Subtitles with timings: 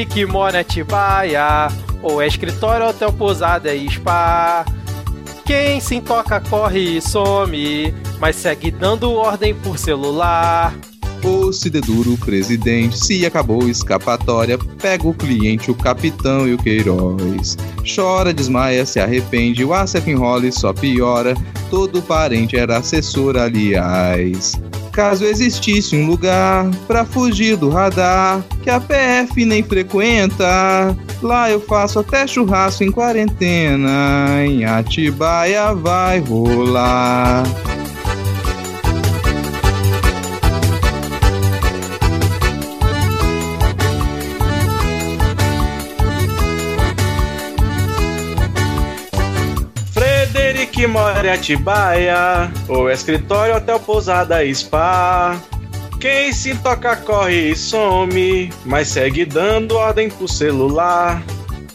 [0.00, 1.68] Frederic mora em Atibaia,
[2.02, 4.64] ou é escritório, hotel, pousada e spa.
[5.44, 10.74] Quem se toca corre e some, mas segue dando ordem por celular.
[11.22, 17.58] O Cideduro, presidente, se acabou escapatória, pega o cliente, o capitão e o Queiroz.
[17.94, 21.34] Chora, desmaia, se arrepende, o Acef enrola e só piora.
[21.68, 24.58] Todo parente era assessor, aliás.
[24.92, 31.60] Caso existisse um lugar pra fugir do radar, que a PF nem frequenta, lá eu
[31.60, 34.44] faço até churrasco em quarentena.
[34.44, 37.44] Em Atibaia vai rolar.
[50.80, 55.38] Que mora em Atibaia, ou escritório, hotel, pousada, spa.
[56.00, 61.22] Quem se toca corre e some, mas segue dando ordem pro celular.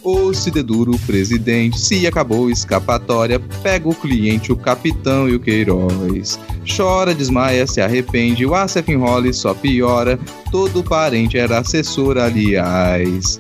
[0.02, 6.40] O Cideduro, presidente, se acabou escapatória, pega o cliente, o capitão e o Queiroz.
[6.76, 10.18] Chora, desmaia, se arrepende, o Acef enrola e só piora.
[10.52, 13.40] Todo parente era assessor, aliás.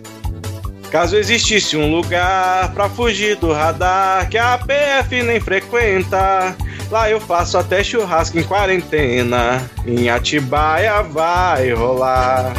[0.92, 6.56] Caso existisse um lugar pra fugir do radar que a PF nem frequenta,
[6.90, 9.62] lá eu faço até churrasco em quarentena.
[9.86, 12.54] Em Atibaia vai rolar.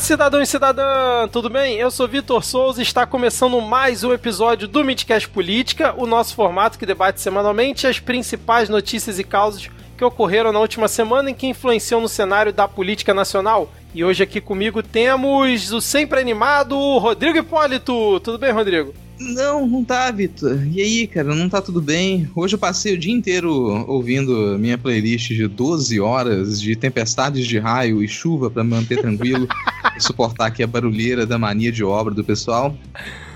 [0.00, 1.76] Cidadão e cidadã, tudo bem?
[1.76, 6.34] Eu sou Vitor Souza e está começando mais um episódio do Midcast Política, o nosso
[6.34, 11.34] formato que debate semanalmente as principais notícias e causas que ocorreram na última semana e
[11.34, 13.70] que influenciam no cenário da política nacional.
[13.94, 18.18] E hoje aqui comigo temos o sempre animado Rodrigo Hipólito.
[18.20, 18.94] Tudo bem, Rodrigo?
[19.20, 20.66] Não, não tá, Vitor.
[20.72, 22.28] E aí, cara, não tá tudo bem?
[22.34, 23.52] Hoje eu passei o dia inteiro
[23.86, 29.46] ouvindo minha playlist de 12 horas de tempestades de raio e chuva para manter tranquilo
[29.94, 32.74] e suportar aqui a barulheira da mania de obra do pessoal.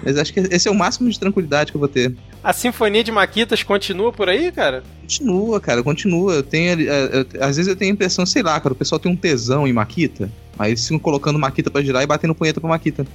[0.03, 2.17] Mas acho que esse é o máximo de tranquilidade que eu vou ter.
[2.43, 4.83] A Sinfonia de Maquitas continua por aí, cara?
[5.03, 6.35] Continua, cara, continua.
[6.35, 6.79] Eu tenho,
[7.41, 9.73] às vezes eu tenho a impressão, sei lá, cara, o pessoal tem um tesão em
[9.73, 13.07] Maquita, aí eles ficam colocando Maquita para girar e batendo punheta pra Maquita.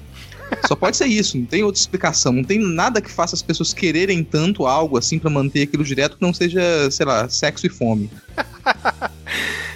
[0.67, 2.31] Só pode ser isso, não tem outra explicação.
[2.31, 6.17] Não tem nada que faça as pessoas quererem tanto algo assim para manter aquilo direto
[6.17, 8.09] que não seja, sei lá, sexo e fome.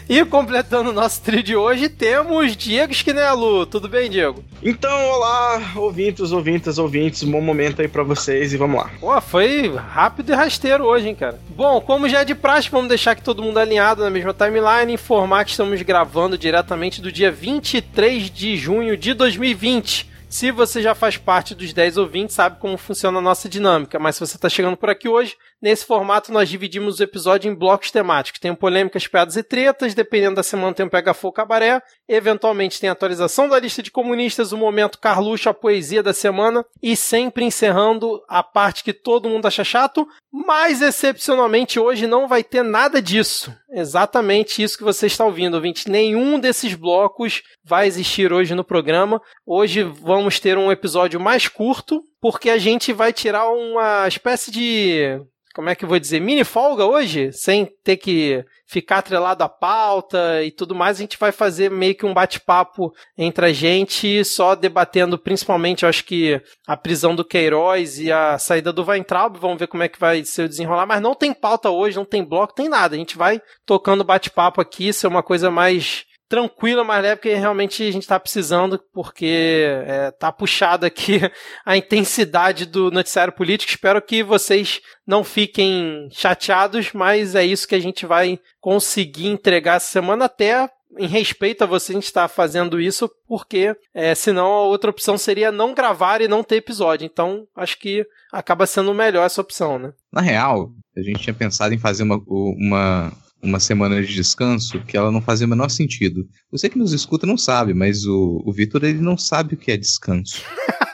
[0.09, 3.65] E completando o nosso trio de hoje, temos Diego Esquinelo.
[3.65, 4.43] Tudo bem, Diego?
[4.61, 7.23] Então, olá, ouvintes, ouvintes, ouvintes.
[7.23, 8.91] Um bom momento aí para vocês e vamos lá.
[8.99, 11.39] Pô, foi rápido e rasteiro hoje, hein, cara.
[11.55, 14.93] Bom, como já é de praxe, vamos deixar que todo mundo alinhado na mesma timeline,
[14.93, 20.12] informar que estamos gravando diretamente do dia 23 de junho de 2020.
[20.33, 24.15] Se você já faz parte dos 10 ouvintes, sabe como funciona a nossa dinâmica, mas
[24.15, 27.89] se você está chegando por aqui hoje, nesse formato nós dividimos o episódio em blocos
[27.89, 28.37] temáticos.
[28.37, 32.89] Tem polêmicas, piadas e tretas, dependendo da semana tem um pega fogo cabaré, eventualmente tem
[32.89, 38.21] atualização da lista de comunistas, o momento Carluxo, a poesia da semana, e sempre encerrando
[38.27, 43.55] a parte que todo mundo acha chato, mas excepcionalmente hoje não vai ter nada disso.
[43.71, 45.89] Exatamente isso que você está ouvindo, ouvinte.
[45.89, 49.21] Nenhum desses blocos vai existir hoje no programa.
[49.45, 55.21] Hoje vamos ter um episódio mais curto, porque a gente vai tirar uma espécie de.
[55.53, 56.19] Como é que eu vou dizer?
[56.19, 60.97] Mini folga hoje, sem ter que ficar atrelado à pauta e tudo mais.
[60.97, 66.05] A gente vai fazer meio que um bate-papo entre a gente, só debatendo principalmente, acho
[66.05, 69.37] que a prisão do Queiroz e a saída do Weintraub.
[69.37, 70.87] Vamos ver como é que vai ser o desenrolar.
[70.87, 72.95] Mas não tem pauta hoje, não tem bloco, tem nada.
[72.95, 77.83] A gente vai tocando bate-papo aqui, ser uma coisa mais tranquila, mais leve, porque realmente
[77.83, 81.21] a gente está precisando, porque é, tá puxado aqui
[81.63, 83.69] a intensidade do noticiário político.
[83.69, 89.75] Espero que vocês não fiquem chateados, mas é isso que a gente vai conseguir entregar
[89.75, 94.47] essa semana até em respeito a você, a gente está fazendo isso porque é, senão
[94.47, 97.05] a outra opção seria não gravar e não ter episódio.
[97.05, 99.93] Então, acho que acaba sendo melhor essa opção, né?
[100.11, 103.11] Na real, a gente tinha pensado em fazer uma, uma,
[103.43, 106.27] uma semana de descanso que ela não fazia o menor sentido.
[106.51, 109.71] Você que nos escuta não sabe, mas o, o Vitor ele não sabe o que
[109.71, 110.41] é descanso.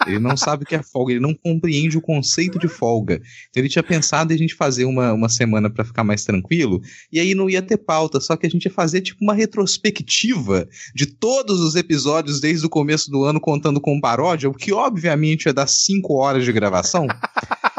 [0.08, 3.22] Ele não sabe o que é folga, ele não compreende o conceito de folga.
[3.50, 6.82] Então ele tinha pensado em a gente fazer uma, uma semana para ficar mais tranquilo,
[7.12, 10.68] e aí não ia ter pauta, só que a gente ia fazer tipo uma retrospectiva
[10.96, 15.46] de todos os episódios desde o começo do ano, contando com paródia, o que obviamente
[15.46, 17.06] ia dar cinco horas de gravação.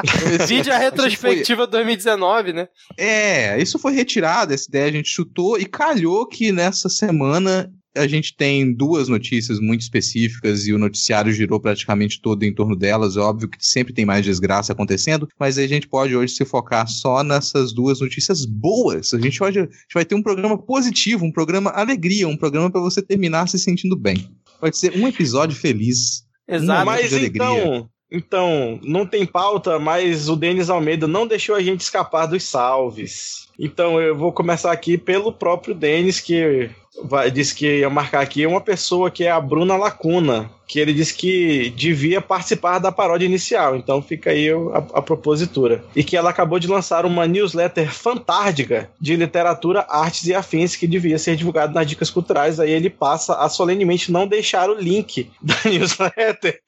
[0.47, 1.71] Vídeo a retrospectiva foi...
[1.71, 2.69] 2019, né?
[2.97, 8.07] É, isso foi retirado, essa ideia a gente chutou e calhou que nessa semana a
[8.07, 13.17] gente tem duas notícias muito específicas e o noticiário girou praticamente todo em torno delas.
[13.17, 16.87] É óbvio que sempre tem mais desgraça acontecendo, mas a gente pode hoje se focar
[16.89, 19.13] só nessas duas notícias boas.
[19.13, 22.71] A gente, hoje, a gente vai ter um programa positivo, um programa alegria, um programa
[22.71, 24.29] para você terminar se sentindo bem.
[24.61, 26.25] Vai ser um episódio feliz.
[26.47, 26.83] Exato.
[26.83, 31.81] Um mas então, então, não tem pauta, mas o Denis Almeida não deixou a gente
[31.81, 33.49] escapar dos salves.
[33.59, 36.71] Então eu vou começar aqui pelo próprio Denis, que
[37.05, 40.95] vai, disse que ia marcar aqui uma pessoa que é a Bruna Lacuna, que ele
[40.95, 43.77] disse que devia participar da paródia inicial.
[43.77, 45.85] Então fica aí a, a propositura.
[45.95, 50.87] E que ela acabou de lançar uma newsletter fantástica de literatura, artes e afins que
[50.87, 52.59] devia ser divulgado nas dicas culturais.
[52.59, 56.61] Aí ele passa a solenemente não deixar o link da newsletter.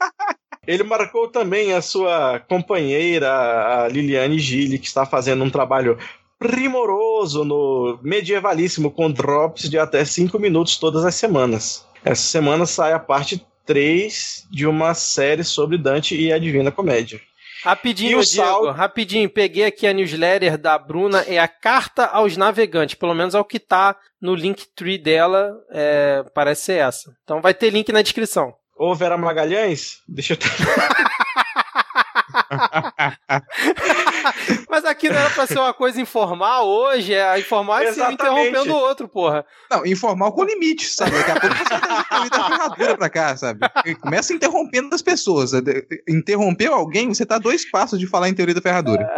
[0.70, 3.28] Ele marcou também a sua companheira,
[3.82, 5.98] a Liliane Gille, que está fazendo um trabalho
[6.38, 11.84] primoroso no medievalíssimo, com drops de até 5 minutos todas as semanas.
[12.04, 17.20] Essa semana sai a parte 3 de uma série sobre Dante e a Divina Comédia.
[17.64, 18.70] Rapidinho, Diego, sal...
[18.70, 23.40] rapidinho, peguei aqui a newsletter da Bruna, é a carta aos navegantes, pelo menos é
[23.40, 27.12] o que tá no link tree dela, é, parece ser essa.
[27.24, 28.54] Então vai ter link na descrição.
[28.80, 30.38] Ô Vera Magalhães, deixa eu...
[34.70, 38.72] Mas aqui não era pra ser uma coisa informal hoje, é informal é se interrompendo
[38.72, 39.44] o outro, porra.
[39.70, 41.10] Não, informal com limite, sabe?
[41.10, 41.78] Daqui a pouco você tá
[42.30, 43.60] da ferradura pra cá, sabe?
[44.00, 45.50] Começa interrompendo as pessoas.
[46.08, 49.06] Interrompeu alguém, você tá dois passos de falar em teoria da ferradura.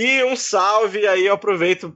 [0.00, 1.92] E um salve aí, eu aproveito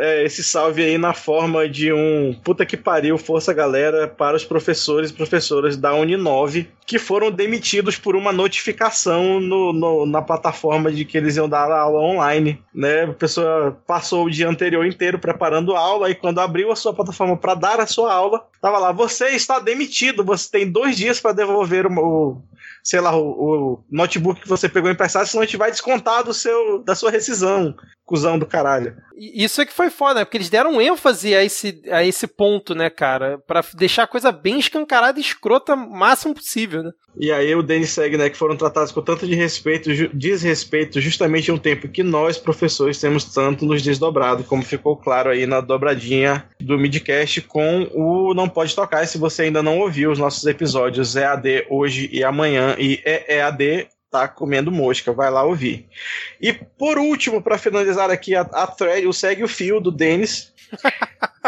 [0.00, 4.44] é, esse salve aí na forma de um puta que pariu, força galera, para os
[4.44, 10.92] professores e professoras da Uninove que foram demitidos por uma notificação no, no, na plataforma
[10.92, 12.62] de que eles iam dar aula online.
[12.74, 13.04] Né?
[13.04, 17.34] A pessoa passou o dia anterior inteiro preparando aula e quando abriu a sua plataforma
[17.38, 21.32] para dar a sua aula, tava lá: você está demitido, você tem dois dias para
[21.32, 22.42] devolver o
[22.82, 26.34] sei lá, o, o, notebook que você pegou emprestado, senão a gente vai descontar do
[26.34, 27.74] seu, da sua rescisão,
[28.04, 28.96] cuzão do caralho.
[29.16, 30.24] Isso é que foi foda, né?
[30.24, 33.38] Porque eles deram ênfase a esse, a esse ponto, né, cara?
[33.46, 36.90] para deixar a coisa bem escancarada e escrota o máximo possível, né?
[37.18, 41.50] E aí o Denis segue, né, que foram tratados com tanto de respeito, desrespeito, justamente
[41.50, 45.60] em um tempo que nós, professores, temos tanto nos desdobrado, como ficou claro aí na
[45.60, 49.02] dobradinha do midcast com o Não Pode Tocar.
[49.02, 53.88] E se você ainda não ouviu os nossos episódios EAD hoje e amanhã e EAD
[54.10, 55.88] tá comendo mosca, vai lá ouvir.
[56.40, 60.52] E por último, para finalizar aqui a, a thread, o segue o fio do Denis.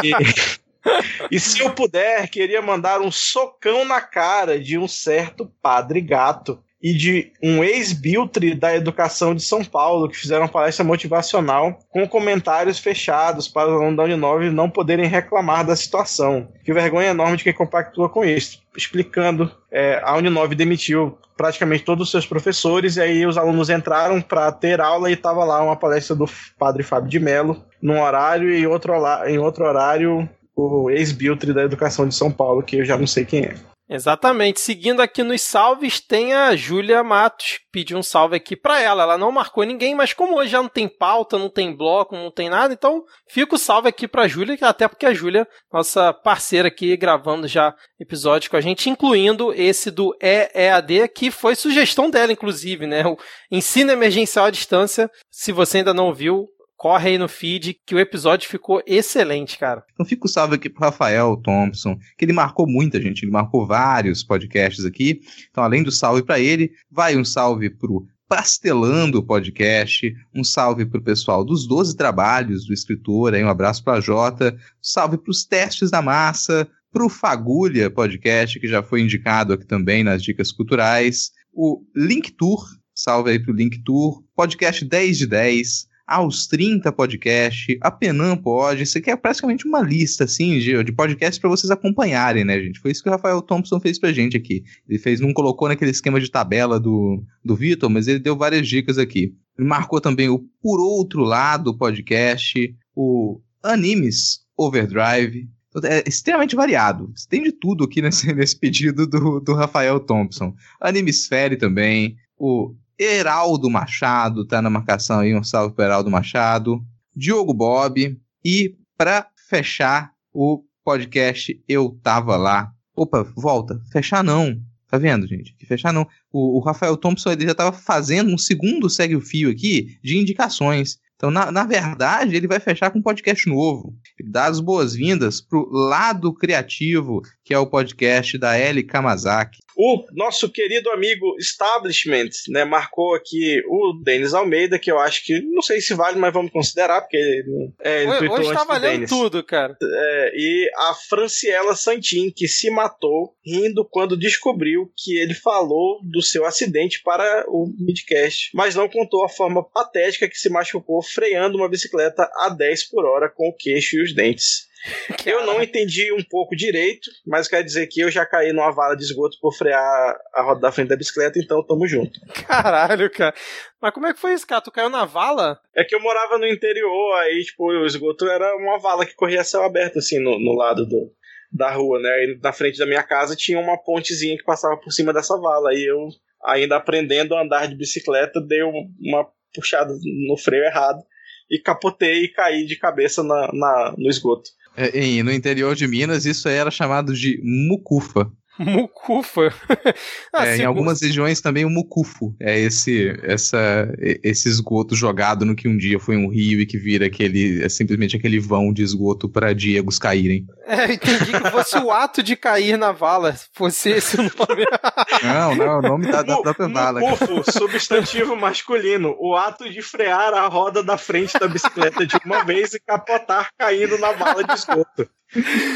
[0.03, 0.13] e,
[1.31, 6.64] e se eu puder, queria mandar um socão na cara de um certo padre gato
[6.85, 12.07] e de um ex-biltre da educação de São Paulo, que fizeram uma palestra motivacional com
[12.07, 16.47] comentários fechados para os alunos da Uninove não poderem reclamar da situação.
[16.63, 18.63] Que vergonha enorme de quem compactua com isso.
[18.77, 24.21] Explicando, é, a Uninove demitiu praticamente todos os seus professores, e aí os alunos entraram
[24.21, 26.27] para ter aula e estava lá uma palestra do
[26.59, 28.93] padre Fábio de Mello, num horário, e em outro,
[29.27, 33.25] em outro horário o ex-biltre da educação de São Paulo, que eu já não sei
[33.25, 33.55] quem é.
[33.89, 34.61] Exatamente.
[34.61, 37.59] Seguindo aqui nos salves, tem a Júlia Matos.
[37.71, 39.03] Pediu um salve aqui para ela.
[39.03, 42.31] Ela não marcou ninguém, mas como hoje já não tem pauta, não tem bloco, não
[42.31, 46.69] tem nada, então fica o salve aqui pra Júlia, até porque a Júlia, nossa parceira
[46.69, 52.33] aqui, gravando já episódios com a gente, incluindo esse do EEAD, que foi sugestão dela,
[52.33, 53.05] inclusive, né?
[53.07, 53.19] O
[53.51, 55.11] ensino emergencial à distância.
[55.31, 56.49] Se você ainda não viu,
[56.85, 59.83] corre aí no feed que o episódio ficou excelente, cara.
[59.95, 63.67] Então fica o salve aqui pro Rafael Thompson, que ele marcou muita gente, ele marcou
[63.67, 65.23] vários podcasts aqui.
[65.51, 70.85] Então, além do salve para ele, vai um salve pro Pastelando o podcast, um salve
[70.85, 75.91] pro pessoal dos 12 trabalhos do escritor, aí um abraço pra Jota, salve pros testes
[75.91, 81.83] da massa, pro Fagulha podcast, que já foi indicado aqui também nas dicas culturais, o
[81.97, 82.63] Link Tour,
[82.95, 88.83] salve aí pro Link Tour, podcast 10 de 10, aos 30 podcast, a Penam pode,
[88.83, 92.79] isso aqui é praticamente uma lista, assim, de, de podcasts para vocês acompanharem, né, gente?
[92.79, 94.63] Foi isso que o Rafael Thompson fez pra gente aqui.
[94.89, 98.69] Ele fez, não colocou naquele esquema de tabela do, do Vitor, mas ele deu várias
[98.69, 99.35] dicas aqui.
[99.59, 105.49] Ele marcou também o Por Outro Lado podcast, o Animes Overdrive,
[105.83, 107.13] é extremamente variado.
[107.29, 110.55] Tem de tudo aqui nesse, nesse pedido do, do Rafael Thompson.
[110.81, 116.85] Animesfere também, o Heraldo Machado tá na marcação aí, um salve para Heraldo Machado.
[117.15, 118.19] Diogo Bob.
[118.45, 122.73] E para fechar o podcast Eu Tava Lá.
[122.95, 123.81] Opa, volta.
[123.91, 124.61] Fechar não.
[124.89, 125.55] Tá vendo, gente?
[125.57, 126.07] Que fechar não.
[126.33, 130.19] O, o Rafael Thompson ele já estava fazendo um segundo segue o fio aqui de
[130.19, 130.99] indicações.
[131.17, 133.97] Então, na, na verdade, ele vai fechar com um podcast novo.
[134.19, 139.59] Ele dá as boas-vindas pro lado criativo, que é o podcast da Ellie Kamazaki.
[139.77, 145.41] O nosso querido amigo Establishment, né, marcou aqui o Denis Almeida, que eu acho que,
[145.41, 147.45] não sei se vale, mas vamos considerar, porque
[147.83, 149.77] é, ele hoje, hoje tá valendo tudo, cara.
[149.83, 156.23] É, e a Franciela Santin, que se matou rindo quando descobriu que ele falou do
[156.23, 161.57] seu acidente para o midcast, mas não contou a forma patética que se machucou freando
[161.57, 164.73] uma bicicleta a 10 por hora com o queixo e os dentes.
[165.25, 168.95] Eu não entendi um pouco direito, mas quer dizer que eu já caí numa vala
[168.95, 172.21] de esgoto por frear a roda da frente da bicicleta, então tamo junto.
[172.47, 173.35] Caralho, cara.
[173.81, 174.61] Mas como é que foi isso, cara?
[174.61, 175.59] Tu caiu na vala?
[175.75, 179.45] É que eu morava no interior, aí, tipo, o esgoto era uma vala que corria
[179.45, 181.11] céu aberto, assim, no, no lado do,
[181.51, 182.25] da rua, né?
[182.25, 185.73] E na frente da minha casa tinha uma pontezinha que passava por cima dessa vala.
[185.73, 186.09] E eu,
[186.45, 189.95] ainda aprendendo a andar de bicicleta, dei uma puxada
[190.29, 191.03] no freio errado
[191.51, 194.51] e capotei e caí de cabeça na, na no esgoto.
[194.77, 198.31] É, no interior de Minas, isso era chamado de mucufa.
[198.59, 199.53] Mucufa.
[200.33, 202.35] ah, é, em algumas regiões também o mucufo.
[202.41, 203.89] É esse, essa,
[204.23, 207.69] esse esgoto jogado no que um dia foi um rio e que vira aquele, é
[207.69, 210.47] simplesmente aquele vão de esgoto para Diegos caírem.
[210.67, 214.65] É, entendi que fosse o ato de cair na vala, fosse esse o nome.
[215.23, 217.01] não, não, o nome da, da própria vala.
[217.01, 219.17] Mucufo, substantivo masculino.
[219.19, 223.49] O ato de frear a roda da frente da bicicleta de uma vez e capotar
[223.59, 225.09] caindo na vala de esgoto.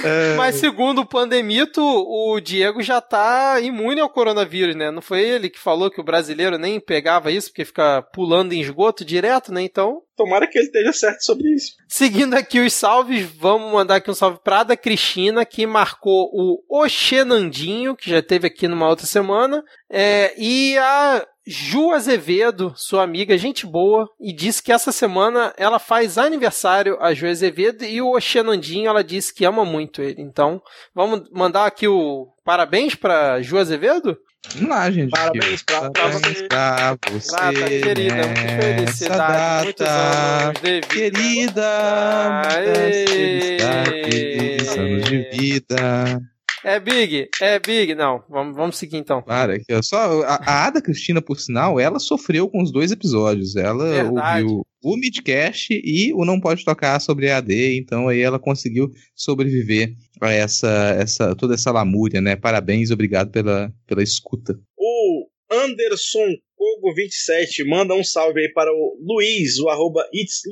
[0.05, 0.37] É...
[0.37, 4.91] Mas segundo o Pandemito, o Diego já tá imune ao coronavírus, né?
[4.91, 8.61] Não foi ele que falou que o brasileiro nem pegava isso porque fica pulando em
[8.61, 9.63] esgoto direto, né?
[9.63, 10.03] Então.
[10.19, 11.77] Tomara que ele esteja certo sobre isso.
[11.87, 16.61] Seguindo aqui os salves, vamos mandar aqui um salve para a Cristina, que marcou o
[16.69, 23.39] Oxenandinho, que já teve aqui numa outra semana, é, e a Ju Azevedo, sua amiga,
[23.39, 28.21] gente boa, e disse que essa semana ela faz aniversário a Ju Azevedo e o
[28.21, 30.21] Xenandinho ela disse que ama muito ele.
[30.21, 30.61] Então,
[30.93, 34.19] vamos mandar aqui o parabéns para Ju Azevedo?
[34.55, 35.11] Vamos lá, gente.
[35.11, 37.37] Parabéns pra, parabéns pra você.
[37.37, 39.65] Pra você querida, muitas felicidades.
[39.65, 42.43] Muitos anos de vida.
[42.55, 46.23] Querida, muitos anos de vida.
[46.65, 47.95] É Big, é Big.
[47.95, 49.23] Não, vamos, vamos seguir então.
[49.23, 49.81] Para, aqui, ó.
[49.83, 53.57] Só, a, a Ada Cristina, por sinal, ela sofreu com os dois episódios.
[53.57, 54.43] Ela Verdade.
[54.43, 59.95] ouviu o Midcast e o Não Pode Tocar sobre AD, então aí ela conseguiu sobreviver
[60.21, 62.37] a essa, essa toda essa lamúria, né?
[62.37, 64.59] Parabéns, obrigado pela, pela escuta.
[64.77, 70.43] O Anderson Kogo27 manda um salve aí para o Luiz, o arroba It's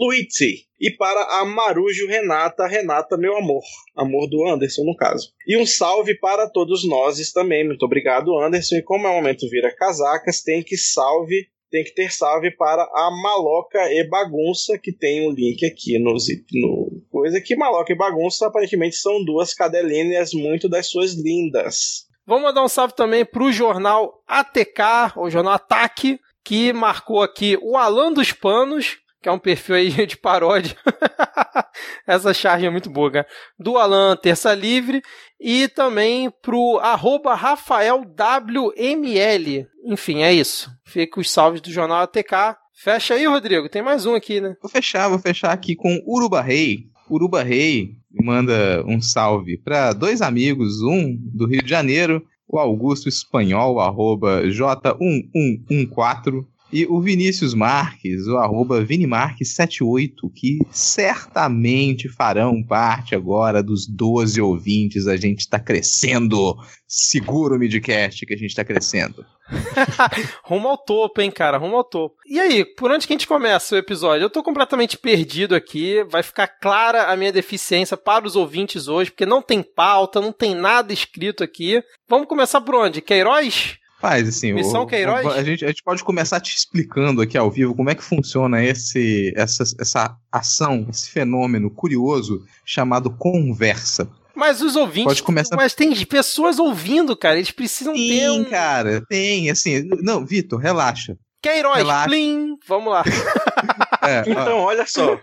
[0.80, 3.62] E para a Marujo Renata, Renata, meu amor.
[3.94, 5.32] Amor do Anderson, no caso.
[5.46, 7.66] E um salve para todos nós também.
[7.66, 8.76] Muito obrigado, Anderson.
[8.76, 12.82] E como é o momento vira casacas, tem que salve tem que ter salve para
[12.82, 17.96] a Maloca e Bagunça, que tem um link aqui no, no coisa que Maloca e
[17.96, 22.06] Bagunça aparentemente são duas cadelinhas muito das suas lindas.
[22.26, 27.58] Vamos mandar um salve também para o jornal ATK, o jornal Ataque, que marcou aqui
[27.60, 30.74] o Alan dos Panos, que é um perfil aí de paródia.
[32.06, 33.26] Essa charge é muito boa, cara.
[33.58, 35.02] Do Alan Terça Livre
[35.40, 39.66] e também pro arroba RafaelWML.
[39.84, 40.70] Enfim, é isso.
[40.84, 42.56] Fica os salves do jornal ATK.
[42.74, 43.68] Fecha aí, Rodrigo.
[43.68, 44.56] Tem mais um aqui, né?
[44.60, 46.86] Vou fechar, vou fechar aqui com Uruba Rei.
[47.08, 53.08] Uruba Rei manda um salve para dois amigos, um do Rio de Janeiro, o Augusto
[53.08, 63.62] Espanhol, arroba J1114, e o Vinícius Marques, o arroba Vinimarques78, que certamente farão parte agora
[63.62, 65.06] dos 12 ouvintes.
[65.06, 66.56] A gente está crescendo.
[66.88, 69.24] Seguro o midcast que a gente está crescendo.
[70.42, 71.56] rumo ao topo, hein, cara?
[71.56, 72.16] Rumo ao topo.
[72.26, 74.24] E aí, por onde que a gente começa o episódio?
[74.24, 76.02] Eu tô completamente perdido aqui.
[76.04, 80.32] Vai ficar clara a minha deficiência para os ouvintes hoje, porque não tem pauta, não
[80.32, 81.82] tem nada escrito aqui.
[82.08, 83.00] Vamos começar por onde?
[83.00, 83.78] Queiroz?
[84.00, 84.52] Faz, assim.
[84.52, 85.26] Missão o, Queiroz?
[85.26, 88.62] a, gente, a gente pode começar te explicando aqui ao vivo como é que funciona
[88.62, 94.08] esse, essa, essa ação, esse fenômeno curioso chamado conversa.
[94.34, 95.04] Mas os ouvintes.
[95.04, 95.56] Pode começar...
[95.56, 97.36] Mas tem pessoas ouvindo, cara.
[97.36, 98.18] Eles precisam tem, ter.
[98.18, 98.44] Tem, um...
[98.44, 99.02] cara.
[99.08, 99.88] Tem, assim.
[100.02, 101.16] Não, Vitor, relaxa.
[101.40, 102.08] Queiroz, relaxa.
[102.08, 102.56] plim.
[102.66, 103.02] Vamos lá.
[104.02, 105.18] É, então, olha só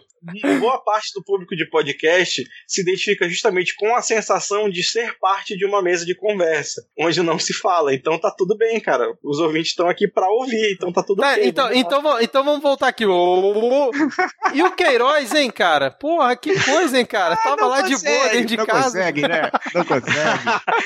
[0.59, 5.57] boa parte do público de podcast se identifica justamente com a sensação de ser parte
[5.57, 7.93] de uma mesa de conversa, onde não se fala.
[7.93, 9.05] Então tá tudo bem, cara.
[9.23, 11.47] Os ouvintes estão aqui para ouvir, então tá tudo tá, bem.
[11.47, 13.03] Então, então, então vamos voltar aqui.
[13.03, 15.91] E o Queiroz, hein, cara?
[15.91, 17.35] Porra, que coisa, hein, cara?
[17.35, 18.83] Tava lá consegue, de boa dentro de não casa.
[18.83, 19.51] Consegue, né?
[19.73, 20.17] Não consegue.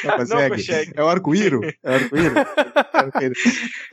[0.03, 0.41] Não consegue.
[0.41, 0.94] Não consegue.
[0.96, 1.62] É o arco-íro?
[1.84, 2.36] É o arco-íro?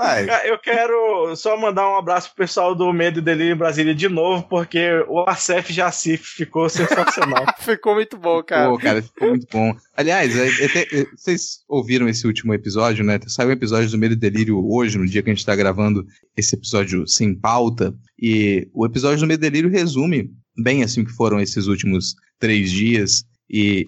[0.01, 4.09] É eu quero só mandar um abraço pro pessoal do Medo e Delírio Brasília de
[4.09, 7.45] novo, porque o Acef Jacif ficou sensacional.
[7.59, 8.71] ficou muito bom, cara.
[8.71, 9.77] Pô, cara, ficou muito bom.
[9.97, 13.19] Aliás, é, é, é, vocês ouviram esse último episódio, né?
[13.27, 16.07] Saiu um episódio do Medo e Delírio hoje, no dia que a gente tá gravando
[16.37, 17.95] esse episódio sem pauta.
[18.19, 22.71] E o episódio do Medo e Delírio resume bem assim que foram esses últimos três
[22.71, 23.85] dias e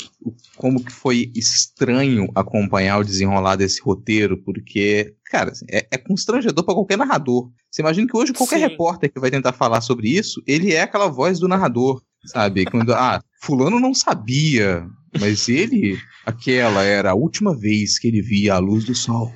[0.57, 6.65] como que foi estranho acompanhar o desenrolar desse roteiro, porque, cara, assim, é, é constrangedor
[6.65, 7.51] para qualquer narrador.
[7.71, 8.63] Você imagina que hoje qualquer Sim.
[8.63, 12.65] repórter que vai tentar falar sobre isso, ele é aquela voz do narrador, sabe?
[12.65, 14.87] Quando, ah, fulano não sabia,
[15.21, 19.33] mas ele, aquela era a última vez que ele via a luz do sol.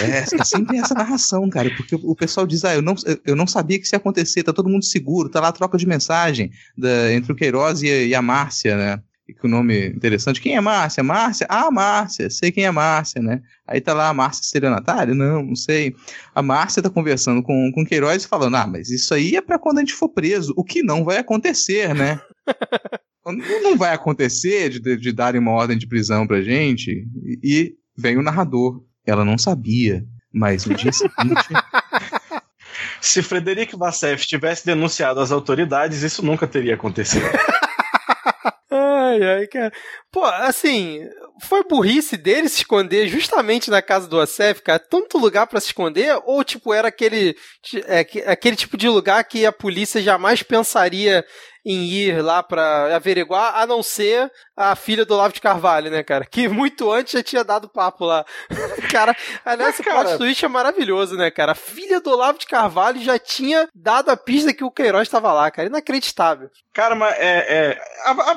[0.00, 3.46] É, é sempre essa narração, cara, porque o pessoal diz, ah, eu não, eu não
[3.46, 6.50] sabia que isso ia acontecer, tá todo mundo seguro, tá lá a troca de mensagem
[6.78, 9.02] da, entre o Queiroz e, e a Márcia, né?
[9.34, 10.40] Que o nome interessante.
[10.40, 11.02] Quem é Márcia?
[11.02, 11.46] Márcia?
[11.50, 13.42] Ah, Márcia, sei quem é Márcia, né?
[13.66, 15.14] Aí tá lá a Márcia estelionatária?
[15.14, 15.94] Não, não sei.
[16.34, 19.58] A Márcia tá conversando com, com Queiroz e falando: ah, mas isso aí é para
[19.58, 22.20] quando a gente for preso, o que não vai acontecer, né?
[23.62, 27.06] não vai acontecer de, de darem uma ordem de prisão pra gente.
[27.42, 28.82] E vem o narrador.
[29.04, 31.48] Ela não sabia, mas no dia seguinte.
[33.00, 37.24] Se Frederico Vassef tivesse denunciado as autoridades, isso nunca teria acontecido.
[39.06, 39.72] Ai, ai, cara.
[40.10, 41.00] Pô, assim,
[41.42, 44.78] foi burrice dele se esconder justamente na casa do Acef, cara?
[44.78, 46.18] Tanto lugar para se esconder?
[46.24, 47.36] Ou, tipo, era aquele,
[47.86, 51.24] é, aquele tipo de lugar que a polícia jamais pensaria
[51.66, 56.04] em ir lá para averiguar, a não ser a filha do Olavo de Carvalho, né,
[56.04, 56.24] cara?
[56.24, 58.24] Que muito antes já tinha dado papo lá.
[58.88, 60.04] cara, aliás, esse cara...
[60.04, 61.52] plot twist é maravilhoso, né, cara?
[61.52, 65.32] A filha do Olavo de Carvalho já tinha dado a pista que o Queiroz estava
[65.32, 65.66] lá, cara.
[65.66, 66.48] Inacreditável.
[66.72, 67.82] Cara, mas é, é.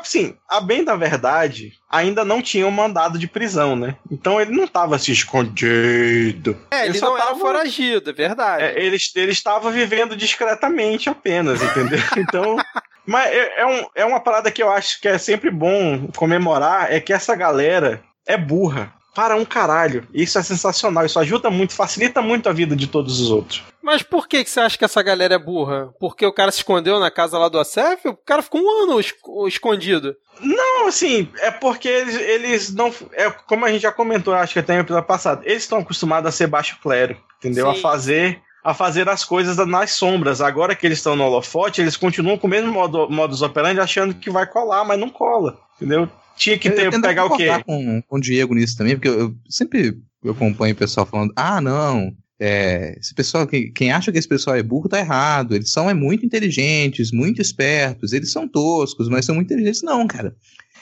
[0.01, 3.95] Assim, a bem da verdade, ainda não tinha um mandado de prisão, né?
[4.09, 6.57] Então ele não estava se escondido.
[6.71, 7.29] É, ele, ele não tava...
[7.29, 8.63] era foragido, é verdade.
[8.63, 11.99] É, ele, ele estava vivendo discretamente apenas, entendeu?
[12.17, 12.57] Então.
[13.05, 16.91] Mas é, é, um, é uma parada que eu acho que é sempre bom comemorar,
[16.91, 20.07] é que essa galera é burra para um caralho.
[20.13, 23.63] Isso é sensacional, isso ajuda muito, facilita muito a vida de todos os outros.
[23.81, 25.91] Mas por que, que você acha que essa galera é burra?
[25.99, 28.07] Porque o cara se escondeu na casa lá do Acef?
[28.07, 29.01] O cara ficou um ano
[29.47, 30.15] escondido.
[30.39, 32.93] Não, assim, é porque eles, eles não.
[33.13, 36.29] É, como a gente já comentou, acho que até no episódio passado, eles estão acostumados
[36.29, 37.65] a ser baixo clero, entendeu?
[37.65, 37.79] Sim.
[37.79, 40.41] A fazer a fazer as coisas nas sombras.
[40.41, 44.13] Agora que eles estão no holofote, eles continuam com o mesmo modo, modus operandi, achando
[44.13, 45.57] que vai colar, mas não cola.
[45.77, 46.09] Entendeu?
[46.35, 47.47] Tinha que ter, eu pegar o quê?
[47.65, 51.33] Com, com o Diego nisso também, porque eu, eu sempre eu acompanho o pessoal falando:
[51.35, 55.53] ah, não, é, esse pessoal, quem, quem, acha que esse pessoal é burro tá errado.
[55.53, 59.81] Eles são é, muito inteligentes, muito espertos, eles são toscos, mas são muito inteligentes.
[59.83, 60.33] Não, cara.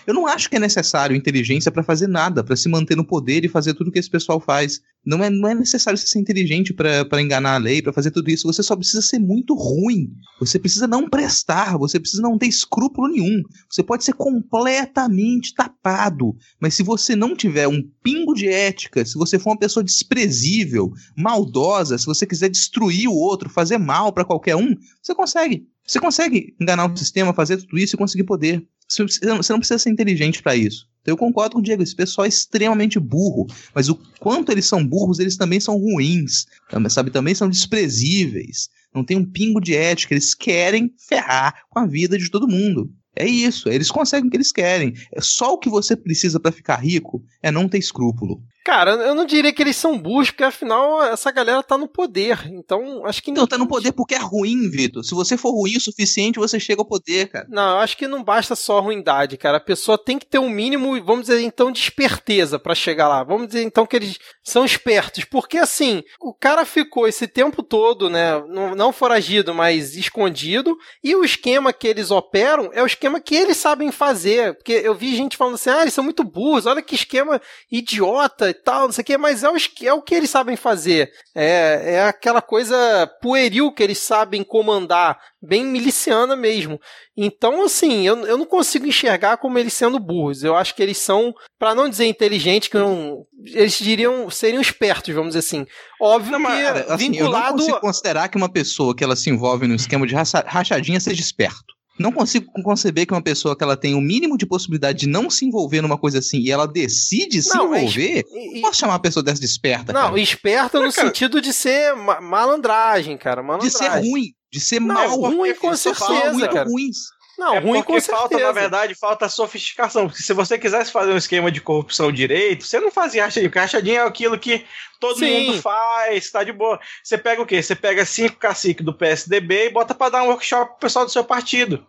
[0.08, 3.44] Eu não acho que é necessário inteligência para fazer nada, para se manter no poder
[3.44, 4.80] e fazer tudo que esse pessoal faz.
[5.06, 8.32] Não é, não é necessário você ser inteligente para enganar a lei, para fazer tudo
[8.32, 8.48] isso.
[8.48, 10.10] Você só precisa ser muito ruim.
[10.40, 13.44] Você precisa não prestar, você precisa não ter escrúpulo nenhum.
[13.70, 19.16] Você pode ser completamente tapado, mas se você não tiver um pingo de ética, se
[19.16, 24.24] você for uma pessoa desprezível, maldosa, se você quiser destruir o outro, fazer mal para
[24.24, 25.68] qualquer um, você consegue.
[25.86, 28.66] Você consegue enganar o sistema, fazer tudo isso e conseguir poder.
[28.88, 30.88] Você não precisa ser inteligente para isso.
[31.02, 34.66] Então eu concordo com o Diego, esse pessoal é extremamente burro, mas o quanto eles
[34.66, 36.46] são burros, eles também são ruins,
[36.90, 37.12] sabe?
[37.12, 38.70] Também são desprezíveis.
[38.94, 42.92] Não tem um pingo de ética, eles querem ferrar com a vida de todo mundo.
[43.16, 44.94] É isso, eles conseguem o que eles querem.
[45.14, 48.44] É só o que você precisa para ficar rico é não ter escrúpulo.
[48.68, 52.52] Cara, eu não diria que eles são burros, porque afinal essa galera tá no poder.
[52.52, 53.32] Então, acho que.
[53.32, 55.06] Não, tá no poder porque é ruim, Vitor.
[55.06, 57.48] Se você for ruim o suficiente, você chega ao poder, cara.
[57.50, 59.56] Não, eu acho que não basta só ruindade, cara.
[59.56, 63.24] A pessoa tem que ter um mínimo, vamos dizer então, de esperteza para chegar lá.
[63.24, 65.24] Vamos dizer então que eles são espertos.
[65.24, 68.34] Porque assim, o cara ficou esse tempo todo, né?
[68.76, 70.76] Não foragido, mas escondido.
[71.02, 74.56] E o esquema que eles operam é o esquema que eles sabem fazer.
[74.56, 78.57] Porque eu vi gente falando assim, ah, eles são muito burros, olha que esquema idiota
[78.64, 81.10] tal, não sei o que, mas é o, é o que eles sabem fazer.
[81.36, 82.76] É, é aquela coisa
[83.22, 86.80] pueril que eles sabem comandar, bem miliciana mesmo.
[87.16, 90.44] Então, assim, eu, eu não consigo enxergar como eles sendo burros.
[90.44, 95.14] Eu acho que eles são, para não dizer inteligentes, que não, eles diriam, seriam espertos,
[95.14, 95.66] vamos dizer assim.
[96.02, 97.46] Óbvio não, mas, que assim, vinculado...
[97.46, 101.00] Eu não consigo considerar que uma pessoa que ela se envolve no esquema de rachadinha
[101.00, 105.00] seja esperto não consigo conceber que uma pessoa que ela tem o mínimo de possibilidade
[105.00, 108.80] de não se envolver numa coisa assim e ela decide se não, envolver, é, posso
[108.80, 110.20] chamar uma pessoa dessa de esperta, Não, cara.
[110.20, 113.80] esperta no cara, sentido de ser malandragem, cara, malandragem.
[113.80, 115.20] De ser ruim, de ser não, mal.
[115.20, 116.98] ruim com certeza, muito ruins.
[117.38, 118.48] Não, é ruim porque com falta, certeza.
[118.48, 120.08] na verdade, falta sofisticação.
[120.08, 123.60] Porque se você quisesse fazer um esquema de corrupção direito, você não fazia rachadinha, porque
[123.60, 124.66] rachadinha é aquilo que
[125.00, 125.48] todo Sim.
[125.48, 126.80] mundo faz, tá de boa.
[127.04, 127.62] Você pega o quê?
[127.62, 131.12] Você pega cinco caciques do PSDB e bota pra dar um workshop pro pessoal do
[131.12, 131.86] seu partido.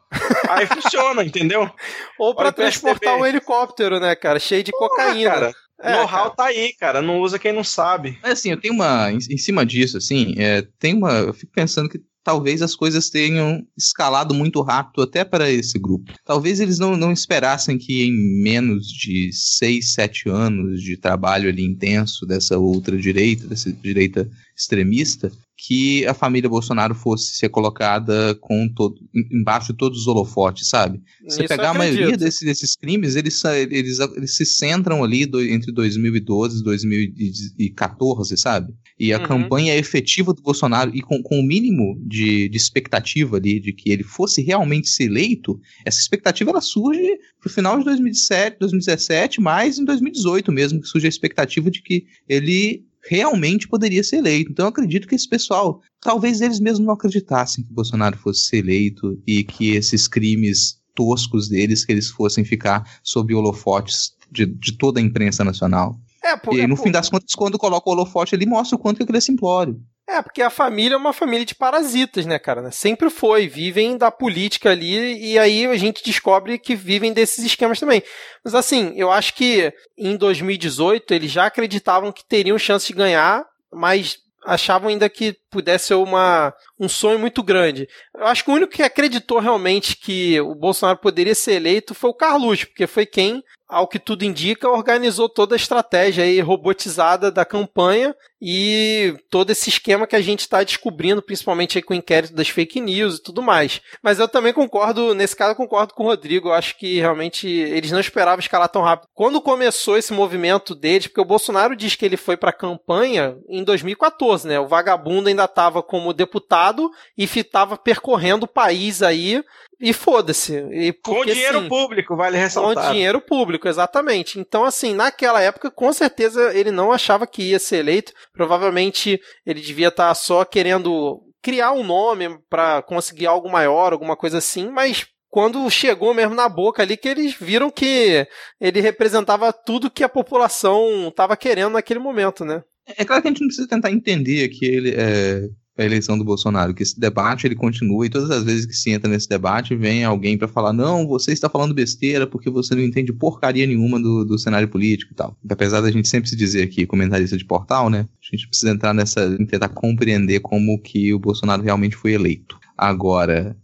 [0.51, 1.71] Aí funciona, entendeu?
[2.19, 3.23] Ou o transportar PSDB.
[3.23, 4.39] um helicóptero, né, cara?
[4.39, 5.31] Cheio de cocaína.
[5.31, 7.01] Cara, É, know-how tá aí, cara.
[7.01, 8.19] Não usa quem não sabe.
[8.23, 9.11] Mas assim, eu tenho uma.
[9.11, 11.13] Em, em cima disso, assim, é, tem uma.
[11.13, 16.13] Eu fico pensando que talvez as coisas tenham escalado muito rápido até para esse grupo.
[16.27, 21.65] Talvez eles não, não esperassem que em menos de seis, sete anos de trabalho ali
[21.65, 28.69] intenso dessa outra direita, dessa direita extremista, que a família Bolsonaro fosse ser colocada com
[28.69, 31.01] todo, em- embaixo de todos os holofotes, sabe?
[31.27, 32.25] Você Isso pegar a maioria acredito.
[32.25, 38.73] desses, crimes, eles, eles, eles se centram ali do- entre 2012 e 2014, sabe?
[38.99, 39.25] E a Uhum.
[39.25, 43.91] campanha efetiva do Bolsonaro, e com, com o mínimo de, de expectativa ali de que
[43.91, 49.79] ele fosse realmente ser eleito, essa expectativa ela surge pro final de 2017, 2017, mais
[49.79, 54.51] em 2018 mesmo, que surge a expectativa de que ele realmente poderia ser eleito.
[54.51, 58.47] Então eu acredito que esse pessoal, talvez eles mesmos não acreditassem que o Bolsonaro fosse
[58.47, 64.47] ser eleito e que esses crimes toscos deles, que eles fossem ficar sob holofotes de,
[64.47, 65.97] de toda a imprensa nacional.
[66.25, 68.47] É, por, e é aí, no por- fim das contas, quando coloca o holofote, ele
[68.47, 69.81] mostra o quanto que aquilo é simplório.
[70.09, 72.71] É, porque a família é uma família de parasitas, né, cara?
[72.71, 73.47] Sempre foi.
[73.47, 78.03] Vivem da política ali e aí a gente descobre que vivem desses esquemas também.
[78.43, 83.45] Mas assim, eu acho que em 2018 eles já acreditavam que teriam chance de ganhar,
[83.71, 84.17] mas
[84.47, 87.87] achavam ainda que pudesse ser uma, um sonho muito grande.
[88.15, 92.09] Eu acho que o único que acreditou realmente que o Bolsonaro poderia ser eleito foi
[92.09, 97.31] o Carluxo, porque foi quem, ao que tudo indica, organizou toda a estratégia aí robotizada
[97.31, 101.97] da campanha e todo esse esquema que a gente está descobrindo, principalmente aí com o
[101.97, 103.81] inquérito das fake news e tudo mais.
[104.03, 107.91] Mas eu também concordo, nesse caso concordo com o Rodrigo, eu acho que realmente eles
[107.91, 109.09] não esperavam escalar tão rápido.
[109.15, 113.37] Quando começou esse movimento deles, porque o Bolsonaro diz que ele foi para a campanha
[113.49, 114.61] em 2014, né?
[114.61, 119.43] O vagabundo ainda estava como deputado e estava percorrendo o país aí
[119.81, 120.61] e foda-se.
[121.03, 122.91] Com dinheiro assim, público, vale com ressaltar.
[122.91, 124.39] dinheiro público, exatamente.
[124.39, 128.13] Então, assim, naquela época, com certeza ele não achava que ia ser eleito.
[128.39, 134.39] Provavelmente ele devia estar só querendo criar um nome para conseguir algo maior, alguma coisa
[134.39, 138.29] assim, mas quando chegou mesmo na boca ali que eles viram que
[138.61, 142.63] ele representava tudo que a população estava querendo naquele momento, né?
[142.97, 145.49] É claro que a gente não precisa tentar entender que ele é
[145.83, 148.91] a eleição do Bolsonaro, que esse debate ele continua e todas as vezes que se
[148.91, 152.83] entra nesse debate vem alguém para falar não, você está falando besteira porque você não
[152.83, 155.37] entende porcaria nenhuma do, do cenário político e tal.
[155.49, 158.09] Apesar da gente sempre se dizer aqui, comentarista de portal, né?
[158.23, 162.59] A gente precisa entrar nessa, tentar compreender como que o Bolsonaro realmente foi eleito.
[162.77, 163.57] Agora,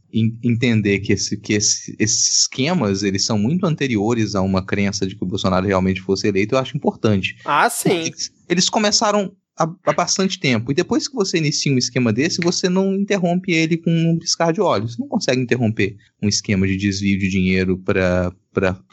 [0.42, 5.16] entender que, esse, que esse- esses esquemas eles são muito anteriores a uma crença de
[5.16, 7.36] que o Bolsonaro realmente fosse eleito, eu acho importante.
[7.44, 7.90] Ah, sim.
[8.06, 10.70] Eles, eles começaram há, há bastante tempo.
[10.70, 14.52] E depois que você inicia um esquema desse, você não interrompe ele com um piscar
[14.52, 14.98] de olhos.
[14.98, 18.32] Não consegue interromper um esquema de desvio de dinheiro para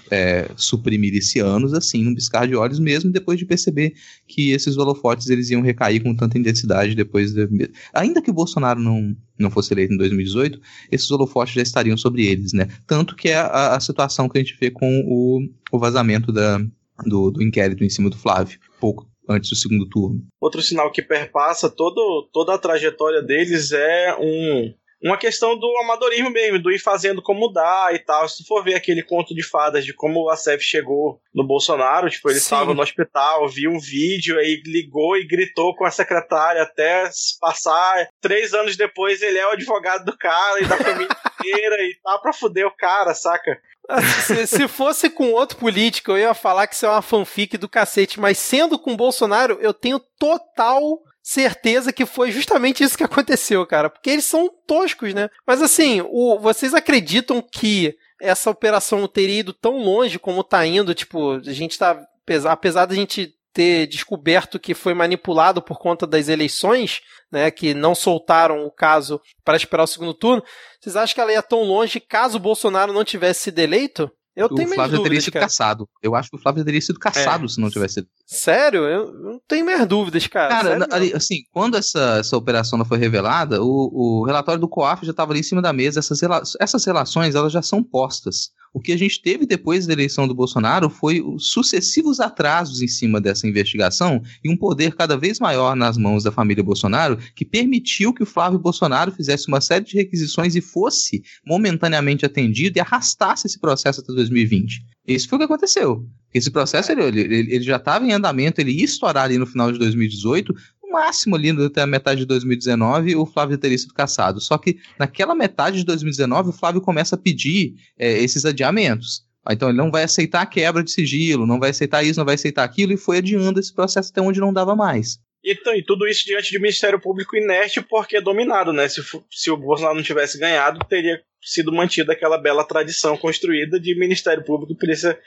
[0.10, 3.94] é, suprir milicianos assim, num piscar de olhos, mesmo depois de perceber
[4.28, 7.34] que esses holofotes eles iam recair com tanta intensidade depois.
[7.34, 7.48] Da...
[7.94, 10.60] Ainda que o Bolsonaro não, não fosse eleito em 2018,
[10.92, 12.68] esses holofotes já estariam sobre eles, né?
[12.86, 16.60] Tanto que é a, a situação que a gente vê com o, o vazamento da,
[17.06, 20.22] do, do inquérito em cima do Flávio, pouco antes do segundo turno.
[20.40, 26.30] Outro sinal que perpassa todo, toda a trajetória deles é um, uma questão do amadorismo
[26.30, 28.28] mesmo, do ir fazendo como dá e tal.
[28.30, 32.10] Se tu for ver aquele conto de fadas de como a SEF chegou no Bolsonaro,
[32.10, 36.62] tipo, ele estava no hospital, viu um vídeo, aí ligou e gritou com a secretária
[36.62, 38.08] até passar.
[38.22, 41.10] Três anos depois ele é o advogado do cara e da família
[41.42, 43.60] inteira e tá pra fuder o cara, saca?
[44.26, 47.68] Se, se fosse com outro político, eu ia falar que isso é uma fanfic do
[47.68, 53.66] cacete, mas sendo com Bolsonaro, eu tenho total certeza que foi justamente isso que aconteceu,
[53.66, 53.90] cara.
[53.90, 55.30] Porque eles são toscos, né?
[55.46, 60.94] Mas assim, o, vocês acreditam que essa operação teria ido tão longe como tá indo?
[60.94, 62.00] Tipo, a gente tá.
[62.46, 67.94] Apesar da gente ter descoberto que foi manipulado por conta das eleições, né, que não
[67.94, 70.44] soltaram o caso para esperar o segundo turno,
[70.80, 74.12] vocês acham que ela ia tão longe caso o Bolsonaro não tivesse sido eleito?
[74.36, 75.46] Eu o tenho minhas Flávio teria dúvidas, sido cara.
[75.46, 75.90] caçado.
[76.02, 78.08] Eu acho que o Flávio teria sido caçado se não tivesse sido.
[78.34, 78.84] Sério?
[78.86, 80.48] Eu não tenho mais dúvidas, cara.
[80.48, 85.06] Cara, ali, assim, quando essa, essa operação não foi revelada, o, o relatório do COAF
[85.06, 86.00] já estava ali em cima da mesa.
[86.00, 88.52] Essas, rela essas relações, elas já são postas.
[88.74, 93.20] O que a gente teve depois da eleição do Bolsonaro foi sucessivos atrasos em cima
[93.20, 98.14] dessa investigação e um poder cada vez maior nas mãos da família Bolsonaro que permitiu
[98.14, 103.46] que o Flávio Bolsonaro fizesse uma série de requisições e fosse momentaneamente atendido e arrastasse
[103.46, 104.82] esse processo até 2020.
[105.08, 106.06] Isso foi o que aconteceu.
[106.34, 109.72] Esse processo ele, ele, ele já estava em andamento, ele ia estourar ali no final
[109.72, 110.54] de 2018,
[110.92, 114.42] máximo ali até a metade de 2019 o Flávio teria sido caçado.
[114.42, 119.26] Só que naquela metade de 2019 o Flávio começa a pedir é, esses adiamentos.
[119.50, 122.36] Então ele não vai aceitar a quebra de sigilo, não vai aceitar isso, não vai
[122.36, 125.18] aceitar aquilo, e foi adiando esse processo até onde não dava mais.
[125.44, 128.88] E, e tudo isso diante de Ministério Público inerte porque é dominado, né?
[128.88, 133.98] Se, se o Bolsonaro não tivesse ganhado, teria sido mantida aquela bela tradição construída de
[133.98, 135.20] Ministério Público e Polícia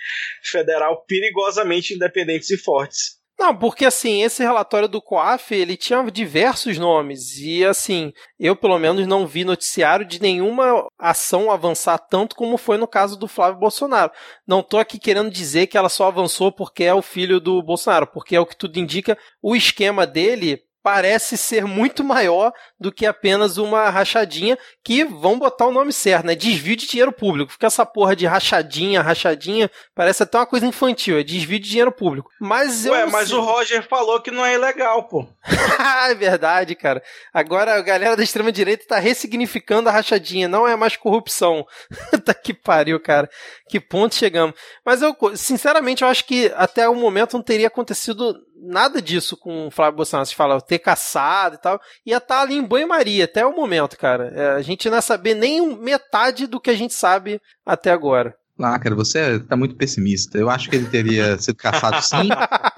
[0.42, 3.24] Federal perigosamente independentes e fortes.
[3.38, 8.78] Não, porque assim, esse relatório do COAF, ele tinha diversos nomes e assim, eu pelo
[8.78, 13.58] menos não vi noticiário de nenhuma ação avançar tanto como foi no caso do Flávio
[13.58, 14.12] Bolsonaro.
[14.46, 18.06] Não tô aqui querendo dizer que ela só avançou porque é o filho do Bolsonaro,
[18.06, 23.06] porque é o que tudo indica, o esquema dele parece ser muito maior do que
[23.06, 26.34] apenas uma rachadinha que vão botar o nome certo, né?
[26.34, 27.52] Desvio de dinheiro público.
[27.52, 31.90] Fica essa porra de rachadinha, rachadinha, parece até uma coisa infantil, é desvio de dinheiro
[31.90, 32.30] público.
[32.38, 33.38] Mas Ué, mas sei.
[33.38, 35.26] o Roger falou que não é ilegal, pô.
[36.10, 37.02] é verdade, cara.
[37.32, 41.66] Agora a galera da extrema direita tá ressignificando a rachadinha, não é mais corrupção.
[42.26, 43.30] tá que pariu, cara.
[43.70, 44.54] Que ponto chegamos.
[44.84, 49.66] Mas eu, sinceramente, eu acho que até o momento não teria acontecido nada disso com
[49.66, 50.26] o Flávio Bolsonaro.
[50.26, 53.96] Se fala ter caçado e tal, ia estar tá ali em banho-maria até o momento,
[53.96, 54.32] cara.
[54.34, 58.34] É, a gente não ia saber nem metade do que a gente sabe até agora.
[58.58, 60.38] Ah, cara, você tá muito pessimista.
[60.38, 62.28] Eu acho que ele teria sido caçado sim.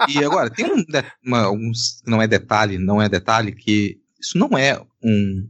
[0.09, 0.83] E agora, tem um,
[1.23, 5.47] uma, uns, não é detalhe, não é detalhe, que isso não é um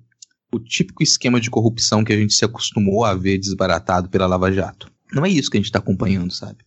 [0.51, 4.51] o típico esquema de corrupção que a gente se acostumou a ver desbaratado pela Lava
[4.51, 4.89] Jato.
[5.13, 6.57] Não é isso que a gente está acompanhando, sabe?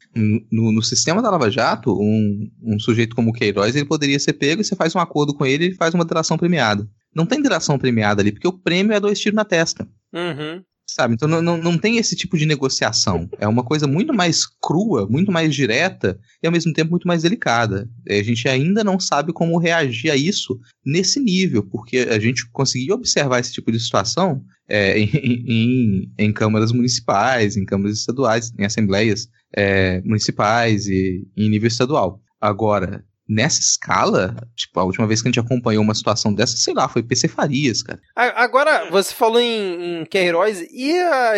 [0.51, 4.33] No, no, sistema da Lava Jato, um, um sujeito como o Queiroz, ele poderia ser
[4.33, 6.89] pego e você faz um acordo com ele e faz uma delação premiada.
[7.15, 9.87] Não tem delação premiada ali, porque o prêmio é dois tiros na testa.
[10.13, 10.63] Uhum.
[10.95, 11.15] Sabe?
[11.15, 13.29] Então não, não, não tem esse tipo de negociação.
[13.39, 17.23] É uma coisa muito mais crua, muito mais direta e ao mesmo tempo muito mais
[17.23, 17.89] delicada.
[18.09, 22.97] A gente ainda não sabe como reagir a isso nesse nível, porque a gente conseguiu
[22.97, 28.65] observar esse tipo de situação é, em, em, em, câmaras municipais, em câmaras estaduais, em
[28.65, 32.21] assembleias é, municipais e em nível estadual.
[32.41, 36.75] Agora, nessa escala, tipo, a última vez que a gente acompanhou uma situação dessa, sei
[36.75, 38.01] lá, foi PC Farias, cara.
[38.17, 41.33] Agora, você falou em, em Queiroz e a,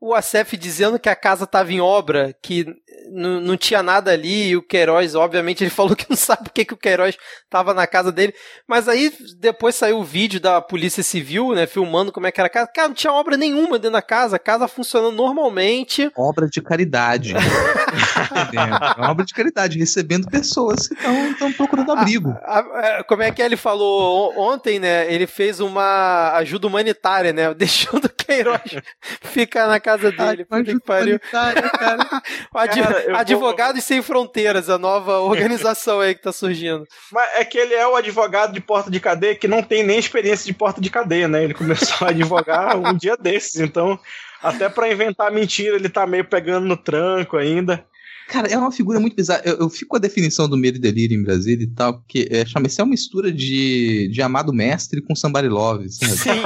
[0.00, 2.66] o Acef dizendo que a casa estava em obra, que
[3.10, 6.64] não tinha nada ali, e o Queiroz, obviamente, ele falou que não sabe o que,
[6.64, 8.34] que o Queiroz estava na casa dele,
[8.66, 12.46] mas aí depois saiu o vídeo da Polícia Civil, né, filmando como é que era
[12.48, 12.70] a casa.
[12.74, 16.10] Cara, não tinha obra nenhuma dentro da casa, a casa funcionando normalmente.
[16.16, 17.34] Obra de caridade.
[17.36, 22.30] é obra de caridade, recebendo pessoas que estão procurando abrigo.
[22.42, 27.32] A, a, a, como é que ele falou ontem, né, ele fez uma ajuda humanitária,
[27.32, 28.76] né, deixando o Queiroz
[29.22, 30.44] ficar na casa dele.
[30.50, 31.20] Ai, que pariu.
[31.30, 31.62] Cara.
[31.70, 33.82] cara, Advogados vou...
[33.82, 36.84] Sem Fronteiras, a nova organização aí que tá surgindo.
[37.12, 39.98] Mas é que ele é o advogado de porta de cadeia que não tem nem
[39.98, 41.44] experiência de porta de cadeia, né?
[41.44, 43.98] Ele começou a advogar um dia desses, então
[44.42, 47.84] até para inventar mentira ele tá meio pegando no tranco ainda.
[48.28, 49.42] Cara, é uma figura muito bizarra.
[49.44, 52.26] Eu, eu, fico com a definição do medo e delírio em Brasília e tal, porque
[52.30, 55.88] é, chama isso é uma mistura de, de Amado Mestre com Somebody Love.
[55.90, 56.12] Sabe?
[56.16, 56.42] Sim.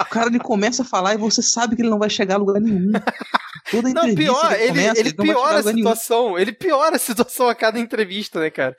[0.00, 2.38] o cara ele começa a falar e você sabe que ele não vai chegar a
[2.38, 2.92] lugar nenhum.
[3.70, 6.24] Toda entrevista não, pior, ele, começa, ele, ele piora a situação.
[6.26, 6.38] Nenhum.
[6.38, 8.76] Ele piora a situação a cada entrevista, né, cara?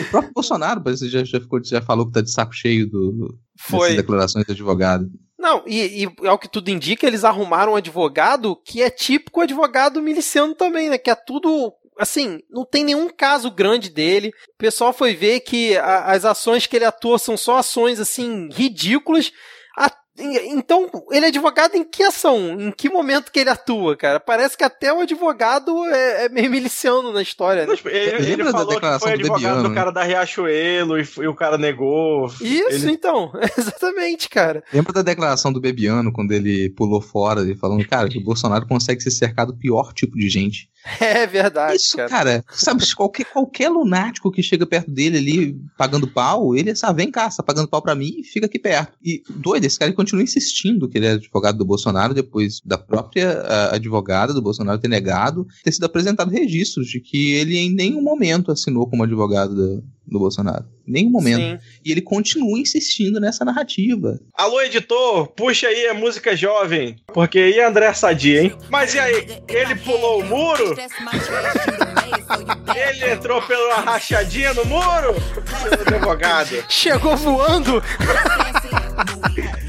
[0.00, 3.36] o próprio Bolsonaro você já, já, ficou, já falou que tá de saco cheio do,
[3.58, 3.80] Foi.
[3.80, 5.10] dessas declarações de advogado.
[5.42, 10.00] Não, e, e ao que tudo indica, eles arrumaram um advogado que é típico advogado
[10.00, 10.96] miliciano também, né?
[10.96, 14.28] Que é tudo assim, não tem nenhum caso grande dele.
[14.54, 18.48] O pessoal foi ver que a, as ações que ele atua são só ações assim
[18.52, 19.32] ridículas.
[19.76, 22.60] A, então, ele é advogado em que ação?
[22.60, 24.20] Em que momento que ele atua, cara?
[24.20, 27.74] Parece que até o advogado é, é meio miliciano na história, né?
[27.86, 29.74] Ele, ele falou que foi advogado do, Bebiano, do né?
[29.74, 32.26] cara da Riachuelo e, e, o cara negou.
[32.42, 32.92] Isso, ele...
[32.92, 33.32] então.
[33.56, 34.62] Exatamente, cara.
[34.72, 38.66] Lembra da declaração do Bebiano, quando ele pulou fora e falando, cara, que o Bolsonaro
[38.66, 40.68] consegue ser cercado do pior tipo de gente.
[41.00, 42.08] É verdade, Isso, cara.
[42.08, 47.02] cara, sabe, qualquer, qualquer lunático que chega perto dele ali, pagando pau, ele é, sabe,
[47.02, 48.96] vem cá, tá pagando pau pra mim e fica aqui perto.
[49.02, 53.40] E doido, esse cara continua insistindo que ele é advogado do Bolsonaro, depois da própria
[53.42, 58.02] a, advogada do Bolsonaro ter negado, ter sido apresentado registros de que ele em nenhum
[58.02, 60.64] momento assinou como advogado do, do Bolsonaro.
[60.86, 61.40] Nenhum momento.
[61.40, 61.58] Sim.
[61.84, 64.18] E ele continua insistindo nessa narrativa.
[64.34, 66.96] Alô, editor, puxa aí a música jovem.
[67.12, 68.56] Porque aí é André Sadia, hein?
[68.68, 69.42] Mas e aí?
[69.48, 70.76] Ele pulou o muro?
[72.74, 75.14] Ele entrou pela rachadinha no muro?
[75.62, 76.64] Seu advogado.
[76.68, 77.82] Chegou voando!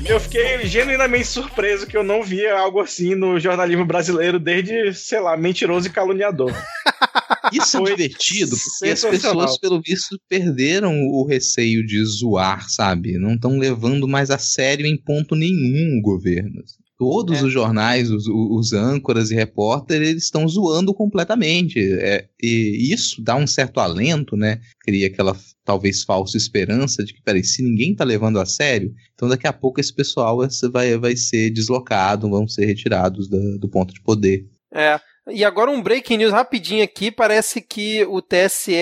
[0.06, 5.20] Eu fiquei genuinamente surpreso que eu não via algo assim no jornalismo brasileiro desde, sei
[5.20, 6.52] lá, mentiroso e caluniador.
[7.58, 13.18] Isso é divertido, porque as pessoas, pelo visto, perderam o receio de zoar, sabe?
[13.18, 16.62] Não estão levando mais a sério em ponto nenhum o governo.
[16.98, 17.46] Todos É.
[17.46, 21.80] os jornais, os, os âncoras e repórteres, eles estão zoando completamente.
[22.00, 24.62] É, e isso dá um certo alento, né?
[24.86, 25.36] Cria aquela
[25.66, 29.52] talvez falsa esperança de que, peraí, se ninguém tá levando a sério, então daqui a
[29.54, 33.94] pouco esse pessoal vai, ser- vai, vai ser deslocado, vão ser retirados da- do ponto
[33.94, 34.46] de poder.
[34.74, 35.00] É.
[35.30, 37.10] E agora um breaking news rapidinho aqui.
[37.10, 38.74] Parece que o TSE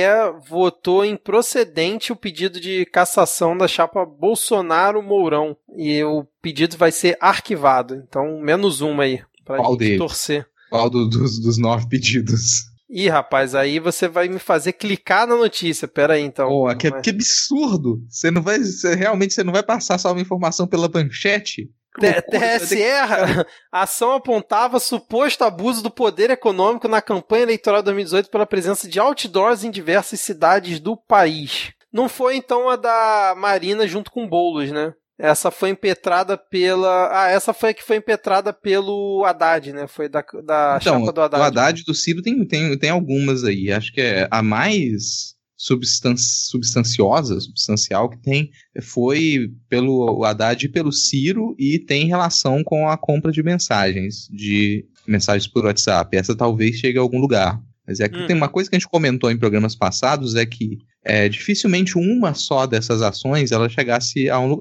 [0.49, 5.55] votou improcedente o pedido de cassação da chapa Bolsonaro-Mourão.
[5.75, 7.95] E o pedido vai ser arquivado.
[7.95, 9.21] Então, menos uma aí.
[9.45, 9.97] Pra Qual gente deles?
[9.99, 10.47] torcer.
[10.69, 12.69] Qual do- dos, dos nove pedidos?
[12.89, 15.87] Ih, rapaz, aí você vai me fazer clicar na notícia.
[15.87, 16.49] Pera aí, então.
[16.49, 18.01] Pô, que, que absurdo!
[18.09, 18.59] Você não vai.
[18.59, 21.69] você- realmente você não vai passar só uma informação pela manchete?
[21.99, 22.83] TSE,
[23.71, 28.87] a ação apontava suposto abuso do poder econômico na campanha eleitoral de 2018 pela presença
[28.87, 31.73] de outdoors em diversas cidades do país.
[31.91, 34.93] Não foi então a da Marina junto com Boulos, né?
[35.19, 37.09] Essa foi impetrada pela.
[37.11, 39.85] Ah, essa foi a que foi impetrada pelo Haddad, né?
[39.85, 41.41] Foi da, da Então, chapa do Haddad.
[41.41, 43.71] o Haddad do Ciro tem, tem, tem algumas aí.
[43.71, 48.49] Acho que é a mais substan substanciosa, substancial que tem
[48.81, 54.85] foi pelo Haddad e pelo Ciro e tem relação com a compra de mensagens, de
[55.07, 56.17] mensagens por WhatsApp.
[56.17, 57.61] Essa talvez chegue a algum lugar.
[57.87, 58.27] Mas é que Uhum.
[58.27, 62.33] tem uma coisa que a gente comentou em programas passados é que é, dificilmente uma
[62.33, 64.57] só dessas ações ela chegasse a um,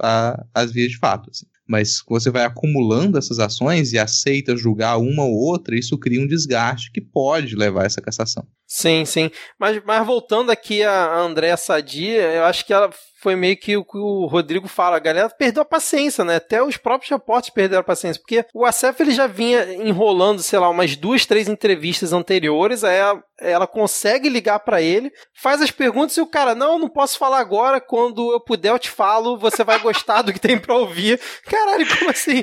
[0.00, 1.30] a- às vias de fato.
[1.30, 1.46] assim.
[1.68, 6.26] Mas você vai acumulando essas ações e aceita julgar uma ou outra, isso cria um
[6.26, 8.44] desgaste que pode levar a essa cassação.
[8.74, 9.30] Sim, sim.
[9.58, 13.84] Mas, mas voltando aqui a Andréa Sadia, eu acho que ela foi meio que o
[13.84, 14.96] que o Rodrigo fala.
[14.96, 16.36] A galera perdeu a paciência, né?
[16.36, 18.18] Até os próprios repórteres perderam a paciência.
[18.18, 22.82] Porque o Acef ele já vinha enrolando, sei lá, umas duas, três entrevistas anteriores.
[22.82, 26.88] Aí ela, ela consegue ligar pra ele, faz as perguntas e o cara, não, não
[26.88, 27.78] posso falar agora.
[27.78, 29.36] Quando eu puder, eu te falo.
[29.36, 31.20] Você vai gostar do que tem pra ouvir.
[31.44, 32.42] Caralho, como assim?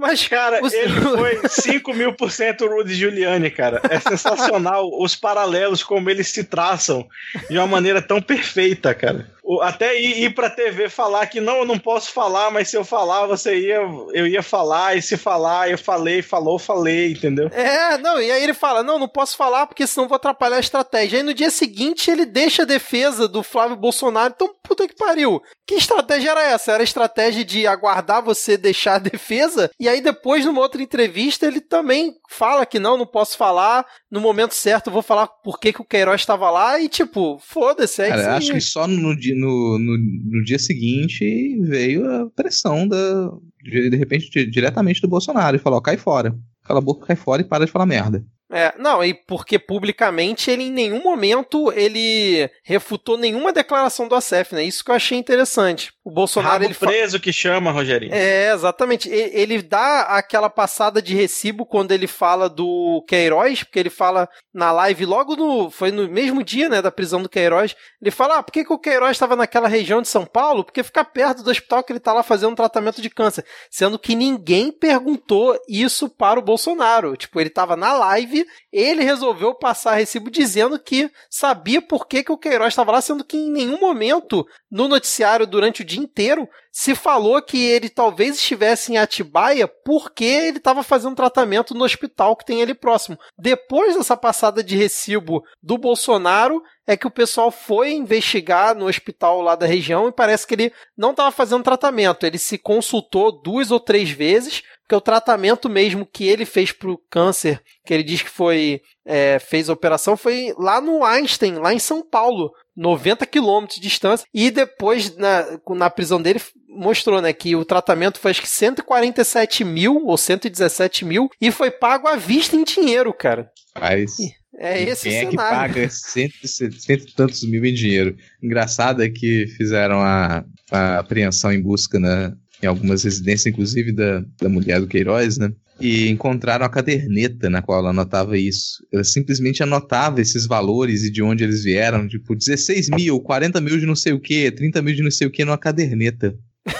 [0.00, 3.80] Mas, Cara, ele foi 5 mil por cento Rudy Giuliani, cara.
[3.90, 7.06] É sensacional os paralelos, como eles se traçam
[7.48, 9.30] de uma maneira tão perfeita, cara.
[9.62, 12.84] Até ir, ir pra TV falar que não, eu não posso falar, mas se eu
[12.84, 13.80] falar, você ia,
[14.12, 17.48] eu ia falar, e se falar, eu falei, falou, falei, entendeu?
[17.52, 20.60] É, não, e aí ele fala: não, não posso falar porque senão vou atrapalhar a
[20.60, 21.18] estratégia.
[21.18, 24.34] Aí no dia seguinte ele deixa a defesa do Flávio Bolsonaro.
[24.34, 25.42] Então, puta que pariu.
[25.66, 26.72] Que estratégia era essa?
[26.72, 29.70] Era a estratégia de aguardar você deixar a defesa?
[29.78, 33.84] E aí depois, numa outra entrevista, ele também fala que não, não posso falar.
[34.10, 36.80] No momento certo, eu vou falar por que, que o Queiroz estava lá.
[36.80, 39.98] E tipo, foda-se, é Cara, isso acho que só no, di- no, no,
[40.38, 43.30] no dia seguinte veio a pressão da.
[43.62, 46.34] De, de repente, di- diretamente do Bolsonaro e falou: cai fora.
[46.64, 48.24] Cala a boca, cai fora e para de falar merda.
[48.52, 54.54] É, não, e porque publicamente ele em nenhum momento ele refutou nenhuma declaração do ACF,
[54.54, 54.64] né?
[54.64, 55.92] Isso que eu achei interessante.
[56.04, 58.12] O Bolsonaro Rabo ele fa- preso que chama, Rogerinho.
[58.12, 59.08] É, exatamente.
[59.08, 64.72] Ele dá aquela passada de recibo quando ele fala do Queiroz, porque ele fala na
[64.72, 65.70] live logo no.
[65.70, 67.76] Foi no mesmo dia, né, da prisão do Queiroz.
[68.02, 70.64] Ele fala: ah, por que, que o Queiroz estava naquela região de São Paulo?
[70.64, 73.44] Porque fica perto do hospital que ele está lá fazendo um tratamento de câncer.
[73.70, 77.16] Sendo que ninguém perguntou isso para o Bolsonaro.
[77.16, 78.39] Tipo, ele estava na live,
[78.72, 83.24] ele resolveu passar recibo dizendo que sabia por que, que o Queiroz estava lá, sendo
[83.24, 88.36] que em nenhum momento no noticiário durante o dia inteiro se falou que ele talvez
[88.36, 93.18] estivesse em Atibaia porque ele estava fazendo tratamento no hospital que tem ali próximo.
[93.36, 99.40] Depois dessa passada de recibo do Bolsonaro, é que o pessoal foi investigar no hospital
[99.40, 102.24] lá da região e parece que ele não estava fazendo tratamento.
[102.24, 107.00] Ele se consultou duas ou três vezes, porque o tratamento mesmo que ele fez pro
[107.08, 111.72] câncer, que ele diz que foi é, fez a operação, foi lá no Einstein, lá
[111.72, 112.50] em São Paulo.
[112.76, 115.44] 90 quilômetros de distância, e depois na,
[115.76, 121.04] na prisão dele mostrou, né, que o tratamento foi acho que 147 mil ou 117
[121.04, 123.50] mil e foi pago à vista em dinheiro, cara.
[123.78, 124.16] Mas
[124.56, 128.16] é esse quem o é que paga cento, cento e tantos mil em dinheiro?
[128.42, 132.32] Engraçado é que fizeram a, a apreensão em busca né,
[132.62, 135.52] em algumas residências, inclusive da, da mulher do Queiroz, né?
[135.80, 138.86] e encontraram a caderneta na qual ela anotava isso.
[138.92, 143.78] Ela simplesmente anotava esses valores e de onde eles vieram, tipo 16 mil, 40 mil
[143.78, 146.34] de não sei o que, 30 mil de não sei o que numa caderneta.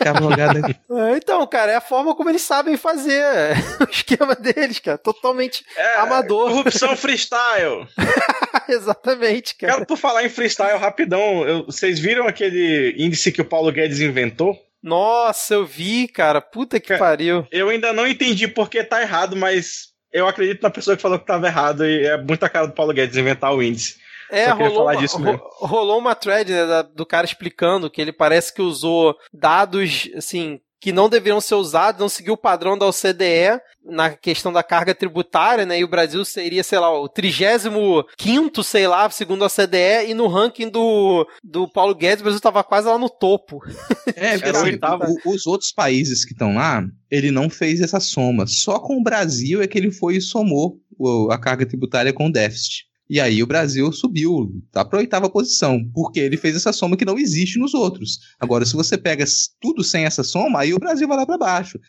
[0.00, 3.20] É, então, cara, é a forma como eles sabem fazer
[3.82, 4.96] o esquema deles, cara.
[4.96, 6.50] Totalmente é, amador.
[6.50, 7.86] Corrupção freestyle.
[8.68, 9.74] Exatamente, cara.
[9.74, 11.46] Quero por falar em freestyle rapidão.
[11.46, 14.56] Eu, vocês viram aquele índice que o Paulo Guedes inventou?
[14.82, 16.40] Nossa, eu vi, cara.
[16.40, 17.46] Puta que pariu.
[17.50, 21.26] Eu ainda não entendi porque tá errado, mas eu acredito na pessoa que falou que
[21.26, 23.96] tava errado e é muita cara do Paulo Guedes inventar o índice.
[24.30, 28.60] É, rolou uma, ro rolou uma thread né, do cara explicando que ele parece que
[28.60, 34.10] usou dados, assim, que não deveriam ser usados, não seguiu o padrão da OCDE na
[34.10, 35.80] questão da carga tributária, né?
[35.80, 40.28] E o Brasil seria, sei lá, o 35 sei lá, segundo a OCDE, e no
[40.28, 43.60] ranking do, do Paulo Guedes, o Brasil estava quase lá no topo.
[44.14, 44.78] É, porque assim,
[45.24, 48.46] os outros países que estão lá, ele não fez essa soma.
[48.46, 50.80] Só com o Brasil é que ele foi e somou
[51.30, 52.87] a carga tributária com o déficit.
[53.08, 57.06] E aí o Brasil subiu, tá para oitava posição, porque ele fez essa soma que
[57.06, 58.18] não existe nos outros.
[58.38, 59.24] Agora, se você pega
[59.60, 61.80] tudo sem essa soma, aí o Brasil vai lá para baixo.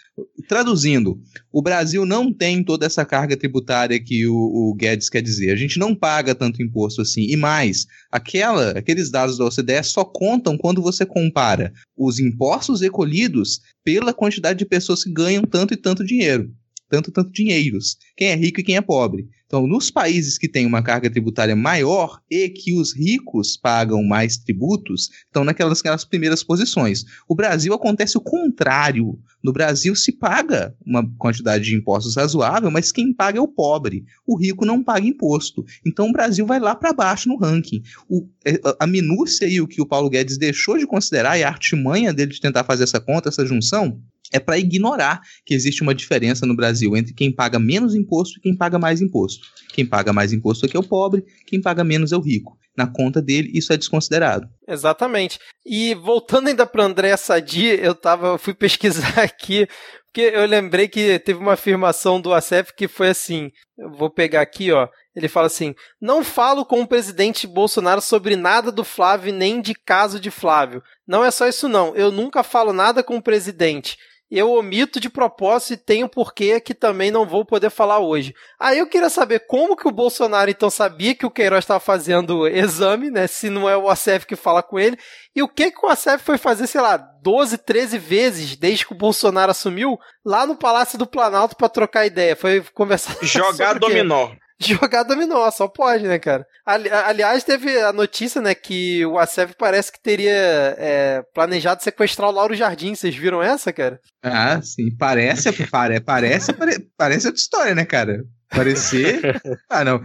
[0.47, 1.19] Traduzindo,
[1.51, 5.51] o Brasil não tem toda essa carga tributária que o, o, Guedes quer dizer.
[5.51, 7.23] A gente não paga tanto imposto assim.
[7.23, 13.59] E mais, aquela, aqueles dados da OCDE só contam quando você compara os impostos recolhidos
[13.83, 16.49] pela quantidade de pessoas que ganham tanto e tanto dinheiro
[16.89, 19.27] tanto tanto dinheiros, quem é rico e quem é pobre.
[19.49, 24.37] Então, nos países que têm uma carga tributária maior e que os ricos pagam mais
[24.37, 27.03] tributos, estão naquelas, naquelas primeiras posições.
[27.27, 29.19] O Brasil acontece o contrário.
[29.43, 34.05] No Brasil se paga uma quantidade de impostos razoável, mas quem paga é o pobre.
[34.23, 35.65] O rico não paga imposto.
[35.83, 37.81] Então o Brasil vai lá para baixo no ranking.
[38.07, 41.47] O, é, a minúcia e o que o Paulo Guedes deixou de considerar e a
[41.47, 43.99] artimanha dele de tentar fazer essa conta, essa junção,
[44.31, 48.41] é para ignorar que existe uma diferença no Brasil entre quem paga menos imposto e
[48.41, 49.47] quem paga mais imposto.
[49.73, 52.57] Quem paga mais imposto aqui é o pobre, quem paga menos é o rico.
[52.75, 54.47] Na conta dele, isso é desconsiderado.
[54.67, 55.39] Exatamente.
[55.65, 59.67] E voltando ainda para André Sadi, eu tava, fui pesquisar aqui,
[60.05, 64.41] porque eu lembrei que teve uma afirmação do ACF que foi assim, eu vou pegar
[64.41, 64.87] aqui, ó.
[65.15, 69.75] Ele fala assim: Não falo com o presidente Bolsonaro sobre nada do Flávio nem de
[69.75, 70.81] caso de Flávio.
[71.07, 71.95] Não é só isso, não.
[71.95, 73.97] Eu nunca falo nada com o presidente
[74.31, 78.33] eu omito de propósito e tenho porquê que também não vou poder falar hoje.
[78.59, 82.47] Aí eu queria saber como que o Bolsonaro então sabia que o Queiroz estava fazendo
[82.47, 83.25] exame, né?
[83.25, 84.97] Se não é o ACF que fala com ele.
[85.35, 88.93] E o que que o ACF foi fazer, sei lá, 12, 13 vezes desde que
[88.93, 92.35] o Bolsonaro assumiu lá no Palácio do Planalto para trocar ideia?
[92.35, 93.17] Foi conversar.
[93.25, 94.29] Jogar dominó
[94.67, 96.45] jogar dominó, só pode, né, cara?
[96.65, 100.31] Ali, aliás, teve a notícia, né, que o ACEF parece que teria
[100.77, 102.93] é, planejado sequestrar o Lauro Jardim.
[102.93, 103.99] Vocês viram essa, cara?
[104.21, 104.95] Ah, sim.
[104.97, 108.23] Parece, pare, parece, pare, parece outra história, né, cara?
[108.49, 109.41] Parecer.
[109.69, 110.01] ah, não.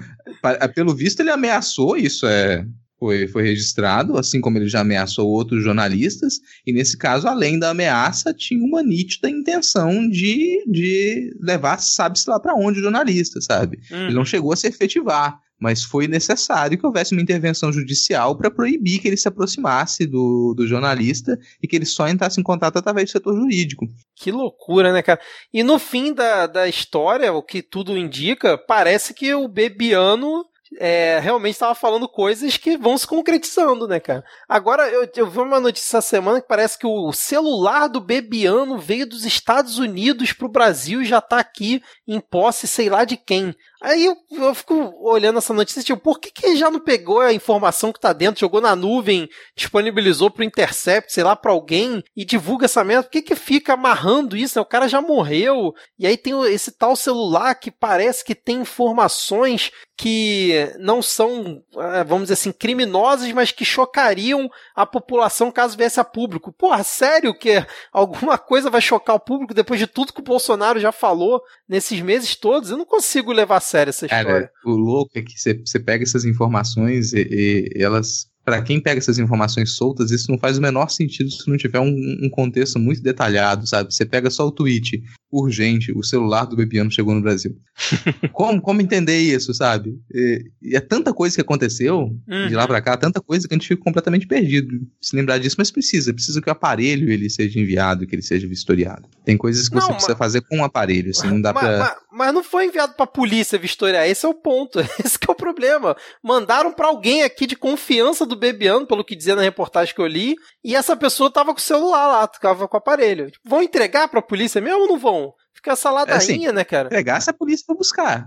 [0.74, 2.64] Pelo visto, ele ameaçou isso, é
[3.04, 7.68] foi, foi registrado, assim como ele já ameaçou outros jornalistas, e nesse caso, além da
[7.68, 13.78] ameaça, tinha uma nítida intenção de, de levar, sabe-se lá para onde o jornalista, sabe?
[13.90, 14.06] Uhum.
[14.06, 18.50] Ele não chegou a se efetivar, mas foi necessário que houvesse uma intervenção judicial para
[18.50, 22.78] proibir que ele se aproximasse do, do jornalista e que ele só entrasse em contato
[22.78, 23.86] através do setor jurídico.
[24.16, 25.20] Que loucura, né, cara?
[25.52, 30.46] E no fim da, da história, o que tudo indica, parece que o Bebiano
[30.78, 34.24] é, realmente estava falando coisas que vão se concretizando, né, cara?
[34.48, 38.78] Agora, eu, eu vi uma notícia essa semana que parece que o celular do Bebiano
[38.78, 43.16] veio dos Estados Unidos pro Brasil e já tá aqui em posse, sei lá de
[43.16, 43.54] quem.
[43.84, 47.34] Aí eu, eu, fico olhando essa notícia, tipo, por que, que já não pegou a
[47.34, 52.24] informação que tá dentro, jogou na nuvem, disponibilizou pro Intercept, sei lá, pra alguém e
[52.24, 53.02] divulga essa merda?
[53.02, 54.58] Por que, que fica amarrando isso?
[54.58, 54.62] Né?
[54.62, 55.74] O cara já morreu.
[55.98, 62.02] E aí tem esse tal celular que parece que tem informações que não são, é,
[62.02, 66.52] vamos dizer assim, criminosas, mas que chocariam a população caso viesse a público.
[66.52, 70.80] Porra, sério que alguma coisa vai chocar o público depois de tudo que o Bolsonaro
[70.80, 72.70] já falou nesses meses todos?
[72.70, 74.24] Eu não consigo levar a sério essa história.
[74.24, 78.98] Cara, o louco é que você pega essas informações e, e elas para quem pega
[78.98, 81.88] essas informações soltas, isso não faz o menor sentido se não tiver um,
[82.22, 83.92] um, contexto muito detalhado, sabe?
[83.92, 85.02] Você pega só o tweet.
[85.40, 87.56] Urgente, o celular do Bebiano chegou no Brasil.
[88.32, 89.98] como, como entender isso, sabe?
[90.12, 92.48] E, e é tanta coisa que aconteceu uhum.
[92.48, 95.56] de lá pra cá, tanta coisa que a gente fica completamente perdido se lembrar disso,
[95.58, 99.08] mas precisa, precisa que o aparelho ele seja enviado, que ele seja vistoriado.
[99.24, 99.96] Tem coisas que não, você mas...
[99.96, 101.78] precisa fazer com o aparelho, assim, não dá mas, pra...
[101.78, 105.34] Mas, mas, não foi enviado pra polícia vistoriar, esse é o ponto, esse é o
[105.34, 105.96] problema.
[106.22, 110.06] Mandaram pra alguém aqui de confiança do Bebiano, pelo que dizia na reportagem que eu
[110.06, 113.30] li, e essa pessoa tava com o celular lá, tava com o aparelho.
[113.30, 115.23] Tipo, vão entregar pra polícia mesmo ou não vão?
[115.64, 116.90] Fica essa ladainha, é assim, né, cara?
[117.22, 118.26] Se a polícia for buscar.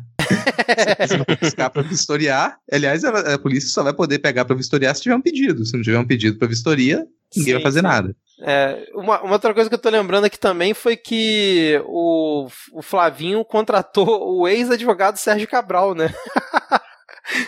[1.07, 5.03] se buscar pra vistoriar, aliás, a, a, polícia só vai poder pegar pra vistoriar se
[5.03, 5.63] tiver um pedido.
[5.63, 7.85] Se não tiver um pedido pra vistoria, ninguém sim, vai fazer sim.
[7.85, 8.15] nada.
[8.41, 12.81] É, uma, uma, outra coisa que eu tô lembrando aqui também foi que o, o
[12.81, 16.11] Flavinho contratou o ex-advogado Sérgio Cabral, né?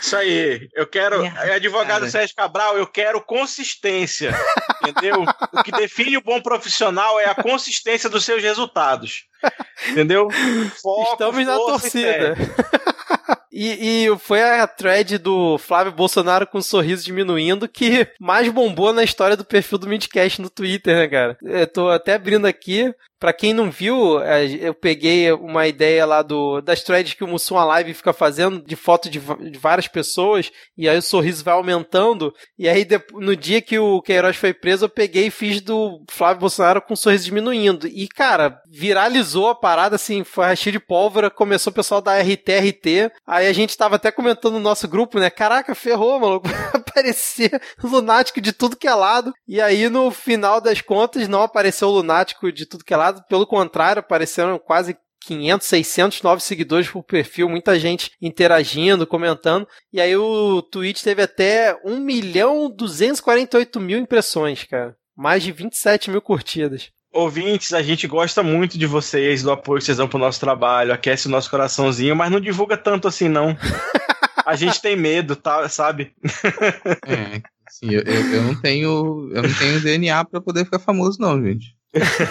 [0.01, 0.69] Isso aí.
[0.73, 1.23] Eu quero.
[1.23, 2.09] É, advogado cara.
[2.09, 4.33] Sérgio Cabral, eu quero consistência.
[4.85, 5.23] entendeu?
[5.53, 9.25] O que define o bom profissional é a consistência dos seus resultados.
[9.87, 10.27] Entendeu?
[10.81, 12.35] Foco, Estamos na torcida.
[13.51, 18.93] E, e, foi a thread do Flávio Bolsonaro com o sorriso diminuindo que mais bombou
[18.93, 21.37] na história do perfil do Midcast no Twitter, né, cara?
[21.41, 22.93] Eu tô até abrindo aqui.
[23.19, 24.21] Pra quem não viu,
[24.61, 28.77] eu peguei uma ideia lá do, das threads que o Mussum Live fica fazendo de
[28.77, 32.33] foto de, de, várias pessoas, e aí o sorriso vai aumentando.
[32.57, 36.39] E aí, no dia que o Queiroz foi preso, eu peguei e fiz do Flávio
[36.39, 37.87] Bolsonaro com o sorriso diminuindo.
[37.87, 42.49] E, cara, viralizou a parada, assim, foi a de pólvora, começou o pessoal da RT,
[42.57, 43.11] RT.
[43.39, 45.29] Aí a gente tava até comentando no nosso grupo, né?
[45.29, 46.47] Caraca, ferrou, maluco.
[46.75, 49.33] Aparecer lunático de tudo que é lado.
[49.47, 53.47] E aí, no final das contas, não apareceu lunático de tudo que é lado pelo
[53.47, 59.65] contrário, apareceram quase 500, 600 novos seguidores por perfil, muita gente interagindo, comentando.
[59.93, 64.97] E aí o tweet teve até 1 milhão 248 mil impressões, cara.
[65.15, 66.91] Mais de 27 mil curtidas.
[67.11, 70.93] Ouvintes, a gente gosta muito de vocês, do apoio que vocês dão pro nosso trabalho,
[70.93, 73.57] aquece o nosso coraçãozinho, mas não divulga tanto assim, não.
[74.45, 76.13] a gente tem medo, tá, sabe?
[77.07, 79.29] é, sim, eu, eu, eu, não tenho.
[79.33, 81.75] Eu não tenho DNA para poder ficar famoso, não, gente.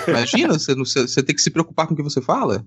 [0.06, 2.64] Imagina, você, você tem que se preocupar com o que você fala?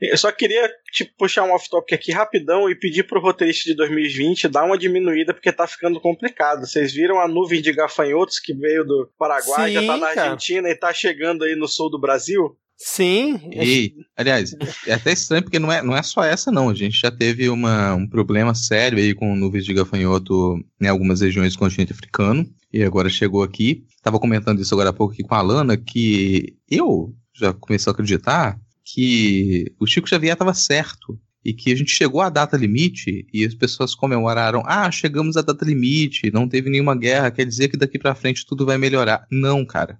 [0.00, 4.48] Eu só queria tipo, puxar um off-topic aqui rapidão e pedir pro roteirista de 2020
[4.48, 6.66] dar uma diminuída porque tá ficando complicado.
[6.66, 10.30] Vocês viram a nuvem de gafanhotos que veio do Paraguai, Sim, já tá na cara.
[10.30, 12.56] Argentina e tá chegando aí no sul do Brasil?
[12.82, 13.38] Sim.
[13.52, 14.54] E, aliás,
[14.86, 16.70] é até estranho porque não é, não é só essa, não.
[16.70, 21.20] A gente já teve uma, um problema sério aí com nuvens de gafanhoto em algumas
[21.20, 22.48] regiões do continente africano.
[22.72, 23.84] E agora chegou aqui.
[24.02, 27.92] Tava comentando isso agora há pouco aqui com a Alana, que eu já comecei a
[27.92, 28.58] acreditar
[28.94, 33.44] que o Chico Xavier estava certo e que a gente chegou à data limite e
[33.44, 37.76] as pessoas comemoraram, ah, chegamos à data limite, não teve nenhuma guerra, quer dizer que
[37.76, 39.26] daqui para frente tudo vai melhorar.
[39.30, 39.98] Não, cara.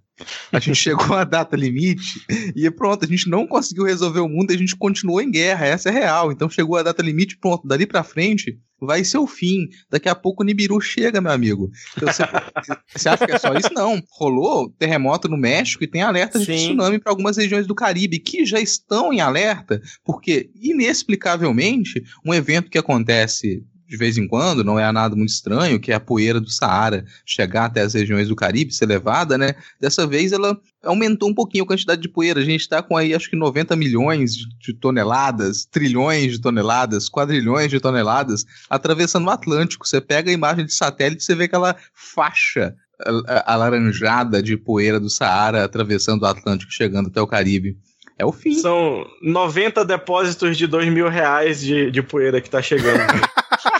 [0.52, 4.50] A gente chegou à data limite e pronto, a gente não conseguiu resolver o mundo
[4.50, 6.32] e a gente continuou em guerra, essa é real.
[6.32, 9.68] Então chegou a data limite, pronto, dali para frente vai ser o fim.
[9.90, 11.70] Daqui a pouco o Nibiru chega, meu amigo.
[11.96, 12.22] Então, você,
[12.96, 13.72] você, acha que é só isso?
[13.74, 14.02] Não.
[14.10, 16.56] Rolou terremoto no México e tem alerta de Sim.
[16.56, 22.70] tsunami para algumas regiões do Caribe que já estão em alerta, porque inexplicavelmente um evento
[22.70, 26.40] que acontece de vez em quando, não é nada muito estranho, que é a poeira
[26.40, 29.56] do Saara chegar até as regiões do Caribe, ser levada, né?
[29.80, 32.38] Dessa vez ela aumentou um pouquinho a quantidade de poeira.
[32.38, 37.68] A gente está com aí acho que 90 milhões de toneladas, trilhões de toneladas, quadrilhões
[37.68, 39.84] de toneladas atravessando o Atlântico.
[39.84, 42.76] Você pega a imagem de satélite e você vê aquela faixa
[43.44, 47.76] alaranjada de poeira do Saara atravessando o Atlântico, chegando até o Caribe.
[48.16, 48.52] É o fim.
[48.52, 53.00] São 90 depósitos de 2 mil reais de, de poeira que tá chegando.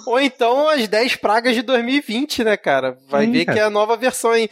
[0.06, 2.96] Ou então as 10 pragas de 2020, né, cara?
[3.08, 3.56] Vai Sim, ver cara.
[3.56, 4.48] que é a nova versão aí.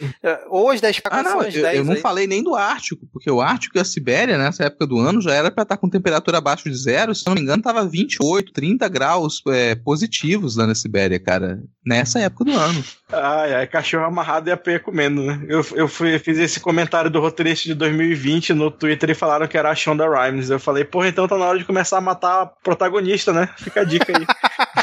[0.49, 2.01] Ou as 10 pragas ah, não, as 10 Eu, não aí.
[2.01, 5.33] falei nem do Ártico, porque o Ártico e a Sibéria, nessa época do ano, já
[5.33, 7.13] era pra estar tá com temperatura abaixo de zero.
[7.13, 11.59] Se não me engano, tava 28, 30 graus é, positivos lá na Sibéria, cara.
[11.85, 12.83] Nessa época do ano.
[13.11, 15.41] Ai, ai, cachorro amarrado e a peia comendo, né?
[15.47, 19.57] Eu, eu fui, fiz esse comentário do roteirista de 2020 no Twitter e falaram que
[19.57, 20.49] era a Shonda Rhimes.
[20.49, 23.49] Eu falei, porra, então tá na hora de começar a matar a protagonista, né?
[23.57, 24.25] Fica a dica aí.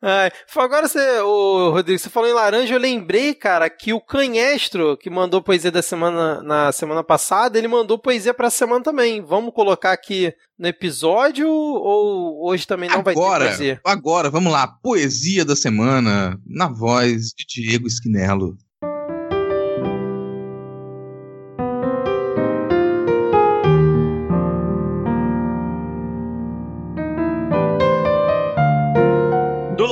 [0.00, 4.96] Ai, agora você, o Rodrigo, você falou em laranja, eu lembrei, cara, que o Canhestro,
[4.96, 9.20] que mandou poesia da semana na semana passada, ele mandou poesia pra semana também.
[9.20, 13.80] Vamos colocar aqui no episódio ou hoje também não agora, vai ter poesia?
[13.84, 18.56] Agora, vamos lá, poesia da semana, na voz de Diego Esquinelo.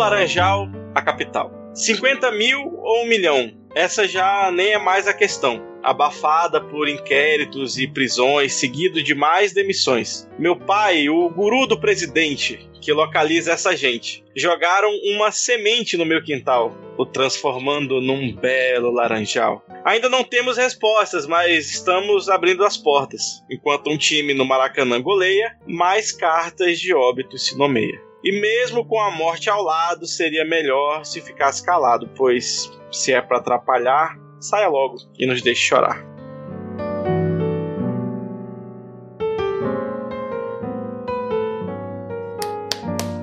[0.06, 1.50] Laranjal, a capital.
[1.74, 3.52] 50 mil ou um milhão?
[3.74, 5.60] Essa já nem é mais a questão.
[5.82, 10.28] abafada por inquéritos e prisões, seguido de mais demissões.
[10.38, 16.22] Meu pai, o guru do presidente, que localiza essa gente, jogaram uma semente no meu
[16.22, 19.64] quintal, o transformando num belo laranjal.
[19.84, 23.22] Ainda não temos respostas, mas estamos abrindo as portas.
[23.50, 28.05] Enquanto um time no Maracanã goleia, mais cartas de óbito se nomeia.
[28.26, 33.22] E mesmo com a morte ao lado, seria melhor se ficasse calado, pois se é
[33.22, 36.04] para atrapalhar, saia logo e nos deixe chorar.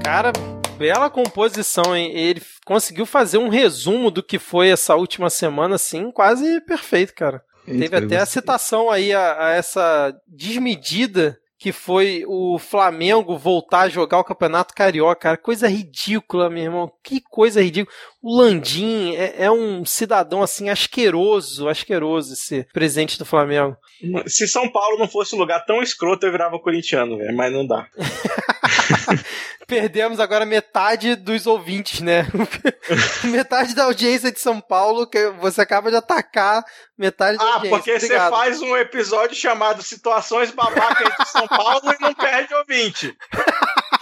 [0.01, 0.31] Cara,
[0.77, 2.17] bela composição, hein?
[2.17, 7.43] Ele conseguiu fazer um resumo do que foi essa última semana, assim, quase perfeito, cara.
[7.65, 13.89] Teve até a citação aí a, a essa desmedida que foi o Flamengo voltar a
[13.89, 15.37] jogar o Campeonato Carioca, cara.
[15.37, 16.91] Coisa ridícula, meu irmão.
[17.01, 17.95] Que coisa ridícula.
[18.21, 23.77] O Landim é, é um cidadão, assim, asqueroso, asqueroso esse presidente do Flamengo.
[24.27, 27.65] Se São Paulo não fosse um lugar tão escroto, eu virava corintiano, velho, mas não
[27.65, 27.87] dá.
[29.67, 32.27] Perdemos agora metade dos ouvintes, né?
[33.25, 36.63] metade da audiência de São Paulo, que você acaba de atacar
[36.97, 37.75] metade da ah, audiência.
[37.75, 42.53] Ah, porque você faz um episódio chamado Situações Babacas de São Paulo e não perde
[42.53, 43.17] ouvinte.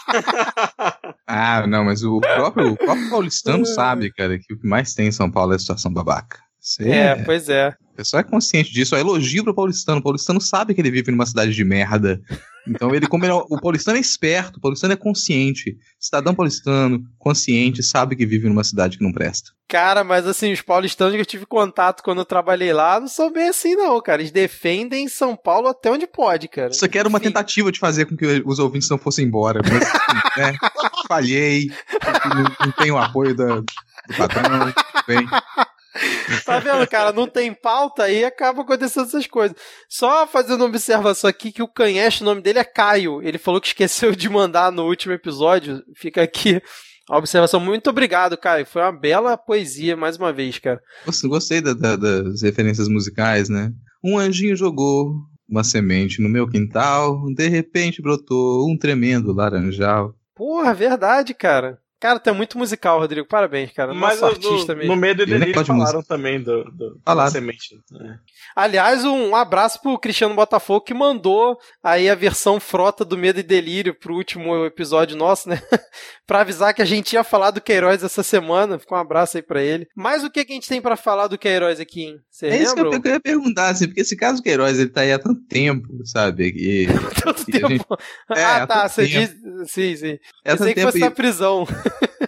[1.28, 5.08] ah, não, mas o próprio, o próprio paulistano sabe, cara, que o que mais tem
[5.08, 6.40] em São Paulo é a situação babaca.
[6.80, 7.76] É, é, pois é.
[7.92, 8.96] O pessoal é consciente disso.
[8.96, 10.00] É elogio pro paulistano.
[10.00, 12.22] O paulistano sabe que ele vive numa cidade de merda.
[12.68, 15.78] Então ele, como ele é, o paulistano é esperto, o paulistano é consciente.
[16.00, 19.52] Cidadão paulistano, consciente, sabe que vive numa cidade que não presta.
[19.68, 23.32] Cara, mas assim, os paulistanos que eu tive contato quando eu trabalhei lá não são
[23.32, 24.22] bem assim, não, cara.
[24.22, 26.70] Eles defendem São Paulo até onde pode, cara.
[26.70, 27.30] Isso aqui era uma Enfim.
[27.30, 29.62] tentativa de fazer com que os ouvintes não fossem embora.
[29.64, 30.54] Mas, assim, né,
[31.08, 31.72] falhei,
[32.36, 34.74] não, não tenho o apoio da, do patrão,
[35.08, 35.28] bem.
[36.46, 37.12] Tá vendo, cara?
[37.12, 39.56] Não tem pauta e acaba acontecendo essas coisas.
[39.90, 43.22] Só fazendo uma observação aqui que o Canheste, o nome dele é Caio.
[43.22, 45.84] Ele falou que esqueceu de mandar no último episódio.
[45.96, 46.62] Fica aqui
[47.10, 47.60] a observação.
[47.60, 48.66] Muito obrigado, Caio.
[48.66, 50.82] Foi uma bela poesia, mais uma vez, cara.
[51.24, 53.72] Gostei da, da, das referências musicais, né?
[54.04, 55.14] Um anjinho jogou
[55.48, 60.16] uma semente no meu quintal, de repente brotou um tremendo laranjal.
[60.34, 61.78] Porra, verdade, cara.
[62.02, 63.28] Cara, tu é muito musical, Rodrigo.
[63.28, 63.94] Parabéns, cara.
[63.94, 64.96] Mas Nosso no, artista mesmo.
[64.96, 67.80] No Medo e Delírio falaram também do, do da semente.
[67.94, 68.16] É.
[68.56, 73.44] Aliás, um abraço pro Cristiano Botafogo que mandou aí a versão frota do Medo e
[73.44, 75.62] Delírio pro último episódio nosso, né?
[76.26, 78.80] pra avisar que a gente ia falar do Queiroz essa semana.
[78.80, 79.88] Fica um abraço aí pra ele.
[79.96, 82.20] Mas o que, que a gente tem para falar do Queiroz aqui, hein?
[82.32, 85.02] Você é isso que eu, eu, ia perguntar, assim, porque esse caso Queiroz, ele tá
[85.02, 86.48] aí há tanto tempo, sabe?
[86.48, 86.88] E,
[87.24, 87.68] tanto tempo?
[87.70, 87.86] Gente...
[88.42, 89.30] É, ah, tá, você diz...
[89.68, 90.20] Sim, sim.
[90.44, 91.02] É Pensei que fosse e...
[91.02, 91.68] na prisão.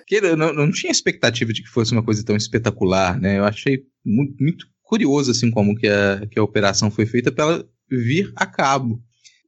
[0.08, 3.38] Que eu não, não tinha expectativa de que fosse uma coisa tão espetacular, né?
[3.40, 7.44] Eu achei muito, muito curioso, assim, como que a, que a operação foi feita para
[7.46, 9.02] ela vir a cabo.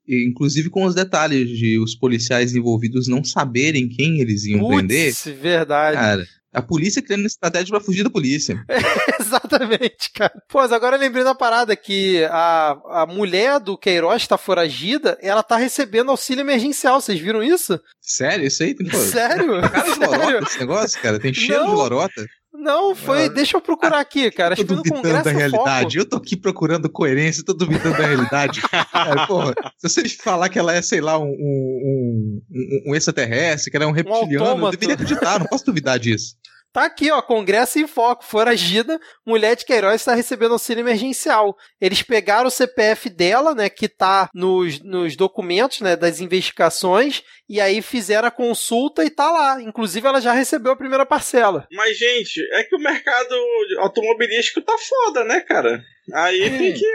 [0.07, 4.75] E, inclusive com os detalhes de os policiais envolvidos não saberem quem eles iam Puts,
[4.75, 5.13] prender.
[5.41, 5.97] verdade.
[5.97, 8.57] Cara, a polícia criando estratégia para fugir da polícia.
[9.19, 10.33] exatamente, cara.
[10.47, 15.43] Pô, agora eu lembrei da parada que a, a mulher do Queiroz está foragida, ela
[15.43, 17.01] tá recebendo auxílio emergencial.
[17.01, 17.79] Vocês viram isso?
[18.01, 18.47] Sério?
[18.47, 18.75] Isso aí?
[18.75, 19.61] Pô, Sério?
[19.69, 21.19] Cara de lorota esse negócio, cara.
[21.19, 21.71] Tem cheiro Não.
[21.71, 22.25] de lorota.
[22.57, 23.25] Não, foi.
[23.25, 24.53] Ah, deixa eu procurar aqui, cara.
[24.53, 25.97] Acho que no Congresso da realidade.
[25.97, 26.05] Foco.
[26.05, 28.61] Eu tô aqui procurando coerência, tô duvidando da realidade.
[28.61, 33.69] cara, porra, se você falar que ela é, sei lá, um, um, um, um extraterrestre,
[33.69, 36.35] que ela é um reptiliano, um eu deveria acreditar, não posso duvidar disso.
[36.75, 41.55] Tá aqui, ó, Congresso em Foco, foragida, mulher de Queiroz está recebendo auxílio emergencial.
[41.79, 47.61] Eles pegaram o CPF dela, né, que tá nos, nos documentos, né, das investigações, e
[47.61, 49.61] aí fizeram a consulta e tá lá.
[49.61, 51.65] Inclusive, ela já recebeu a primeira parcela.
[51.71, 53.33] Mas, gente, é que o mercado
[53.77, 55.81] automobilístico tá foda, né, cara?
[56.13, 56.49] Aí é.
[56.49, 56.85] tem que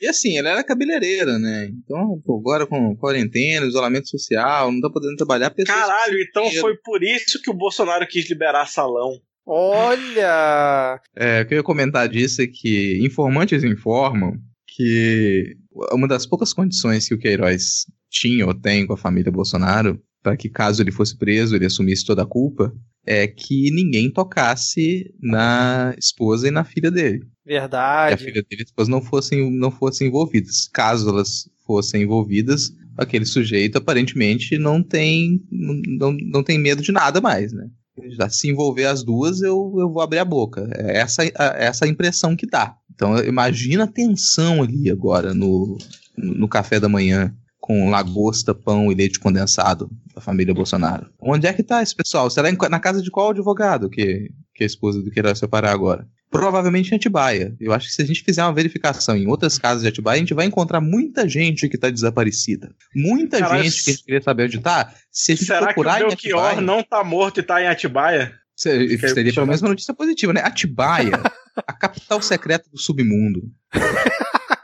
[0.00, 1.70] e assim, ela era cabeleireira, né?
[1.72, 5.50] Então, pô, agora com quarentena, isolamento social, não tá podendo trabalhar.
[5.50, 9.20] Caralho, então foi por isso que o Bolsonaro quis liberar salão.
[9.46, 11.00] Olha!
[11.16, 14.34] É, o que eu ia comentar disso é que informantes informam
[14.66, 15.56] que
[15.92, 20.36] uma das poucas condições que o Queiroz tinha ou tem com a família Bolsonaro, para
[20.36, 22.72] que caso ele fosse preso, ele assumisse toda a culpa,
[23.10, 27.26] é que ninguém tocasse na esposa e na filha dele.
[27.44, 28.16] Verdade.
[28.16, 30.68] Que a filha dele e a esposa não fossem, não fossem envolvidas.
[30.72, 37.20] Caso elas fossem envolvidas, aquele sujeito aparentemente não tem, não, não tem medo de nada
[37.20, 37.68] mais, né?
[38.10, 40.70] Já se envolver as duas, eu, eu vou abrir a boca.
[40.72, 42.76] É essa, essa impressão que dá.
[42.94, 45.76] Então, imagina a tensão ali agora no,
[46.16, 47.34] no café da manhã
[47.70, 51.08] com lagosta, pão e leite condensado da família Bolsonaro.
[51.20, 52.28] Onde é que tá esse pessoal?
[52.28, 56.04] Será na casa de qual advogado que, que a esposa do Queiroz separar agora?
[56.28, 57.56] provavelmente em Atibaia.
[57.60, 60.20] Eu acho que se a gente fizer uma verificação em outras casas de Atibaia, a
[60.20, 62.72] gente vai encontrar muita gente que tá desaparecida.
[62.94, 64.94] Muita gente que a gente queria saber onde tá.
[65.10, 67.66] Se a gente Será que o procurar Belchior Atibaia, não tá morto e tá em
[67.66, 68.32] Atibaia?
[68.54, 70.40] seria pelo menos uma notícia positiva, né?
[70.44, 71.20] Atibaia,
[71.66, 73.42] a capital secreta do submundo.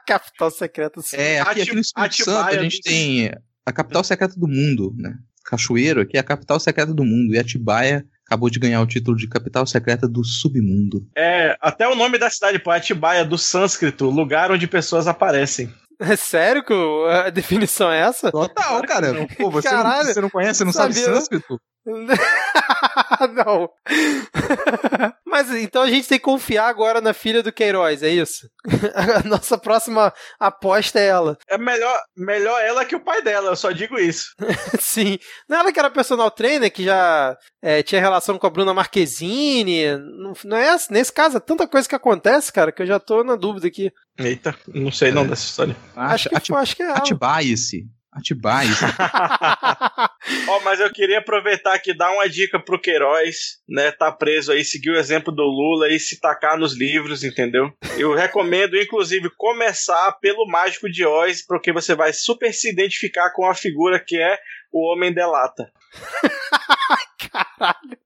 [0.07, 1.03] Capital secreta.
[1.03, 1.17] sim.
[1.17, 3.33] É, aqui, Ati- aqui no Espírito Santo a gente tem
[3.67, 5.15] a capital secreta do mundo, né?
[5.45, 7.35] Cachoeiro aqui é a capital secreta do mundo.
[7.35, 11.07] E Atibaia acabou de ganhar o título de capital secreta do submundo.
[11.17, 15.73] É, até o nome da cidade, pô, Atibaia, do sânscrito, lugar onde pessoas aparecem.
[16.01, 16.75] É sério que
[17.11, 18.31] a definição é essa?
[18.31, 19.27] Total, cara.
[19.39, 21.15] Pô, você, não, Caralho, você não conhece, você não sabe sabia.
[21.15, 21.61] sânscrito?
[23.35, 23.69] não.
[25.25, 28.49] Mas então a gente tem que confiar agora na filha do Queiroz, é isso?
[28.95, 31.37] A nossa próxima aposta é ela.
[31.49, 34.35] É melhor, melhor ela que o pai dela, eu só digo isso.
[34.81, 35.19] Sim.
[35.49, 38.73] Não é ela que era personal trainer, que já é, tinha relação com a Bruna
[38.75, 39.97] Marquezine.
[39.97, 40.93] Não, não é essa?
[40.93, 43.93] Nesse caso, é tanta coisa que acontece, cara, que eu já tô na dúvida aqui.
[44.19, 45.77] Eita, não sei não dessa história.
[45.95, 46.97] Acho que, Ati- foi, acho que é ela.
[46.99, 47.87] Atibaia-se.
[48.17, 48.85] Atibaia-se.
[50.49, 53.93] Ó, mas eu queria aproveitar aqui e dar uma dica pro Queiroz, né?
[53.93, 57.71] Tá preso aí, seguir o exemplo do Lula e se tacar nos livros, entendeu?
[57.99, 63.47] Eu recomendo, inclusive, começar pelo Mágico de Oz, porque você vai super se identificar com
[63.47, 64.39] a figura que é
[64.73, 65.71] o Homem de Lata.
[67.31, 67.99] Caralho.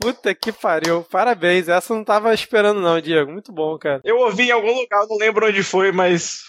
[0.00, 1.02] Puta que pariu.
[1.10, 1.68] Parabéns.
[1.68, 3.30] Essa eu não tava esperando, não, Diego.
[3.30, 4.00] Muito bom, cara.
[4.02, 6.42] Eu ouvi em algum lugar, não lembro onde foi, mas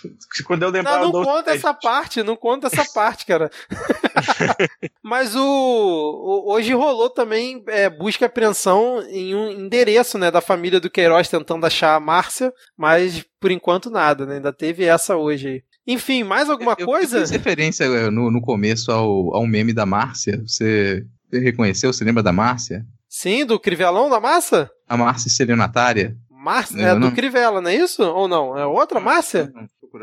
[0.45, 3.49] quando eu lembrar Não, eu não dou conta essa parte, não conta essa parte, cara.
[5.04, 10.41] Mas o, o- hoje rolou também é, busca e apreensão em um endereço, né, da
[10.41, 14.36] família do Queiroz tentando achar a Márcia, mas por enquanto nada, né?
[14.36, 15.64] Ainda teve essa hoje aí.
[15.88, 17.18] Enfim, mais alguma Eu- coisa?
[17.18, 20.41] Eu fiz referência eh, no, no começo ao, ao meme da Márcia.
[20.45, 21.91] Você reconheceu?
[21.91, 22.86] Você lembra da Márcia?
[23.14, 24.72] Sim, do Crivelão da Massa?
[24.88, 26.16] A Márcia estelionatária?
[26.30, 28.01] Márcia, é do não- Crivella, não é isso?
[28.01, 28.57] Ou não?
[28.57, 29.51] É outra Márcia?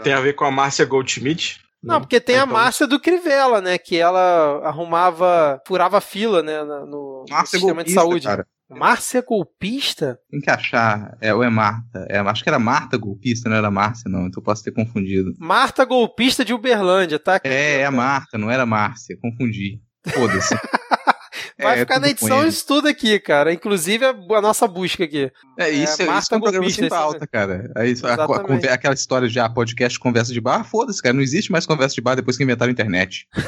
[0.04, 1.58] Tem a ver com a Márcia Goldschmidt?
[1.82, 3.78] Não, porque tem a Então- Márcia do Crivella, né?
[3.78, 6.62] Que ela arrumava, furava fila, né?
[6.62, 8.26] No, no Márcia sistema de golpista, saúde.
[8.26, 8.46] cara.
[8.70, 10.18] Márcia golpista?
[10.30, 11.16] Tem que achar.
[11.22, 12.06] É, ou é Marta?
[12.10, 14.26] É, acho que era Marta golpista, não era Márcia, não.
[14.26, 15.32] Então eu posso ter confundido.
[15.38, 17.40] Marta golpista de Uberlândia, tá?
[17.42, 19.16] É, é a Marta, não era Márcia.
[19.22, 19.80] Confundi.
[20.06, 20.54] Foda-se.
[21.60, 23.52] Vai É, ficar na edição isso tudo aqui, cara.
[23.52, 25.30] Inclusive a, a nossa busca aqui.
[25.58, 27.72] É, isso, É, é, Marta isso é um programa sem isso pauta, cara.
[27.76, 31.12] Aí, a- a, conver- aquela história de ah, podcast conversa de bar, foda-se, cara.
[31.14, 33.26] Não existe mais conversa de bar depois que inventaram a internet.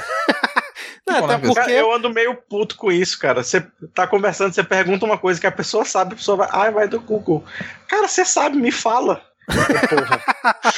[1.08, 1.26] Não.
[1.26, 1.70] Cara, porque.
[1.72, 3.42] eu ando meio puto com isso, cara.
[3.42, 6.70] Você tá conversando, você pergunta uma coisa que a pessoa sabe, a pessoa vai, ai,
[6.70, 7.44] vai do Google.
[7.88, 9.20] Cara, você sabe, me fala.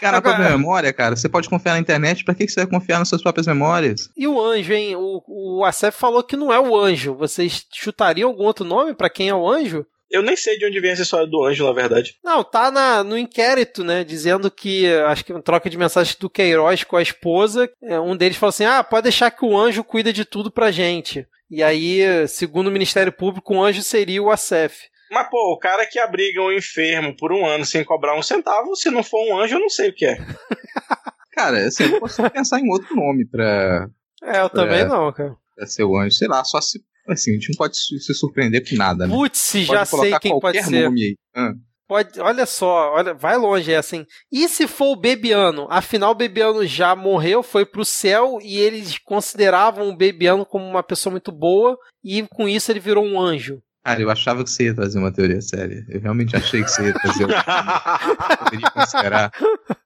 [0.00, 2.70] Cara, a Agora- própria memória, cara, você pode confiar na internet, pra que você vai
[2.70, 4.08] confiar nas suas próprias memórias?
[4.16, 4.94] E o anjo, hein?
[4.96, 7.14] O, o Acef falou que não é o anjo.
[7.16, 9.84] Vocês chutariam algum outro nome pra quem é o anjo?
[10.10, 12.16] Eu nem sei de onde vem essa história do anjo, na verdade.
[12.22, 14.04] Não, tá na, no inquérito, né?
[14.04, 17.68] Dizendo que, acho que uma troca de mensagens do Queiroz com a esposa.
[17.82, 20.70] é, Um deles falou assim: ah, pode deixar que o anjo cuida de tudo pra
[20.70, 21.26] gente.
[21.50, 24.90] E aí, segundo o Ministério Público, o anjo seria o Acef.
[25.12, 28.74] Mas, pô, o cara que abriga um enfermo por um ano sem cobrar um centavo,
[28.74, 30.16] se não for um anjo, eu não sei o que é.
[31.32, 33.88] Cara, assim, eu posso pensar em outro nome pra,
[34.22, 34.84] É, eu também É.
[34.84, 35.34] não, cara.
[35.56, 36.14] pra ser o anjo.
[36.16, 36.78] Sei lá, só se.
[37.08, 39.14] Assim, a gente não pode se surpreender com nada, né?
[39.14, 40.84] Putz, já sei quem pode qualquer ser.
[40.84, 41.16] nome aí.
[41.34, 41.52] Ah.
[41.88, 44.06] Pode, olha só, olha, vai longe essa, hein?
[44.30, 45.66] E se for o Bebiano?
[45.68, 50.82] Afinal, o Bebiano já morreu, foi pro céu e eles consideravam o Bebiano como uma
[50.82, 53.60] pessoa muito boa e com isso ele virou um anjo.
[53.84, 55.84] Cara, eu achava que você ia trazer uma teoria séria.
[55.88, 57.34] Eu realmente achei que você ia trazer uma
[58.28, 59.32] que poderia considerar.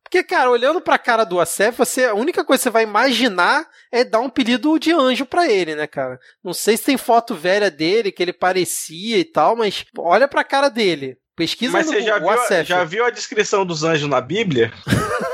[0.03, 3.67] Porque, cara, olhando pra cara do Acef, você, a única coisa que você vai imaginar
[3.91, 6.19] é dar um pedido de anjo pra ele, né, cara?
[6.45, 10.45] Não sei se tem foto velha dele, que ele parecia e tal, mas olha pra
[10.45, 11.17] cara dele.
[11.35, 14.73] Pesquisa Mas no você já Google, viu, já viu a descrição dos anjos na Bíblia?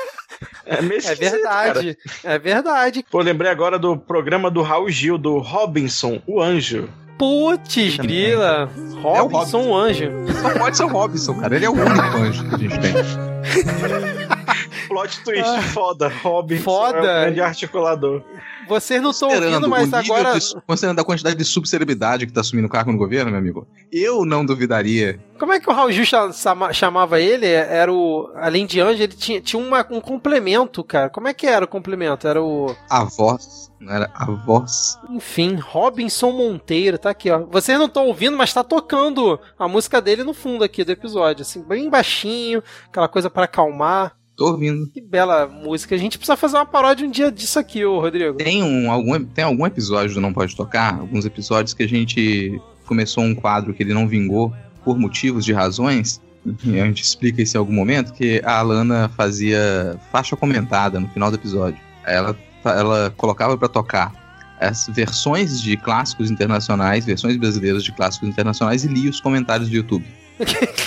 [0.64, 2.34] É meio É verdade, cara.
[2.34, 3.04] é verdade.
[3.10, 6.88] Pô, lembrei agora do programa do Raul Gil, do Robinson, o anjo.
[7.22, 8.68] Putz, grila.
[9.00, 9.76] Robinson, Robinson.
[9.76, 10.10] anjo.
[10.42, 11.54] Só pode ser o Robson, cara.
[11.54, 12.92] Ele é o único anjo que a gente tem.
[14.88, 15.62] Plot twist Ah.
[15.62, 16.08] foda.
[16.20, 16.96] Robinson Foda.
[16.98, 18.22] é o grande articulador.
[18.68, 20.38] Vocês não estão ouvindo, mas agora.
[20.38, 23.66] de- considerando a quantidade de subcelebridade que tá assumindo o cargo no governo, meu amigo,
[23.90, 25.18] eu não duvidaria.
[25.38, 27.46] Como é que o Raul chama- chamava ele?
[27.46, 28.30] Era o.
[28.36, 31.10] Além de anjo, ele tinha, tinha uma- um complemento, cara.
[31.10, 32.26] Como é que era o complemento?
[32.28, 32.74] Era o.
[32.88, 34.98] A voz, não era a voz.
[35.10, 37.40] Enfim, Robinson Monteiro, tá aqui, ó.
[37.50, 41.42] Vocês não estão ouvindo, mas tá tocando a música dele no fundo aqui do episódio,
[41.42, 44.14] assim, bem baixinho, aquela coisa pra acalmar.
[44.36, 44.88] Tô ouvindo.
[44.88, 45.94] Que bela música.
[45.94, 48.38] A gente precisa fazer uma paródia um dia disso aqui, ô Rodrigo.
[48.38, 52.60] Tem, um, algum, tem algum episódio do Não Pode Tocar, alguns episódios que a gente
[52.86, 54.52] começou um quadro que ele não vingou
[54.84, 56.20] por motivos de razões.
[56.64, 61.08] E a gente explica isso em algum momento, que a Alana fazia faixa comentada no
[61.08, 61.78] final do episódio.
[62.04, 64.12] Ela, ela colocava para tocar
[64.58, 69.76] as versões de clássicos internacionais, versões brasileiras de clássicos internacionais e lia os comentários do
[69.76, 70.04] YouTube.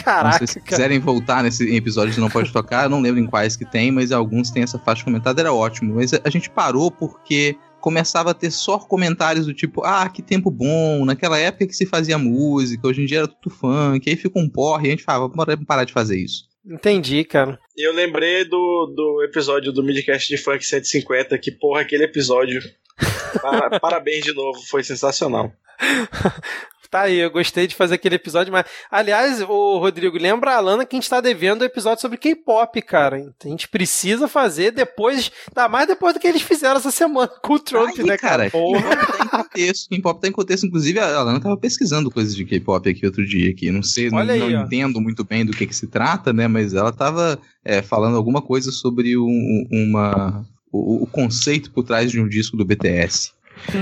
[0.04, 0.36] Caraca.
[0.36, 3.26] Então, se vocês quiserem voltar nesse episódio de Não Pode Tocar, eu não lembro em
[3.26, 5.96] quais que tem, mas alguns tem essa faixa comentada, era ótimo.
[5.96, 10.50] Mas a gente parou porque começava a ter só comentários do tipo, ah, que tempo
[10.50, 14.40] bom, naquela época que se fazia música, hoje em dia era tudo funk, aí fica
[14.40, 16.46] um porre, e a gente falava, bora parar de fazer isso.
[16.66, 17.60] Entendi, cara.
[17.78, 22.60] Eu lembrei do, do episódio do Midcast de Funk 150, que porra, aquele episódio.
[23.80, 25.52] Parabéns de novo, foi sensacional.
[26.90, 28.66] Tá aí, eu gostei de fazer aquele episódio, mas.
[28.90, 32.82] Aliás, o Rodrigo, lembra a Alana que a gente tá devendo o episódio sobre K-pop,
[32.82, 33.34] cara.
[33.44, 35.32] A gente precisa fazer depois.
[35.54, 38.50] Tá mais depois do que eles fizeram essa semana com o Trump, aí, né, cara?
[38.50, 38.82] Porra.
[38.82, 39.90] K-pop tá em contexto.
[39.90, 40.66] K-pop tá em contexto.
[40.66, 43.52] Inclusive, a Alana tava pesquisando coisas de K-pop aqui outro dia.
[43.52, 43.72] Aqui.
[43.72, 46.48] Não sei, Olha não, aí, não entendo muito bem do que, que se trata, né?
[46.48, 50.46] Mas ela tava é, falando alguma coisa sobre um, uma.
[50.72, 53.34] O, o conceito por trás de um disco do BTS.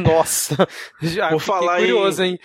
[0.04, 0.68] Nossa,
[1.02, 2.40] já Por falar curioso, em, hein?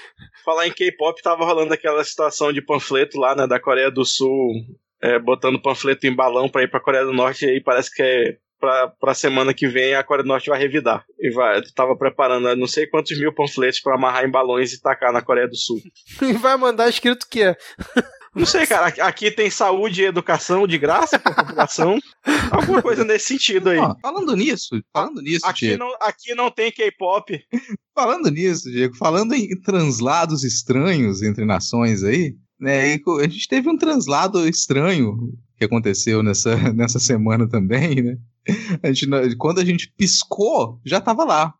[0.48, 4.54] Falar em K-pop, tava rolando aquela situação de panfleto lá, né, da Coreia do Sul,
[4.98, 8.02] é, botando panfleto em balão para ir pra Coreia do Norte, e aí parece que
[8.02, 11.04] é pra, pra semana que vem a Coreia do Norte vai revidar.
[11.20, 15.12] E vai, tava preparando não sei quantos mil panfletos para amarrar em balões e tacar
[15.12, 15.82] na Coreia do Sul.
[16.26, 17.54] E vai mandar escrito o quê?
[18.38, 18.86] Não sei, cara.
[18.86, 21.98] Aqui tem saúde e educação de graça pra população.
[22.50, 23.78] Alguma coisa nesse sentido aí.
[24.00, 25.84] falando nisso, falando nisso, aqui Diego.
[25.84, 27.40] Não, aqui não tem K-pop.
[27.94, 32.94] falando nisso, Diego, falando em translados estranhos entre nações aí, né?
[32.94, 38.18] a gente teve um translado estranho que aconteceu nessa, nessa semana também, né?
[38.82, 41.54] A gente, quando a gente piscou, já tava lá.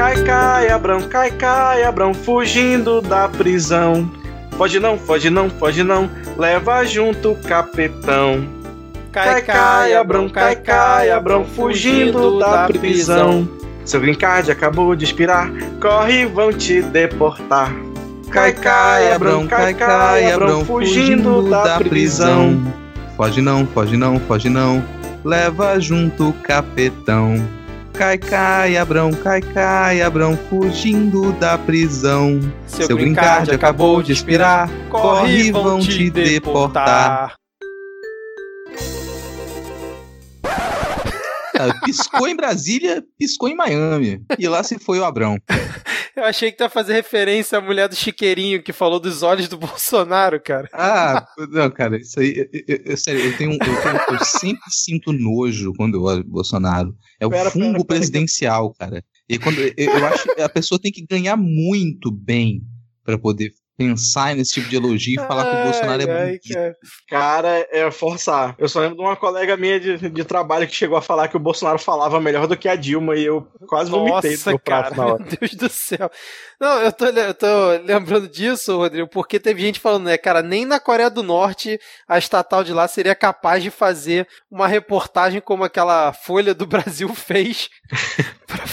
[0.00, 4.10] Cai, cai, Abrão, cai, cai, Abrão, fugindo da prisão.
[4.56, 8.48] Foge não, foge não, foge não, leva junto o capetão.
[9.12, 13.46] Cai, cai, Abrão, cai, cai, Abrão, fugindo da prisão.
[13.84, 17.70] Seu green card acabou de expirar, corre, vão te deportar.
[18.30, 22.58] Cai, cai, Abrão, cai, cai, Abrão, fugindo da prisão.
[23.18, 24.82] Foge não, foge não, foge não,
[25.22, 27.59] leva junto o capetão.
[28.00, 32.40] Cai, cai, Abrão, cai, cai, Abrão, fugindo da prisão.
[32.66, 37.34] Seu, Seu green card acabou de expirar, corre vão te deportar.
[41.84, 44.22] Piscou em Brasília, piscou em Miami.
[44.38, 45.36] E lá se foi o Abrão.
[46.16, 49.56] Eu achei que ia fazer referência à mulher do chiqueirinho que falou dos olhos do
[49.58, 50.68] Bolsonaro, cara.
[50.72, 52.48] Ah, não, cara, isso aí.
[52.66, 56.30] Eu, eu, sério, eu, tenho, eu, tenho, eu sempre sinto nojo quando eu olho o
[56.30, 56.94] Bolsonaro.
[57.18, 58.90] É o pera, fungo pera, presidencial, pera.
[58.90, 59.04] cara.
[59.28, 62.62] E quando eu, eu acho que a pessoa tem que ganhar muito bem
[63.04, 66.48] para poder pensar nesse tipo de elogio e falar ai, que o Bolsonaro é bonito.
[66.52, 66.76] Cara.
[67.08, 68.54] cara, é forçar.
[68.58, 71.36] Eu só lembro de uma colega minha de, de trabalho que chegou a falar que
[71.36, 74.94] o Bolsonaro falava melhor do que a Dilma e eu quase vomitei Nossa, no prato
[74.94, 75.24] cara, na hora.
[75.24, 76.10] Meu Deus do céu.
[76.60, 80.66] Não, eu tô, eu tô lembrando disso, Rodrigo, porque teve gente falando, né, cara, nem
[80.66, 85.64] na Coreia do Norte a estatal de lá seria capaz de fazer uma reportagem como
[85.64, 87.70] aquela Folha do Brasil fez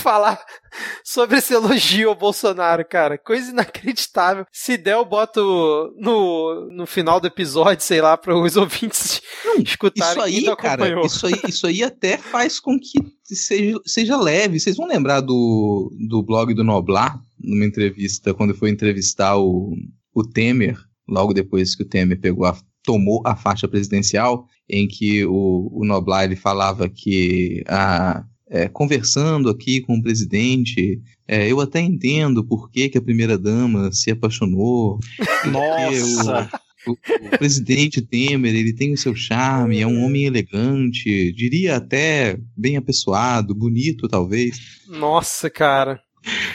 [0.08, 0.39] falar
[1.03, 3.18] sobre esse elogio ao Bolsonaro, cara.
[3.18, 4.45] Coisa inacreditável.
[4.53, 9.58] Se der, eu boto no, no final do episódio, sei lá, para os ouvintes não,
[9.58, 10.14] escutarem.
[10.14, 12.99] Isso aí, cara, isso aí, isso aí até faz com que
[13.36, 14.62] seja, seja leve.
[14.62, 19.76] Vocês vão lembrar do, do blog do Noblar, numa entrevista, quando foi entrevistar o,
[20.14, 20.78] o Temer,
[21.08, 25.86] logo depois que o Temer pegou a, tomou a faixa presidencial, em que o, o
[25.86, 32.43] Noblar ele falava que a, é, conversando aqui com o presidente, é, eu até entendo
[32.43, 34.99] por que, que a primeira-dama se apaixonou.
[35.45, 36.49] Nossa!
[36.85, 42.37] O, o, presidente Temer, ele tem o seu charme, é um homem elegante, diria até
[42.55, 44.57] bem apessoado, bonito talvez.
[44.87, 45.99] Nossa, cara.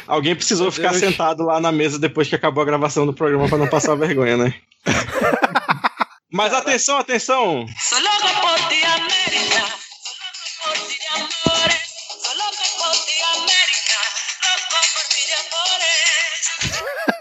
[0.06, 1.00] Alguém precisou Meu ficar Deus.
[1.00, 4.36] sentado lá na mesa depois que acabou a gravação do programa para não passar vergonha,
[4.36, 4.54] né?
[6.32, 7.66] Mas atenção, atenção!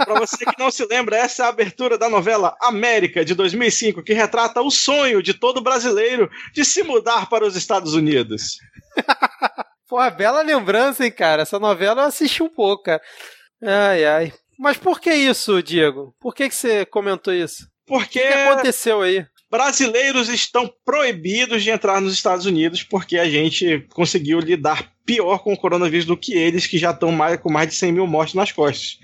[0.06, 4.04] Para você que não se lembra, essa é a abertura da novela América de 2005,
[4.04, 8.58] que retrata o sonho de todo brasileiro de se mudar para os Estados Unidos.
[9.88, 11.44] Porra, bela lembrança, hein, cara?
[11.44, 13.02] Essa novela eu assisti um pouco, cara.
[13.64, 14.34] Ai, ai.
[14.58, 16.16] Mas por que isso, Diego?
[16.20, 17.68] Por que, que você comentou isso?
[17.86, 18.20] Porque.
[18.20, 19.26] O que, que aconteceu aí?
[19.52, 25.52] Brasileiros estão proibidos de entrar nos Estados Unidos porque a gente conseguiu lidar pior com
[25.52, 28.34] o coronavírus do que eles, que já estão mais, com mais de 100 mil mortes
[28.34, 28.98] nas costas.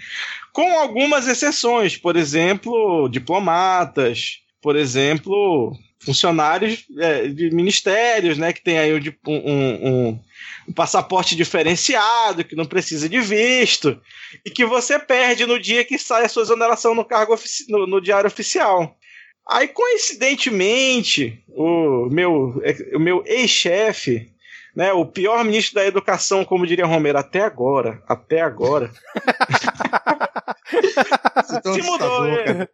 [0.54, 8.80] Com algumas exceções, por exemplo, diplomatas, por exemplo, funcionários é, de ministérios, né, que tem
[8.80, 10.20] aí um, um, um,
[10.70, 14.00] um, passaporte diferenciado, que não precisa de visto,
[14.46, 17.38] e que você perde no dia que sai a sua exoneração no cargo
[17.68, 18.98] no, no diário oficial.
[19.50, 22.62] Aí, coincidentemente, o meu,
[22.94, 24.30] o meu ex-chefe,
[24.76, 28.92] né, o pior ministro da educação, como diria Romero, até agora, até agora.
[31.64, 32.68] se mudou, né?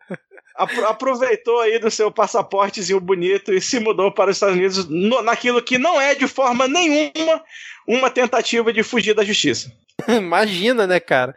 [0.88, 5.62] aproveitou aí do seu passaportezinho bonito e se mudou para os Estados Unidos no, naquilo
[5.62, 7.44] que não é de forma nenhuma
[7.88, 9.72] uma tentativa de fugir da justiça.
[10.08, 11.36] Imagina, né, cara?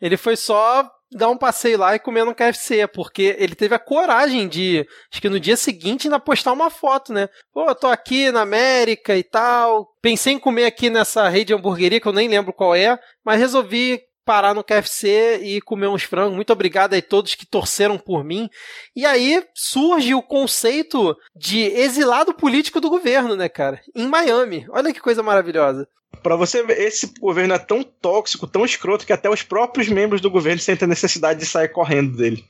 [0.00, 3.78] Ele foi só dar um passeio lá e comer no KFC, porque ele teve a
[3.78, 7.28] coragem de, acho que no dia seguinte, ainda postar uma foto, né?
[7.52, 9.88] Pô, eu tô aqui na América e tal.
[10.02, 13.40] Pensei em comer aqui nessa rede de hamburgueria, que eu nem lembro qual é, mas
[13.40, 16.36] resolvi parar no KFC e comer uns frangos.
[16.36, 18.50] Muito obrigado a todos que torceram por mim.
[18.94, 23.80] E aí surge o conceito de exilado político do governo, né, cara?
[23.96, 24.66] Em Miami.
[24.68, 25.88] Olha que coisa maravilhosa.
[26.22, 30.20] Para você ver, esse governo é tão tóxico, tão escroto, que até os próprios membros
[30.20, 32.44] do governo sentem a necessidade de sair correndo dele.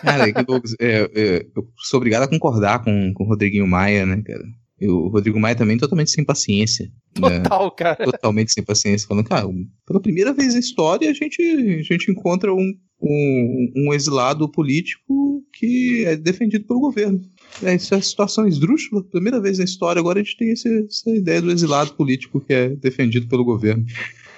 [0.00, 4.44] Cara, é, é, eu sou obrigado a concordar com, com o Rodriguinho Maia, né, cara?
[4.80, 6.90] E o Rodrigo Maia também totalmente sem paciência.
[7.18, 7.40] Né?
[7.40, 7.70] Total, né?
[7.76, 8.04] cara.
[8.04, 9.08] Totalmente sem paciência.
[9.08, 9.46] Falando, cara,
[9.86, 15.44] pela primeira vez na história a gente, a gente encontra um, um, um exilado político
[15.52, 17.20] que é defendido pelo governo.
[17.62, 19.02] É, isso é situação esdrúxula.
[19.02, 22.52] Primeira vez na história, agora a gente tem esse, essa ideia do exilado político que
[22.52, 23.84] é defendido pelo governo.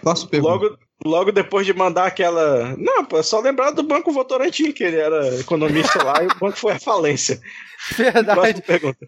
[0.03, 0.53] Faço pergunta.
[0.53, 2.77] Logo, logo depois de mandar aquela.
[2.77, 6.59] Não, é só lembrar do Banco Votorantim, que ele era economista lá e o banco
[6.59, 7.41] foi à falência.
[7.97, 8.63] Verdade.
[8.63, 9.07] pergunta.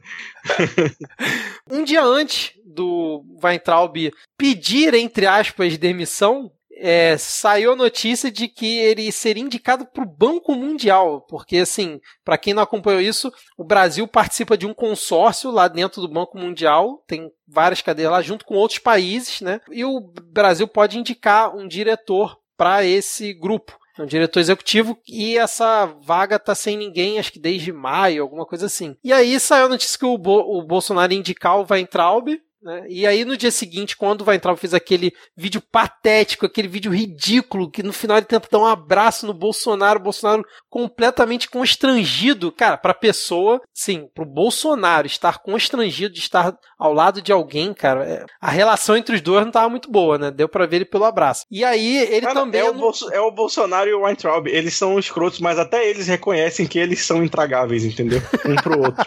[1.71, 6.51] um dia antes do Weintraub pedir, entre aspas, demissão,
[6.85, 12.01] é, saiu a notícia de que ele seria indicado para o Banco Mundial, porque assim,
[12.25, 16.37] para quem não acompanhou isso, o Brasil participa de um consórcio lá dentro do Banco
[16.37, 19.61] Mundial, tem várias cadeiras lá junto com outros países, né?
[19.71, 20.01] E o
[20.33, 23.79] Brasil pode indicar um diretor para esse grupo.
[23.99, 28.67] Um diretor executivo e essa vaga tá sem ninguém, acho que desde maio, alguma coisa
[28.67, 28.97] assim.
[29.05, 32.85] E aí saiu a notícia que o, Bo o Bolsonaro indicar o Weintraub, né?
[32.89, 37.71] E aí no dia seguinte, quando o Weintraub fez aquele vídeo patético, aquele vídeo ridículo,
[37.71, 42.77] que no final ele tenta dar um abraço no Bolsonaro, o Bolsonaro completamente constrangido, cara,
[42.77, 48.25] pra pessoa, sim, pro Bolsonaro estar constrangido de estar ao lado de alguém, cara, é,
[48.41, 50.31] a relação entre os dois não tava muito boa, né?
[50.31, 51.45] Deu pra ver ele pelo abraço.
[51.51, 52.61] E aí ele cara, também...
[52.61, 56.07] É o, Bolso é o Bolsonaro e o Weintraub, eles são escrotos, mas até eles
[56.07, 58.21] reconhecem que eles são intragáveis, entendeu?
[58.45, 59.05] Um pro outro.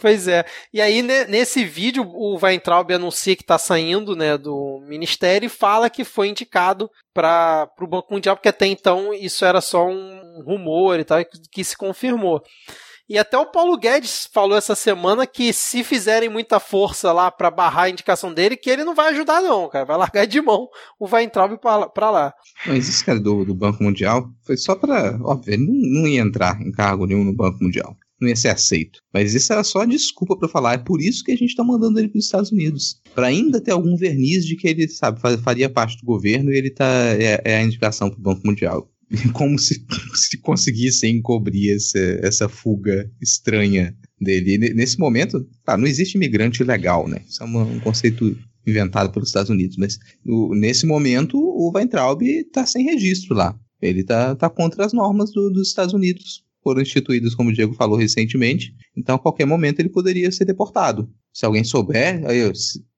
[0.00, 0.44] pois é.
[0.72, 5.90] E aí, nesse vídeo, o Weintraub anuncia que está saindo né, do ministério e fala
[5.90, 10.98] que foi indicado para o Banco Mundial, porque até então isso era só um rumor
[10.98, 11.18] e tal,
[11.50, 12.42] que se confirmou.
[13.08, 17.52] E até o Paulo Guedes falou essa semana que se fizerem muita força lá para
[17.52, 19.84] barrar a indicação dele, que ele não vai ajudar não, cara.
[19.84, 20.66] Vai largar de mão
[20.98, 21.56] o Weintraub
[21.94, 22.34] para lá.
[22.66, 25.16] Mas esse cara do, do Banco Mundial foi só para...
[25.22, 28.48] Óbvio, ele não, não ia entrar em cargo nenhum no Banco Mundial não ia ser
[28.48, 29.00] aceito.
[29.12, 30.74] Mas isso era só desculpa para falar.
[30.74, 33.00] É por isso que a gente está mandando ele para os Estados Unidos.
[33.14, 36.70] Para ainda ter algum verniz de que ele, sabe, faria parte do governo e ele
[36.70, 36.86] tá,
[37.18, 38.90] é, é a indicação para o Banco Mundial.
[39.32, 44.54] Como se, se conseguissem encobrir essa, essa fuga estranha dele.
[44.54, 47.22] E nesse momento, tá, não existe imigrante ilegal, né?
[47.28, 48.36] Isso é uma, um conceito
[48.66, 49.76] inventado pelos Estados Unidos.
[49.76, 53.56] Mas o, nesse momento, o Weintraub está sem registro lá.
[53.80, 57.74] Ele está tá contra as normas do, dos Estados Unidos foram instituídos, como o Diego
[57.74, 61.08] falou recentemente, então a qualquer momento ele poderia ser deportado.
[61.32, 62.50] Se alguém souber, aí,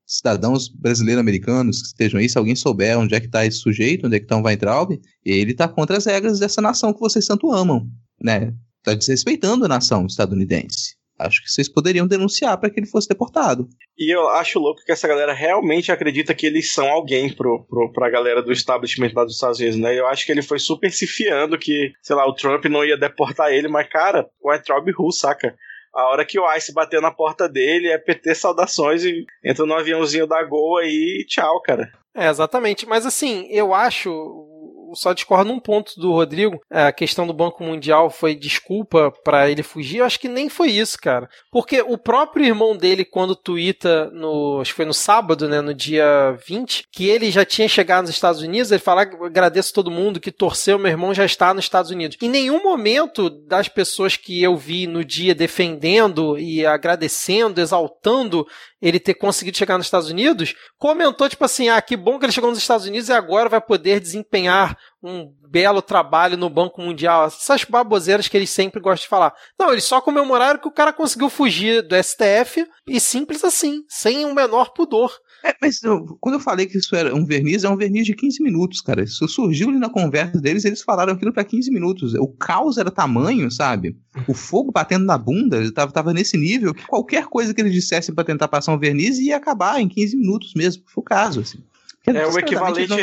[0.07, 4.17] cidadãos brasileiros-americanos que estejam aí, se alguém souber onde é que está esse sujeito, onde
[4.17, 7.53] é que está o Weintraub, ele está contra as regras dessa nação que vocês tanto
[7.53, 7.87] amam,
[8.19, 8.55] né?
[8.79, 10.98] Está desrespeitando a nação estadunidense.
[11.19, 13.69] Acho que vocês poderiam denunciar para que ele fosse deportado.
[13.99, 17.93] E eu acho louco que essa galera realmente acredita que eles são alguém pro, pro,
[17.93, 19.99] pra galera do establishment lá dos Estados Unidos, né?
[19.99, 22.97] Eu acho que ele foi super se fiando que, sei lá, o Trump não ia
[22.97, 25.57] deportar ele, mas, cara, o Weintraub Ru, saca?
[25.95, 29.75] A hora que o Ice bater na porta dele é PT saudações e entra no
[29.75, 31.91] aviãozinho da Gol aí e tchau, cara.
[32.15, 32.87] É, exatamente.
[32.87, 34.11] Mas assim, eu acho
[34.95, 36.61] só discordo num ponto do Rodrigo.
[36.71, 39.99] É, a questão do Banco Mundial foi desculpa para ele fugir.
[39.99, 41.29] Eu acho que nem foi isso, cara.
[41.51, 44.61] Porque o próprio irmão dele, quando twitta no.
[44.61, 45.61] Acho que foi no sábado, né?
[45.61, 49.91] No dia 20, que ele já tinha chegado nos Estados Unidos, ele fala: agradeço todo
[49.91, 52.17] mundo que torceu, meu irmão já está nos Estados Unidos.
[52.21, 58.47] Em nenhum momento das pessoas que eu vi no dia defendendo e agradecendo, exaltando
[58.81, 62.33] ele ter conseguido chegar nos Estados Unidos, comentou tipo assim: ah, que bom que ele
[62.33, 67.27] chegou nos Estados Unidos e agora vai poder desempenhar um belo trabalho no Banco Mundial.
[67.27, 69.35] Essas baboseiras que eles sempre gostam de falar.
[69.59, 74.25] Não, eles só comemoraram que o cara conseguiu fugir do STF e simples assim, sem
[74.25, 75.13] o menor pudor.
[75.45, 78.15] É, mas eu, quando eu falei que isso era um verniz, é um verniz de
[78.15, 79.03] 15 minutos, cara.
[79.05, 82.15] Isso surgiu ali na conversa deles, eles falaram aquilo para 15 minutos.
[82.15, 83.97] O caos era tamanho, sabe?
[84.27, 88.15] O fogo batendo na bunda, tava, tava nesse nível que qualquer coisa que eles dissessem
[88.15, 91.59] para tentar passar um verniz ia acabar em 15 minutos mesmo, foi o caso, assim.
[92.07, 92.97] É o equivalente não...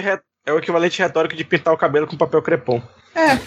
[0.46, 2.82] É o equivalente retórico de pintar o cabelo com papel crepom.
[3.16, 3.38] É.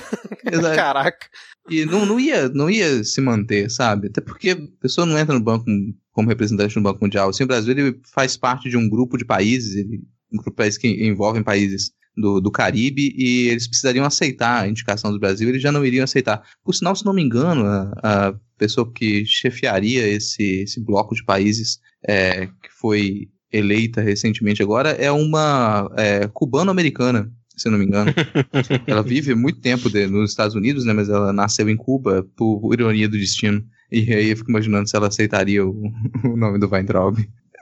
[0.74, 1.26] Caraca.
[1.70, 4.09] E não, não, ia, não ia se manter, sabe?
[4.09, 5.66] Até porque a pessoa não entra no banco
[6.12, 7.28] como representante no Banco Mundial.
[7.28, 10.57] Assim, o Brasil ele faz parte de um grupo de países, ele, um grupo de
[10.57, 15.49] países que envolvem países do, do Caribe e eles precisariam aceitar a indicação do Brasil,
[15.49, 16.42] eles já não iriam aceitar.
[16.64, 21.24] Por sinal, se não me engano, a, a pessoa que chefiaria esse, esse bloco de
[21.24, 28.12] países é, que foi eleita recentemente agora é uma é, cubano-americana, se não me engano.
[28.86, 30.92] ela vive muito tempo de, nos Estados Unidos, né?
[30.92, 33.62] Mas ela nasceu em Cuba por ironia do destino.
[33.90, 35.90] E aí eu fico imaginando se ela aceitaria o,
[36.24, 37.18] o nome do Weintraub.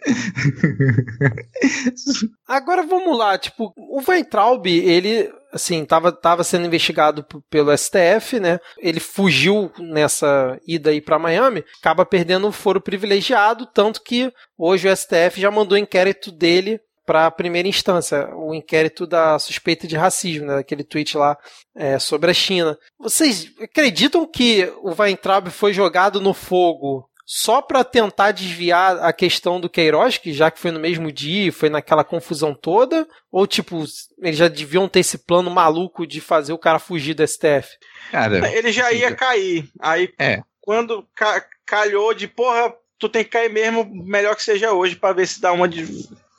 [2.47, 8.61] Agora vamos lá, tipo, o Weintraub, ele assim, tava, tava sendo investigado pelo STF, né?
[8.79, 14.89] Ele fugiu nessa ida aí para Miami, acaba perdendo o foro privilegiado, tanto que hoje
[14.89, 19.97] o STF já mandou inquérito dele para a primeira instância, o inquérito da suspeita de
[19.97, 21.39] racismo, né, aquele tweet lá
[21.75, 22.77] é, sobre a China.
[22.99, 29.61] Vocês acreditam que o Weintraub foi jogado no fogo só para tentar desviar a questão
[29.61, 33.05] do Queiroz, que já que foi no mesmo dia, foi naquela confusão toda?
[33.33, 33.85] Ou, tipo,
[34.23, 37.69] eles já deviam ter esse plano maluco de fazer o cara fugir do STF?
[38.13, 39.69] Cara, ele já ia cair.
[39.81, 40.41] Aí, é.
[40.61, 45.15] quando ca calhou de, porra, tu tem que cair mesmo, melhor que seja hoje, para
[45.15, 45.69] ver se dá uma,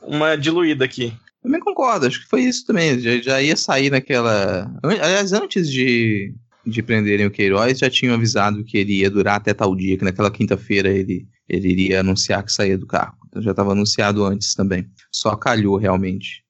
[0.01, 1.13] uma diluída aqui.
[1.43, 2.97] Também concordo, acho que foi isso também.
[2.97, 4.71] Já, já ia sair naquela.
[4.81, 6.33] Aliás, antes de,
[6.67, 10.03] de prenderem o Queiroz, já tinham avisado que ele ia durar até tal dia, que
[10.03, 13.15] naquela quinta-feira ele, ele iria anunciar que saía do carro.
[13.27, 14.85] Então já estava anunciado antes também.
[15.11, 16.43] Só calhou realmente.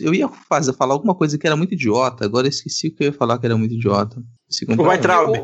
[0.00, 3.06] Eu ia fazer, falar alguma coisa que era muito idiota, agora esqueci o que eu
[3.08, 4.20] ia falar que era muito idiota.
[4.76, 5.36] O Weintraub.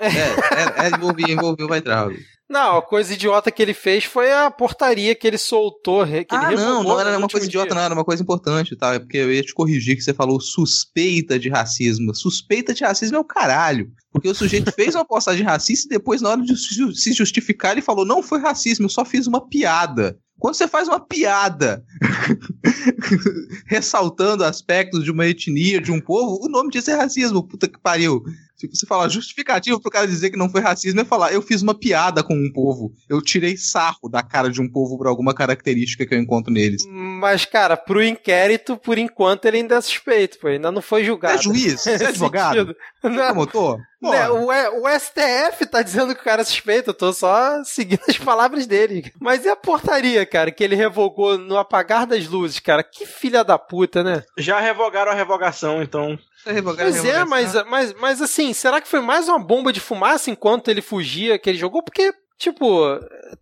[0.00, 2.14] É, é, é envolvi, envolvi o Weintraub.
[2.52, 6.06] Não, a coisa idiota que ele fez foi a portaria que ele soltou.
[6.06, 7.74] Que ah, ele não, não era uma coisa idiota, dia.
[7.76, 8.92] não, era uma coisa importante, tá?
[8.92, 12.14] É porque eu ia te corrigir que você falou suspeita de racismo.
[12.14, 13.90] Suspeita de racismo é o caralho.
[14.12, 16.54] Porque o sujeito fez uma postagem racista e depois, na hora de
[16.94, 20.18] se justificar, ele falou: não foi racismo, eu só fiz uma piada.
[20.38, 21.82] Quando você faz uma piada
[23.66, 27.80] ressaltando aspectos de uma etnia, de um povo, o nome disso é racismo, puta que
[27.80, 28.22] pariu.
[28.68, 31.62] Se você falar justificativo pro cara dizer que não foi racismo, é falar, eu fiz
[31.62, 32.92] uma piada com um povo.
[33.08, 36.84] Eu tirei sarro da cara de um povo por alguma característica que eu encontro neles.
[36.88, 40.48] Mas, cara, pro inquérito, por enquanto, ele ainda é suspeito, pô.
[40.48, 41.38] Ainda não foi julgado.
[41.38, 41.86] É juiz?
[41.86, 42.76] é advogado?
[43.02, 43.80] Não, motor?
[44.02, 48.02] Né, o, o STF tá dizendo que o cara é suspeito, eu tô só seguindo
[48.08, 49.12] as palavras dele.
[49.20, 52.82] Mas e a portaria, cara, que ele revogou no apagar das luzes, cara?
[52.82, 54.24] Que filha da puta, né?
[54.36, 56.18] Já revogaram a revogação, então.
[56.44, 60.68] Pois é, mas, mas, mas assim, será que foi mais uma bomba de fumaça enquanto
[60.68, 61.82] ele fugia que ele jogou?
[61.82, 62.66] Porque, tipo,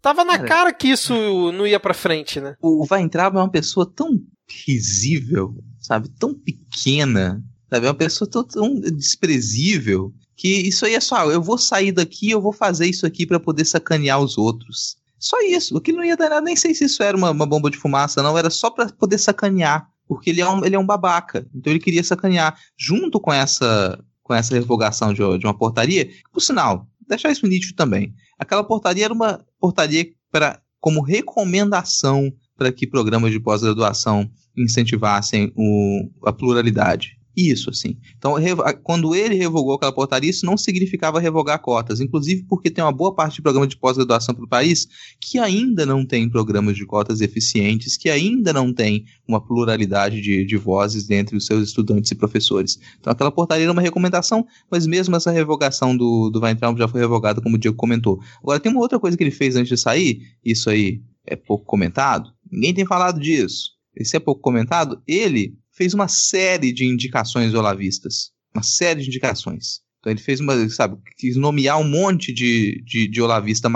[0.03, 1.15] tava na cara, cara que isso
[1.53, 2.57] não ia pra frente, né?
[2.61, 4.21] O Weintraub é uma pessoa tão
[4.67, 6.09] risível, sabe?
[6.19, 7.87] Tão pequena, sabe?
[7.87, 12.31] É uma pessoa tão, tão desprezível que isso aí é só, eu vou sair daqui,
[12.31, 14.97] eu vou fazer isso aqui para poder sacanear os outros.
[15.19, 15.77] Só isso.
[15.77, 17.77] O que não ia dar nada, nem sei se isso era uma, uma bomba de
[17.77, 18.39] fumaça, não.
[18.39, 21.47] Era só para poder sacanear porque ele é um, ele é um babaca.
[21.55, 22.59] Então ele queria sacanear.
[22.77, 27.77] Junto com essa, com essa revogação de, de uma portaria, por sinal, deixar isso nítido
[27.77, 28.13] também.
[28.37, 36.11] Aquela portaria era uma portaria para como recomendação para que programas de pós-graduação incentivassem o,
[36.27, 37.17] a pluralidade.
[37.41, 37.97] Isso, assim.
[38.19, 38.35] Então,
[38.83, 43.15] quando ele revogou aquela portaria, isso não significava revogar cotas, inclusive porque tem uma boa
[43.15, 44.87] parte de programas de pós-graduação para o país
[45.19, 50.45] que ainda não tem programas de cotas eficientes, que ainda não tem uma pluralidade de,
[50.45, 52.79] de vozes dentre os seus estudantes e professores.
[53.01, 57.01] Então, aquela portaria era uma recomendação, mas mesmo essa revogação do, do Weintraub já foi
[57.01, 58.21] revogada, como o Diego comentou.
[58.43, 61.65] Agora, tem uma outra coisa que ele fez antes de sair, isso aí é pouco
[61.65, 63.81] comentado, ninguém tem falado disso.
[63.97, 65.03] Isso é pouco comentado.
[65.07, 68.33] Ele fez uma série de indicações olavistas.
[68.55, 69.81] Uma série de indicações.
[69.99, 73.71] Então ele fez uma, sabe, quis nomear um monte de, de, de olavista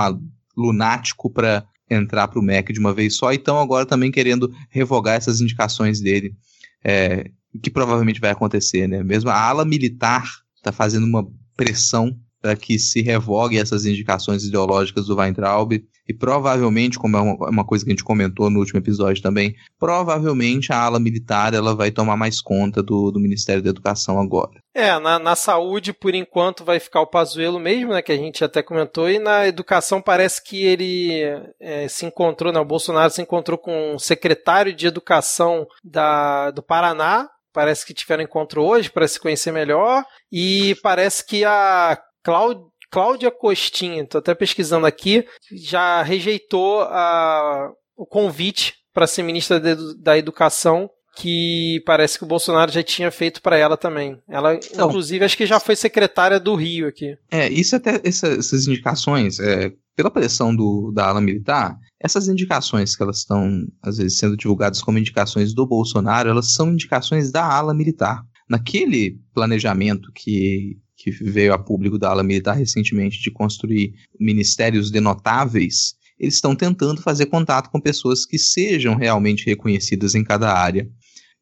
[0.55, 5.17] lunático para entrar para o MEC de uma vez só, então agora também querendo revogar
[5.17, 6.35] essas indicações dele,
[6.83, 7.31] é,
[7.63, 9.03] que provavelmente vai acontecer, né?
[9.03, 10.25] Mesmo a ala militar
[10.57, 11.27] está fazendo uma
[11.57, 15.73] pressão para que se revogue essas indicações ideológicas do Weintraub
[16.07, 19.23] e provavelmente, como é uma, é uma, coisa que a gente comentou no último episódio
[19.23, 24.21] também, provavelmente a ala militar ela vai tomar mais conta do, do Ministério da Educação
[24.21, 24.61] agora.
[24.75, 28.45] É, na, na saúde, por enquanto, vai ficar o Pazuello mesmo, né, que a gente
[28.45, 31.23] até comentou, e na educação parece que ele
[31.61, 36.63] é, se encontrou, né, o Bolsonaro se encontrou com o secretário de educação da, do
[36.63, 42.65] Paraná, parece que tiveram encontro hoje para se conhecer melhor, e parece que a Cláudia
[42.95, 50.01] Cláudia Costinha, estou até pesquisando aqui, já rejeitou a, o convite para ser ministra de,
[50.01, 54.21] da Educação que parece que o Bolsonaro já tinha feito para ela também.
[54.29, 57.17] Ela, então, inclusive, acho que já foi secretária do Rio aqui.
[57.31, 62.97] É, isso até essa, essas indicações, é, pela pressão do, da ala militar, essas indicações
[62.97, 63.49] que elas estão,
[63.83, 68.23] às vezes, sendo divulgadas como indicações do Bolsonaro, elas são indicações da ala militar.
[68.49, 75.95] Naquele planejamento que que veio a público da ala militar recentemente de construir ministérios denotáveis,
[76.19, 80.89] eles estão tentando fazer contato com pessoas que sejam realmente reconhecidas em cada área.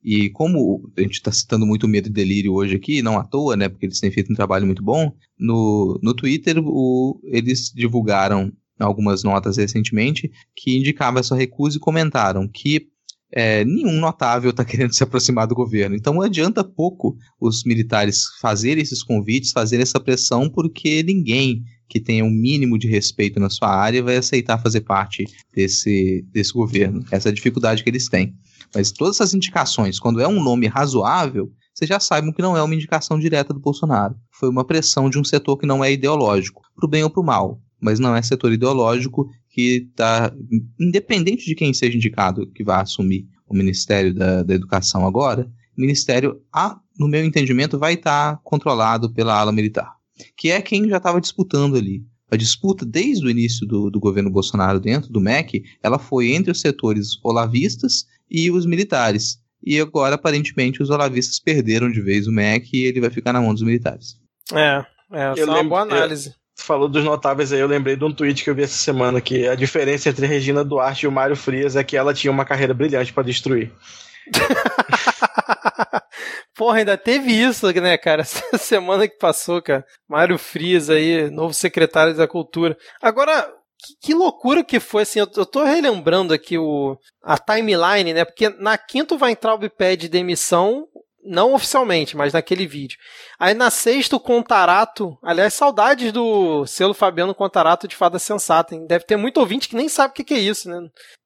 [0.03, 3.57] E como a gente está citando muito Medo e Delírio hoje aqui, não à toa,
[3.57, 8.53] né, porque eles têm feito um trabalho muito bom, no, no Twitter o, eles divulgaram
[8.81, 12.89] algumas notas recentemente que indicavam essa recusa e comentaram que
[13.33, 15.97] é, nenhum notável está querendo se aproximar do governo.
[15.97, 22.25] Então adianta pouco os militares fazerem esses convites, fazerem essa pressão, porque ninguém que tenha
[22.25, 27.05] um mínimo de respeito na sua área vai aceitar fazer parte desse, desse governo.
[27.11, 28.35] Essa é a dificuldade que eles têm.
[28.75, 32.63] Mas todas essas indicações, quando é um nome razoável, vocês já saibam que não é
[32.63, 34.15] uma indicação direta do Bolsonaro.
[34.31, 37.21] Foi uma pressão de um setor que não é ideológico, para o bem ou para
[37.21, 40.35] o mal, mas não é setor ideológico que está,
[40.81, 45.47] independente de quem seja indicado que vai assumir o Ministério da, da Educação agora,
[45.77, 49.93] o Ministério, a, no meu entendimento, vai estar tá controlado pela ala militar,
[50.37, 52.03] que é quem já estava disputando ali.
[52.31, 56.51] A disputa, desde o início do, do governo Bolsonaro dentro do MEC, ela foi entre
[56.51, 59.39] os setores olavistas e os militares.
[59.63, 63.41] E agora, aparentemente, os olavistas perderam de vez o MEC e ele vai ficar na
[63.43, 64.17] mão dos militares.
[64.51, 68.43] É, é, é uma boa análise falou dos notáveis aí, eu lembrei de um tweet
[68.43, 71.77] que eu vi essa semana que a diferença entre Regina Duarte e o Mário Frias
[71.77, 73.73] é que ela tinha uma carreira brilhante para destruir.
[76.55, 78.23] Porra, ainda teve isso, né, cara?
[78.23, 79.85] Essa semana que passou, cara.
[80.09, 82.77] Mário Frias aí, novo secretário da Cultura.
[83.01, 88.15] Agora, que, que, loucura que foi, assim, eu, eu tô relembrando aqui o, a timeline,
[88.15, 90.87] né, porque na quinta o Weintraub pede demissão,
[91.25, 92.99] não oficialmente, mas naquele vídeo.
[93.39, 95.17] Aí na sexta, o Contarato.
[95.23, 98.75] Aliás, saudades do selo Fabiano Contarato de Fada Sensata.
[98.75, 98.87] Hein?
[98.87, 100.79] Deve ter muito ouvinte que nem sabe o que, que é isso, né?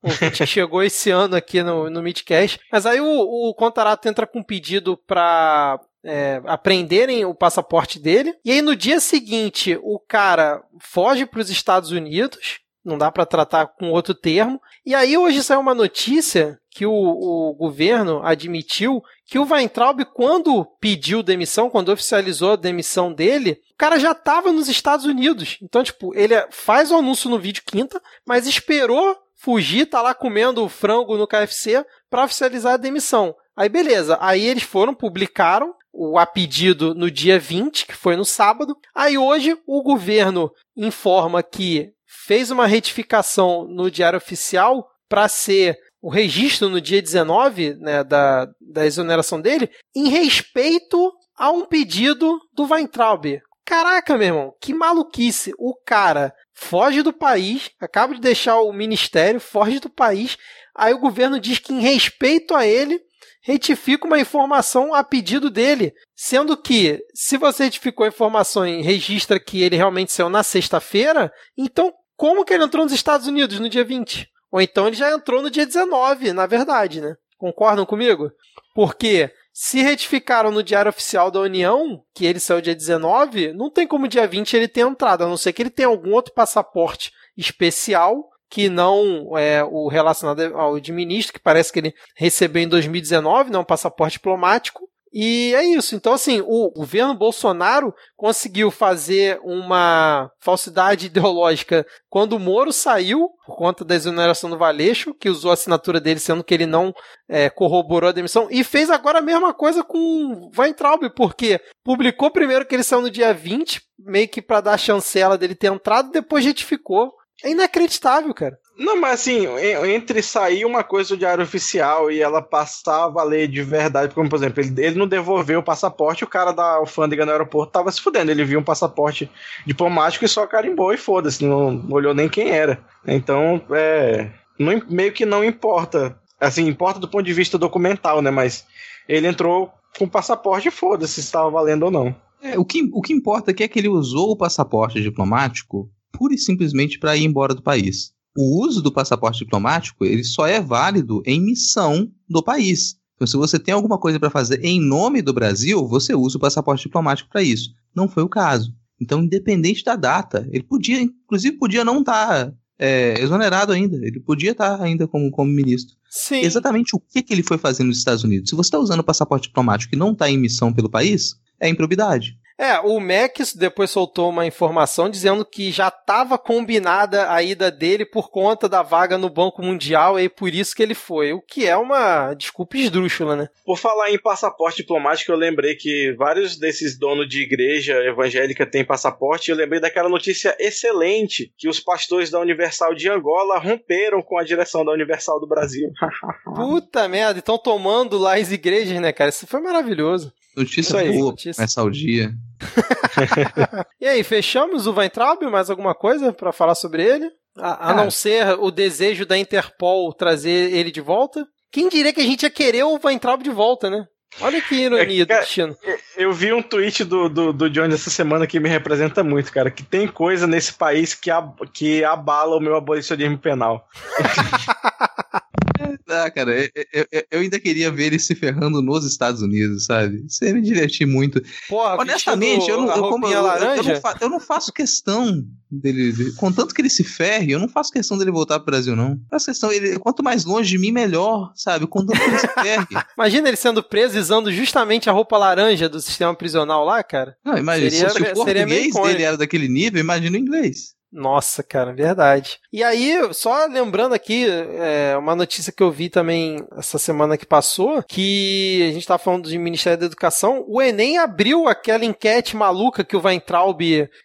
[0.02, 2.60] O ouvinte que chegou esse ano aqui no, no Midcast.
[2.70, 8.34] Mas aí o, o Contarato entra com um pedido para é, aprenderem o passaporte dele.
[8.44, 13.26] E aí no dia seguinte, o cara foge para os Estados Unidos não dá para
[13.26, 14.60] tratar com outro termo.
[14.84, 20.64] E aí hoje saiu uma notícia que o, o, governo admitiu que o Weintraub, quando
[20.80, 25.58] pediu demissão, quando oficializou a demissão dele, o cara já estava nos Estados Unidos.
[25.60, 30.68] Então, tipo, ele faz o anúncio no vídeo quinta, mas esperou fugir, tá lá comendo
[30.68, 33.34] frango no KFC para oficializar a demissão.
[33.56, 38.24] Aí beleza, aí eles foram, publicaram o a pedido no dia 20, que foi no
[38.24, 38.76] sábado.
[38.94, 46.08] Aí hoje o governo informa que fez uma retificação no Diário Oficial para ser o
[46.08, 52.64] registro no dia 19 né, da, da exoneração dele em respeito a um pedido do
[52.64, 53.40] Weintraub.
[53.64, 55.52] Caraca, meu irmão, que maluquice.
[55.58, 60.38] O cara foge do país, acaba de deixar o ministério, foge do país,
[60.74, 63.00] aí o governo diz que em respeito a ele
[63.42, 69.38] retifica uma informação a pedido dele, sendo que se você retificou a informação e registra
[69.38, 73.68] que ele realmente saiu na sexta-feira, então como que ele entrou nos Estados Unidos no
[73.68, 74.28] dia 20?
[74.50, 77.16] Ou então ele já entrou no dia 19, na verdade, né?
[77.36, 78.30] Concordam comigo?
[78.74, 83.86] Porque se retificaram no Diário Oficial da União que ele saiu dia 19, não tem
[83.86, 87.12] como dia 20 ele ter entrado, a não ser que ele tenha algum outro passaporte
[87.36, 92.68] especial que não é o relacionado ao de ministro, que parece que ele recebeu em
[92.68, 94.88] 2019, não um passaporte diplomático,
[95.18, 95.96] E é isso.
[95.96, 103.56] Então, assim, o governo Bolsonaro conseguiu fazer uma falsidade ideológica quando o Moro saiu, por
[103.56, 106.92] conta da exoneração do Valeixo, que usou a assinatura dele, sendo que ele não
[107.30, 112.66] é, corroborou a demissão, e fez agora a mesma coisa com Weintraub, porque publicou primeiro
[112.66, 116.10] que ele saiu no dia 20, meio que para dar a chancela dele ter entrado,
[116.10, 117.10] depois retificou.
[117.42, 118.58] É inacreditável, cara.
[118.78, 119.46] Não, mas assim,
[119.86, 124.28] entre sair uma coisa do diário oficial e ela passar a valer de verdade, como
[124.28, 127.90] por exemplo, ele, ele não devolveu o passaporte, o cara da alfândega no aeroporto tava
[127.90, 128.30] se fudendo.
[128.30, 129.30] Ele viu um passaporte
[129.64, 132.78] diplomático e só carimbou e foda-se, não olhou nem quem era.
[133.06, 134.30] Então, é.
[134.58, 136.18] Não, meio que não importa.
[136.38, 138.30] Assim, importa do ponto de vista documental, né?
[138.30, 138.66] Mas
[139.08, 142.14] ele entrou com passaporte e foda-se se estava valendo ou não.
[142.42, 146.38] É, o, que, o que importa é que ele usou o passaporte diplomático pura e
[146.38, 148.14] simplesmente para ir embora do país.
[148.36, 152.96] O uso do passaporte diplomático ele só é válido em missão do país.
[153.14, 156.40] Então, se você tem alguma coisa para fazer em nome do Brasil, você usa o
[156.40, 157.70] passaporte diplomático para isso.
[157.94, 158.74] Não foi o caso.
[159.00, 163.96] Então, independente da data, ele podia, inclusive, podia não estar tá, é, exonerado ainda.
[163.96, 165.96] Ele podia estar tá ainda como, como ministro.
[166.10, 166.40] Sim.
[166.40, 168.50] Exatamente o que, que ele foi fazendo nos Estados Unidos.
[168.50, 171.68] Se você está usando o passaporte diplomático e não está em missão pelo país, é
[171.68, 172.38] improbidade.
[172.58, 178.06] É, o Max depois soltou uma informação dizendo que já estava combinada a ida dele
[178.06, 181.34] por conta da vaga no Banco Mundial e por isso que ele foi.
[181.34, 183.48] O que é uma desculpa esdrúxula, né?
[183.64, 188.84] Por falar em passaporte diplomático, eu lembrei que vários desses donos de igreja evangélica têm
[188.84, 189.48] passaporte.
[189.48, 194.38] E eu lembrei daquela notícia excelente que os pastores da Universal de Angola romperam com
[194.38, 195.90] a direção da Universal do Brasil.
[196.56, 199.28] Puta merda, estão tomando lá as igrejas, né, cara?
[199.28, 200.32] Isso foi maravilhoso.
[200.56, 201.54] Notícia aí, boa, notícia.
[201.54, 202.32] começar o dia.
[204.00, 205.42] e aí, fechamos o Weintraub?
[205.50, 207.30] Mais alguma coisa para falar sobre ele?
[207.58, 211.46] A, a não ser o desejo da Interpol trazer ele de volta?
[211.70, 214.06] Quem diria que a gente ia querer o Weintraub de volta, né?
[214.40, 215.76] Olha que ironia é, do destino.
[216.16, 219.70] Eu vi um tweet do, do, do Jones essa semana que me representa muito, cara.
[219.70, 223.86] Que tem coisa nesse país que, ab, que abala o meu abolicionismo penal.
[226.08, 230.24] Ah, cara, eu, eu, eu, ainda queria ver ele se ferrando nos Estados Unidos, sabe?
[230.26, 231.42] Isso ia me divertir muito.
[231.68, 233.42] Porra, Honestamente, eu não, eu, como, eu,
[233.82, 236.32] não fa, eu não faço questão dele.
[236.36, 239.18] Contanto que ele se ferre, eu não faço questão dele voltar pro Brasil, não.
[239.30, 241.86] Faço questão, ele, quanto mais longe de mim, melhor, sabe?
[241.86, 242.86] Contanto que ele se ferre.
[243.16, 247.36] Imagina ele sendo preso usando justamente a roupa laranja do sistema prisional lá, cara.
[247.44, 250.95] Não, imagina, seria, se, se o português dele era daquele nível, imagina o inglês.
[251.16, 252.58] Nossa, cara, verdade.
[252.70, 257.46] E aí, só lembrando aqui, é, uma notícia que eu vi também essa semana que
[257.46, 262.54] passou, que a gente tá falando do Ministério da Educação, o Enem abriu aquela enquete
[262.54, 263.80] maluca que o Weintraub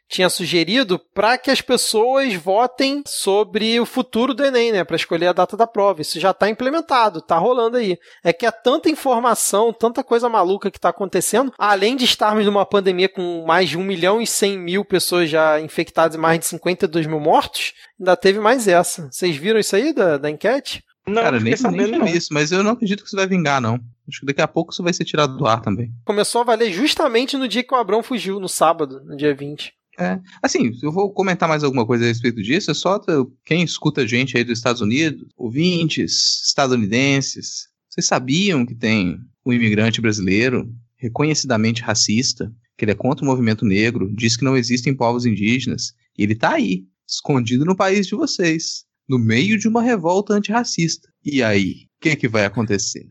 [0.09, 5.27] tinha sugerido para que as pessoas votem sobre o futuro do Enem, né, para escolher
[5.27, 6.01] a data da prova.
[6.01, 7.97] Isso já está implementado, está rolando aí.
[8.21, 12.65] É que é tanta informação, tanta coisa maluca que está acontecendo, além de estarmos numa
[12.65, 16.45] pandemia com mais de 1 milhão e 100 mil pessoas já infectadas e mais de
[16.81, 19.09] 52 mil mortos, ainda teve mais essa.
[19.11, 20.83] Vocês viram isso aí da, da enquete?
[21.07, 23.79] Não, Cara, nem, sabendo nem isso, mas eu não acredito que isso vai vingar, não.
[24.07, 25.91] Acho que daqui a pouco isso vai ser tirado do ar também.
[26.05, 29.73] Começou a valer justamente no dia que o Abrão fugiu, no sábado, no dia 20.
[29.99, 32.99] É, assim, eu vou comentar mais alguma coisa a respeito disso, é só
[33.43, 39.51] quem escuta a gente aí dos Estados Unidos, ouvintes estadunidenses, vocês sabiam que tem um
[39.51, 44.95] imigrante brasileiro reconhecidamente racista, que ele é contra o movimento negro, diz que não existem
[44.95, 49.81] povos indígenas, e ele tá aí, escondido no país de vocês, no meio de uma
[49.81, 51.09] revolta antirracista.
[51.25, 53.07] E aí, o que, que vai acontecer?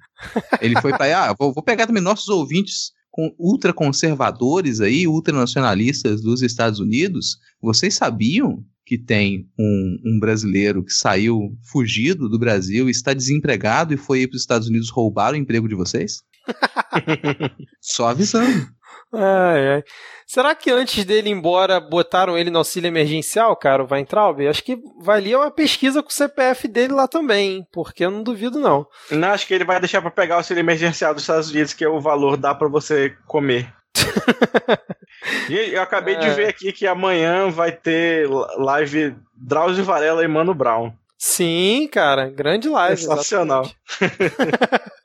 [0.61, 2.93] Ele foi para ah, vou, vou pegar também nossos ouvintes
[3.37, 11.53] ultraconservadores aí, ultranacionalistas dos Estados Unidos, vocês sabiam que tem um, um, brasileiro que saiu
[11.65, 15.75] fugido do Brasil, está desempregado e foi para os Estados Unidos roubar o emprego de
[15.75, 16.23] vocês?
[17.83, 18.69] Só avisando.
[19.13, 19.85] Ai, ai.
[20.27, 24.47] Será que antes dele ir embora botaram ele no auxílio emergencial, cara, o Weintraub?
[24.47, 28.61] Acho que valia uma pesquisa com o CPF dele lá também, porque eu não duvido
[28.61, 28.87] não.
[29.11, 31.85] Não, acho que ele vai deixar para pegar o auxílio emergencial dos Estados Unidos, que
[31.85, 33.73] é o valor dá para você comer.
[35.51, 36.19] e eu acabei é.
[36.19, 40.93] de ver aqui que amanhã vai ter live Drauzio Varela e Mano Brown.
[41.19, 43.01] Sim, cara, grande live.
[43.01, 43.69] Sensacional.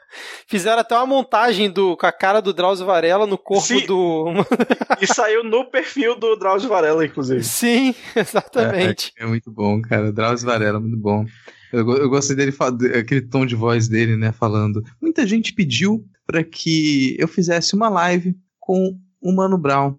[0.48, 3.86] Fizeram até uma montagem do, com a cara do Drauzio Varela no corpo Sim.
[3.86, 4.26] do.
[5.02, 7.44] e saiu no perfil do Drauzio Varela, inclusive.
[7.44, 9.12] Sim, exatamente.
[9.18, 10.12] É, é muito bom, cara.
[10.12, 11.26] Drauzio Varela, muito bom.
[11.72, 12.56] Eu, eu gostei dele,
[12.98, 14.84] aquele tom de voz dele, né, falando.
[15.02, 19.98] Muita gente pediu para que eu fizesse uma live com o Mano Brown.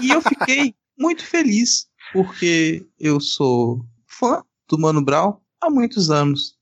[0.00, 6.56] E eu fiquei muito feliz, porque eu sou fã do Mano Brown há muitos anos.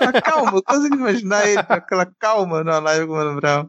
[0.00, 3.68] A calma, eu consigo imaginar ele com aquela calma na live com o Mano Brown.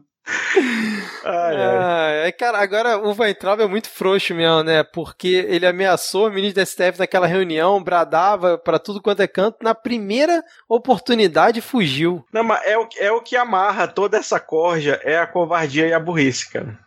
[1.24, 2.28] ai, ai.
[2.28, 4.82] Ah, cara, agora o Weintraub é muito frouxo mesmo, né?
[4.84, 9.58] Porque ele ameaçou o ministro da STF naquela reunião, bradava para tudo quanto é canto,
[9.62, 12.24] na primeira oportunidade fugiu.
[12.32, 15.92] Não, mas é o, é o que amarra toda essa corja, é a covardia e
[15.92, 16.78] a burrice, cara.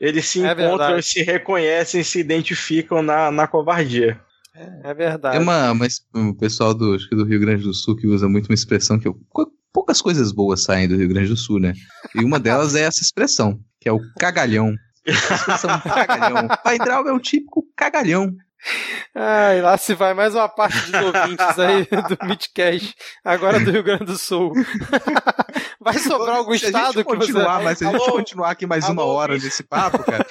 [0.00, 1.02] Eles se é encontram, verdade.
[1.02, 4.18] se reconhecem, se identificam na, na covardia.
[4.54, 5.36] É, é verdade.
[5.36, 8.54] É uma, mas o pessoal do, do Rio Grande do Sul que usa muito uma
[8.54, 9.16] expressão que eu,
[9.72, 11.72] poucas coisas boas saem do Rio Grande do Sul, né?
[12.14, 14.74] E uma delas é essa expressão, que é o cagalhão.
[15.06, 15.70] A expressão
[16.64, 17.08] cagalhão.
[17.08, 18.34] É o típico cagalhão.
[19.14, 22.94] Ai, lá se vai mais uma parte dos ouvintes aí do Midcast,
[23.24, 24.52] agora do Rio Grande do Sul.
[25.82, 27.32] Vai sobrar algum se estado que você...
[27.32, 30.26] Mas se a gente continuar aqui mais Alô, uma hora nesse papo, cara...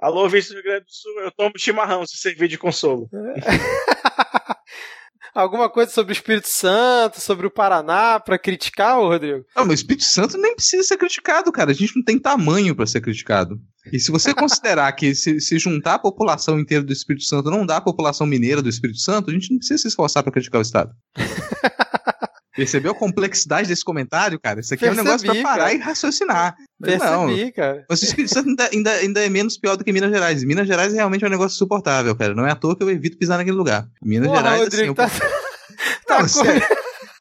[0.00, 3.08] Alô, ouvintes do Rio Grande do Sul, eu tomo chimarrão se servir de consolo.
[5.34, 9.44] alguma coisa sobre o Espírito Santo, sobre o Paraná, para criticar, ô Rodrigo?
[9.56, 11.70] Não, mas o Espírito Santo nem precisa ser criticado, cara.
[11.70, 13.60] A gente não tem tamanho para ser criticado.
[13.92, 17.64] E se você considerar que se, se, juntar a população inteira do Espírito Santo não
[17.64, 20.58] dá a população mineira do Espírito Santo, a gente não precisa se esforçar para criticar
[20.58, 20.92] o Estado.
[22.58, 24.58] Percebeu a complexidade desse comentário, cara?
[24.58, 25.74] Isso aqui Percebi, é um negócio pra parar cara.
[25.74, 26.56] e raciocinar.
[26.82, 27.52] Percebi, não.
[27.52, 27.86] cara.
[27.88, 30.42] Mas o Espírito Santo ainda, ainda, ainda, é menos pior do que Minas Gerais.
[30.42, 32.34] Minas Gerais realmente é um negócio suportável, cara.
[32.34, 33.88] Não é à toa que eu evito pisar naquele lugar.
[34.02, 35.18] Minas Porra, Gerais, Rodrigo, assim...
[35.20, 35.24] Tá...
[35.24, 36.04] Eu...
[36.04, 36.62] tá não, sério.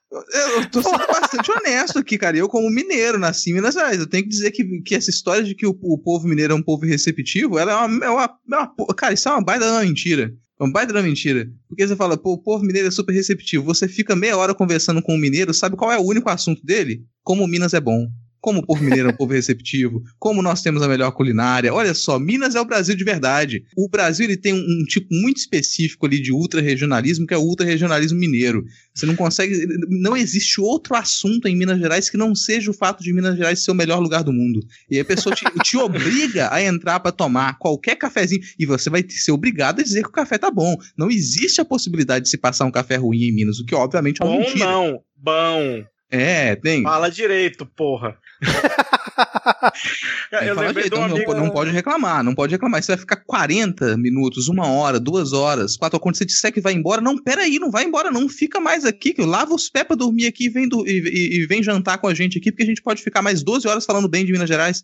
[0.09, 2.35] Eu tô sendo bastante honesto aqui, cara.
[2.35, 3.99] Eu, como mineiro, nasci em Minas Gerais.
[3.99, 6.55] Eu tenho que dizer que, que essa história de que o, o povo mineiro é
[6.55, 9.69] um povo receptivo, ela é uma, é uma, é uma Cara, isso é uma baita
[9.69, 10.33] uma mentira.
[10.59, 11.49] É um baita da mentira.
[11.67, 13.63] Porque você fala, pô, o povo mineiro é super receptivo.
[13.65, 16.65] Você fica meia hora conversando com o um mineiro, sabe qual é o único assunto
[16.65, 17.05] dele?
[17.23, 18.07] Como Minas é bom
[18.47, 21.73] como o povo mineiro é um povo receptivo, como nós temos a melhor culinária.
[21.73, 23.65] Olha só, Minas é o Brasil de verdade.
[23.75, 27.41] O Brasil ele tem um, um tipo muito específico ali de ultra-regionalismo, que é o
[27.41, 28.63] ultra-regionalismo mineiro.
[28.95, 29.67] Você não consegue.
[29.89, 33.61] Não existe outro assunto em Minas Gerais que não seja o fato de Minas Gerais
[33.61, 34.65] ser o melhor lugar do mundo.
[34.89, 39.03] E a pessoa te, te obriga a entrar para tomar qualquer cafezinho e você vai
[39.09, 40.77] ser obrigado a dizer que o café tá bom.
[40.97, 44.21] Não existe a possibilidade de se passar um café ruim em Minas, o que obviamente
[44.21, 44.65] é uma bom mentira.
[44.65, 45.83] Não, bom.
[46.09, 46.83] É, tem.
[46.83, 48.17] Fala direito, porra.
[50.31, 51.33] eu lembrei um amigo...
[51.33, 52.81] não, não, pode reclamar, não pode reclamar.
[52.81, 55.99] Você vai ficar 40 minutos, uma hora, duas horas, quatro.
[55.99, 58.29] Quando você disser que vai embora, não, peraí, não vai embora, não.
[58.29, 60.91] Fica mais aqui, que eu lavo os pés pra dormir aqui e vem, do, e,
[60.91, 63.67] e, e vem jantar com a gente aqui, porque a gente pode ficar mais 12
[63.67, 64.83] horas falando bem de Minas Gerais.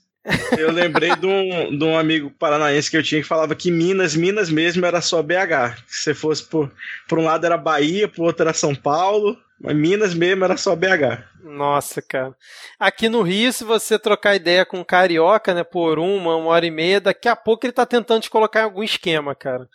[0.57, 4.15] Eu lembrei de um, de um amigo paranaense que eu tinha que falava que Minas,
[4.15, 5.83] Minas mesmo era só BH.
[5.85, 6.71] Se você fosse por,
[7.09, 10.75] por um lado era Bahia, por outro era São Paulo, mas Minas mesmo era só
[10.75, 11.23] BH.
[11.41, 12.35] Nossa, cara.
[12.77, 16.65] Aqui no Rio, se você trocar ideia com um carioca, né, por uma, uma hora
[16.65, 19.69] e meia, daqui a pouco ele tá tentando te colocar em algum esquema, cara.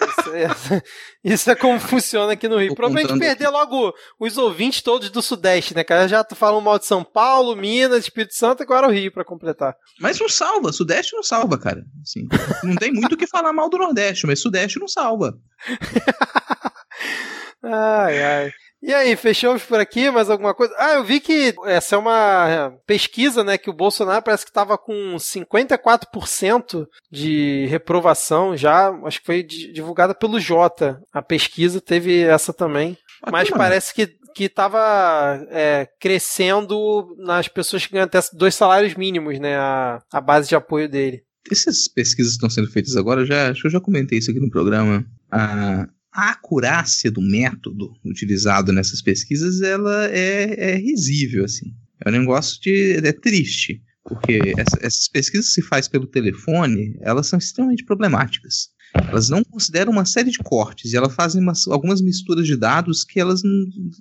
[0.00, 0.82] Isso é,
[1.24, 2.74] isso é como funciona aqui no Rio.
[2.76, 3.52] Provavelmente perder aqui.
[3.52, 6.06] logo os ouvintes todos do Sudeste, né, cara?
[6.06, 9.74] Já falando mal de São Paulo, Minas, Espírito Santo e agora o Rio para completar.
[9.98, 11.84] Mas não salva, Sudeste não salva, cara.
[12.00, 12.28] Assim,
[12.62, 15.36] não tem muito o que falar mal do Nordeste, mas Sudeste não salva.
[17.64, 18.52] ai, ai.
[18.82, 20.74] E aí, fechamos por aqui, mais alguma coisa?
[20.76, 24.76] Ah, eu vi que essa é uma pesquisa, né, que o Bolsonaro parece que estava
[24.76, 31.00] com 54% de reprovação já, acho que foi divulgada pelo Jota.
[31.12, 32.98] A pesquisa teve essa também.
[33.30, 39.38] Mas parece que que estava é, crescendo nas pessoas que ganham até dois salários mínimos,
[39.38, 39.56] né?
[39.56, 41.22] A, a base de apoio dele.
[41.50, 44.50] Essas pesquisas estão sendo feitas agora, já, acho que eu já comentei isso aqui no
[44.50, 45.04] programa.
[45.30, 51.74] A, a acurácia do método utilizado nessas pesquisas ela é, é risível assim.
[52.04, 56.96] É um negócio de é triste porque essa, essas pesquisas que se faz pelo telefone
[57.00, 61.66] elas são extremamente problemáticas elas não consideram uma série de cortes e elas fazem umas,
[61.66, 63.42] algumas misturas de dados que elas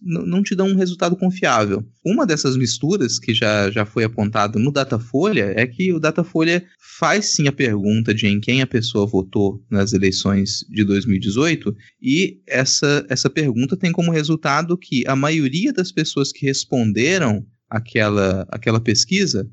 [0.02, 1.86] não te dão um resultado confiável.
[2.06, 6.64] Uma dessas misturas que já, já foi apontado no Datafolha é que o Datafolha
[7.00, 12.40] faz sim a pergunta de em quem a pessoa votou nas eleições de 2018 e
[12.48, 18.80] essa, essa pergunta tem como resultado que a maioria das pessoas que responderam aquela, aquela
[18.80, 19.50] pesquisa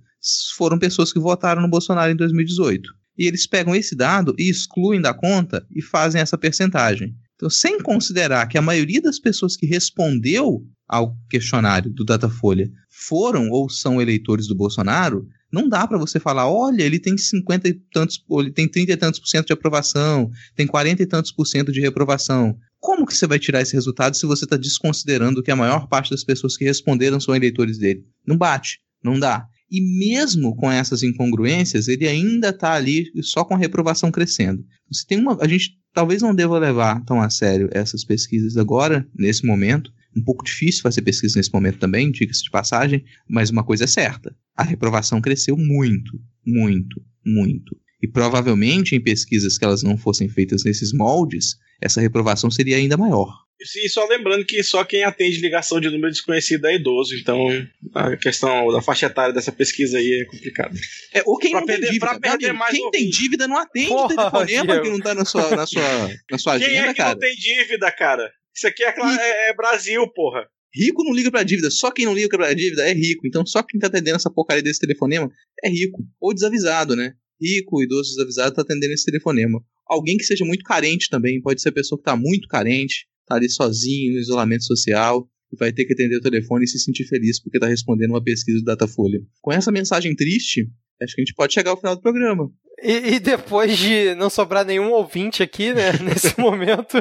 [0.57, 5.01] foram pessoas que votaram no Bolsonaro em 2018 e eles pegam esse dado e excluem
[5.01, 7.15] da conta e fazem essa percentagem.
[7.35, 13.51] Então, sem considerar que a maioria das pessoas que respondeu ao questionário do Datafolha foram
[13.51, 17.75] ou são eleitores do Bolsonaro, não dá para você falar, olha, ele tem 50 e
[17.93, 21.47] tantos, ele tem 30 e tantos por cento de aprovação, tem 40 e tantos por
[21.47, 22.57] cento de reprovação.
[22.81, 26.11] Como que você vai tirar esse resultado se você está desconsiderando que a maior parte
[26.11, 28.05] das pessoas que responderam são eleitores dele?
[28.27, 29.47] Não bate, não dá.
[29.71, 34.65] E mesmo com essas incongruências, ele ainda está ali só com a reprovação crescendo.
[34.91, 39.07] Você tem uma, a gente talvez não deva levar tão a sério essas pesquisas agora,
[39.15, 39.93] nesse momento.
[40.17, 43.87] Um pouco difícil fazer pesquisa nesse momento também, diga-se de passagem, mas uma coisa é
[43.87, 44.35] certa.
[44.57, 47.77] a reprovação cresceu muito, muito, muito.
[48.03, 52.97] E provavelmente em pesquisas que elas não fossem feitas nesses moldes, essa reprovação seria ainda
[52.97, 53.48] maior.
[53.75, 57.49] E só lembrando que só quem atende ligação de número desconhecido é idoso, então
[57.95, 60.79] a questão da faixa etária dessa pesquisa aí é complicada.
[61.13, 62.21] É, ou quem Pra não perder- tem dívida.
[62.21, 65.51] perder mais quem tem dívida não atende Porra, o telefonema que não tá na sua,
[65.57, 65.83] na sua,
[66.31, 67.11] na sua Quem agenda, é que cara.
[67.15, 68.33] não tem dívida, cara?
[68.55, 70.47] Isso aqui é, é- é Brasil, porra.
[70.73, 73.27] Rico não liga pra dívida, só quem não liga pra dívida é rico.
[73.27, 75.29] Então só quem tá atendendo essa porcaria desse telefonema
[75.65, 76.05] é rico.
[76.21, 77.15] Ou desavisado, né?
[77.41, 79.61] Rico, idoso, desavisado tá atendendo esse telefonema.
[79.87, 83.37] Alguém que seja muito carente também, pode ser a pessoa que tá muito carente, tá
[83.37, 87.05] ali sozinho, no isolamento social, e vai ter que atender o telefone e se sentir
[87.07, 89.21] feliz porque tá respondendo uma pesquisa do Datafolha.
[89.41, 90.69] Com essa mensagem triste,
[91.03, 92.51] acho que a gente pode chegar ao final do programa.
[92.83, 96.97] E, e depois de não sobrar nenhum ouvinte aqui, né, nesse momento.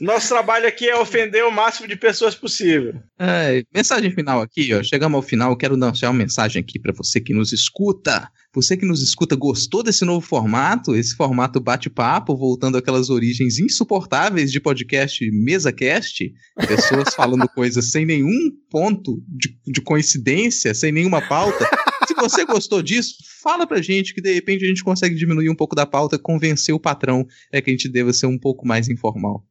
[0.00, 2.94] Nosso trabalho aqui é ofender o máximo de pessoas possível.
[3.18, 4.82] É, mensagem final aqui, ó.
[4.82, 8.30] Chegamos ao final, quero deixar uma mensagem aqui pra você que nos escuta.
[8.54, 14.50] Você que nos escuta gostou desse novo formato, esse formato bate-papo, voltando àquelas origens insuportáveis
[14.52, 16.32] de podcast mesa-cast,
[16.66, 21.68] pessoas falando coisas sem nenhum ponto de, de coincidência, sem nenhuma pauta.
[22.06, 25.54] Se você gostou disso, fala pra gente que de repente a gente consegue diminuir um
[25.54, 28.88] pouco da pauta, convencer o patrão é que a gente deva ser um pouco mais
[28.88, 29.44] informal.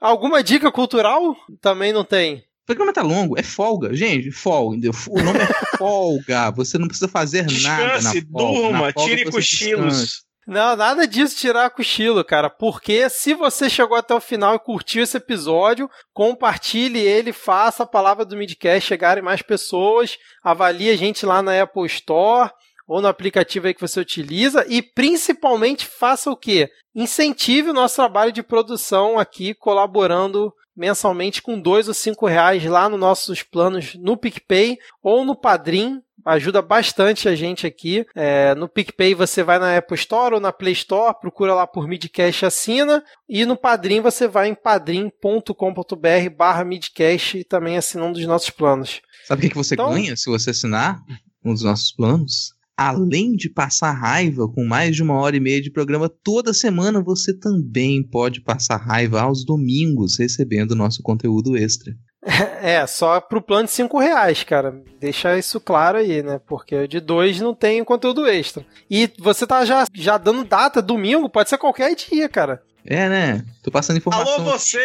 [0.00, 1.36] Alguma dica cultural?
[1.60, 2.44] Também não tem.
[2.62, 3.94] O programa tá longo, é folga.
[3.94, 4.76] Gente, folga.
[4.76, 4.92] entendeu?
[5.08, 5.46] O nome é
[5.78, 6.50] folga.
[6.52, 8.52] Você não precisa fazer nada na Descanse, folga.
[8.60, 9.94] durma, Na folga tire cochilos.
[9.98, 10.26] descansa.
[10.48, 12.48] Não, nada disso tirar cochilo, cara.
[12.48, 17.86] Porque se você chegou até o final e curtiu esse episódio, compartilhe ele, faça a
[17.86, 22.50] palavra do Midcast chegar em mais pessoas, avalie a gente lá na Apple Store
[22.86, 26.68] ou no aplicativo aí que você utiliza e principalmente faça o quê?
[26.94, 32.88] Incentive o nosso trabalho de produção aqui, colaborando mensalmente com dois ou cinco reais lá
[32.88, 36.00] nos nossos planos no PicPay ou no Padrim.
[36.24, 38.04] Ajuda bastante a gente aqui.
[38.14, 41.86] É, no PicPay você vai na Apple Store ou na Play Store, procura lá por
[41.86, 43.02] Midcast e assina.
[43.28, 48.50] E no Padrim você vai em padrim.com.br barra Midcast e também assina um dos nossos
[48.50, 49.00] planos.
[49.26, 51.00] Sabe o que, que você Então- ganha se você assinar
[51.44, 52.54] um dos nossos planos?
[52.76, 57.00] Além de passar raiva com mais de uma hora e meia de programa toda semana,
[57.00, 61.94] você também pode passar raiva aos domingos recebendo nosso conteúdo extra.
[62.60, 64.82] É, só pro plano de 5 reais, cara.
[64.98, 66.40] Deixa isso claro aí, né?
[66.44, 68.66] Porque de dois não tem conteúdo extra.
[68.90, 72.60] E você tá já, já dando data, domingo, pode ser qualquer dia, cara.
[72.88, 73.44] É, né?
[73.62, 74.34] Tô passando informação.
[74.34, 74.78] Alô, você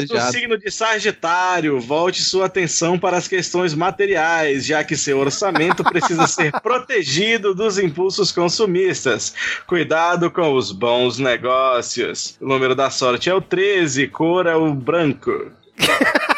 [0.00, 5.18] informação do signo de Sagitário, volte sua atenção para as questões materiais, já que seu
[5.18, 9.34] orçamento precisa ser protegido dos impulsos consumistas.
[9.66, 12.36] Cuidado com os bons negócios.
[12.40, 15.52] O número da sorte é o 13, cor é o branco.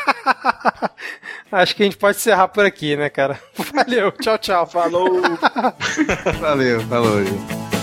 [1.53, 3.41] Acho que a gente pode encerrar por aqui, né, cara?
[3.73, 4.67] Valeu, tchau, tchau.
[4.67, 5.23] Falou!
[6.41, 7.74] Valeu, falou.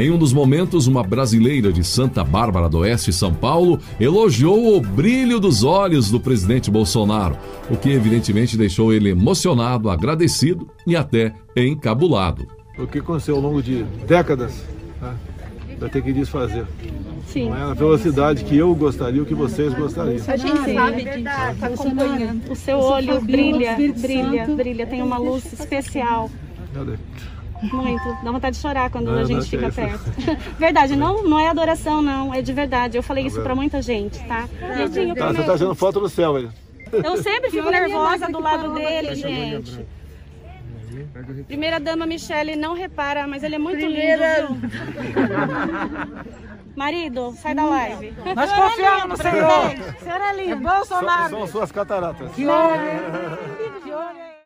[0.00, 4.80] Em um dos momentos, uma brasileira de Santa Bárbara do Oeste, São Paulo, elogiou o
[4.80, 7.36] brilho dos olhos do presidente Bolsonaro,
[7.68, 12.46] o que evidentemente deixou ele emocionado, agradecido e até encabulado.
[12.78, 14.64] o que aconteceu ao longo de décadas,
[15.02, 15.14] né,
[15.78, 16.64] vai ter que desfazer.
[17.26, 17.50] Sim.
[17.50, 20.24] Não é a velocidade que eu gostaria, o que vocês gostariam.
[20.26, 22.50] A gente sabe disso, tá acompanhando.
[22.50, 26.30] O seu olho brilha, brilha, brilha, tem uma luz especial.
[26.72, 26.94] Cadê?
[27.62, 28.16] Muito.
[28.22, 30.00] Dá vontade de chorar quando Não, a gente fica perto.
[30.58, 32.32] Verdade, não, não é adoração, não.
[32.32, 32.96] É de verdade.
[32.96, 34.48] Eu falei isso pra muita gente, tá?
[34.76, 36.48] Jedinho, Tá, você tá tirando foto do céu aí.
[36.92, 39.86] Eu sempre fico nervosa do lado dele, gente.
[41.46, 44.56] Primeira dama Michele não repara, mas ele é muito lindo, viu?
[46.76, 48.14] Marido, sai da live.
[48.34, 49.94] Nós confiamos no Senhor.
[50.00, 50.60] Senhor é lindo.
[50.62, 51.30] Bolsonaro.
[51.30, 52.30] São suas cataratas.
[52.32, 53.00] Que homem.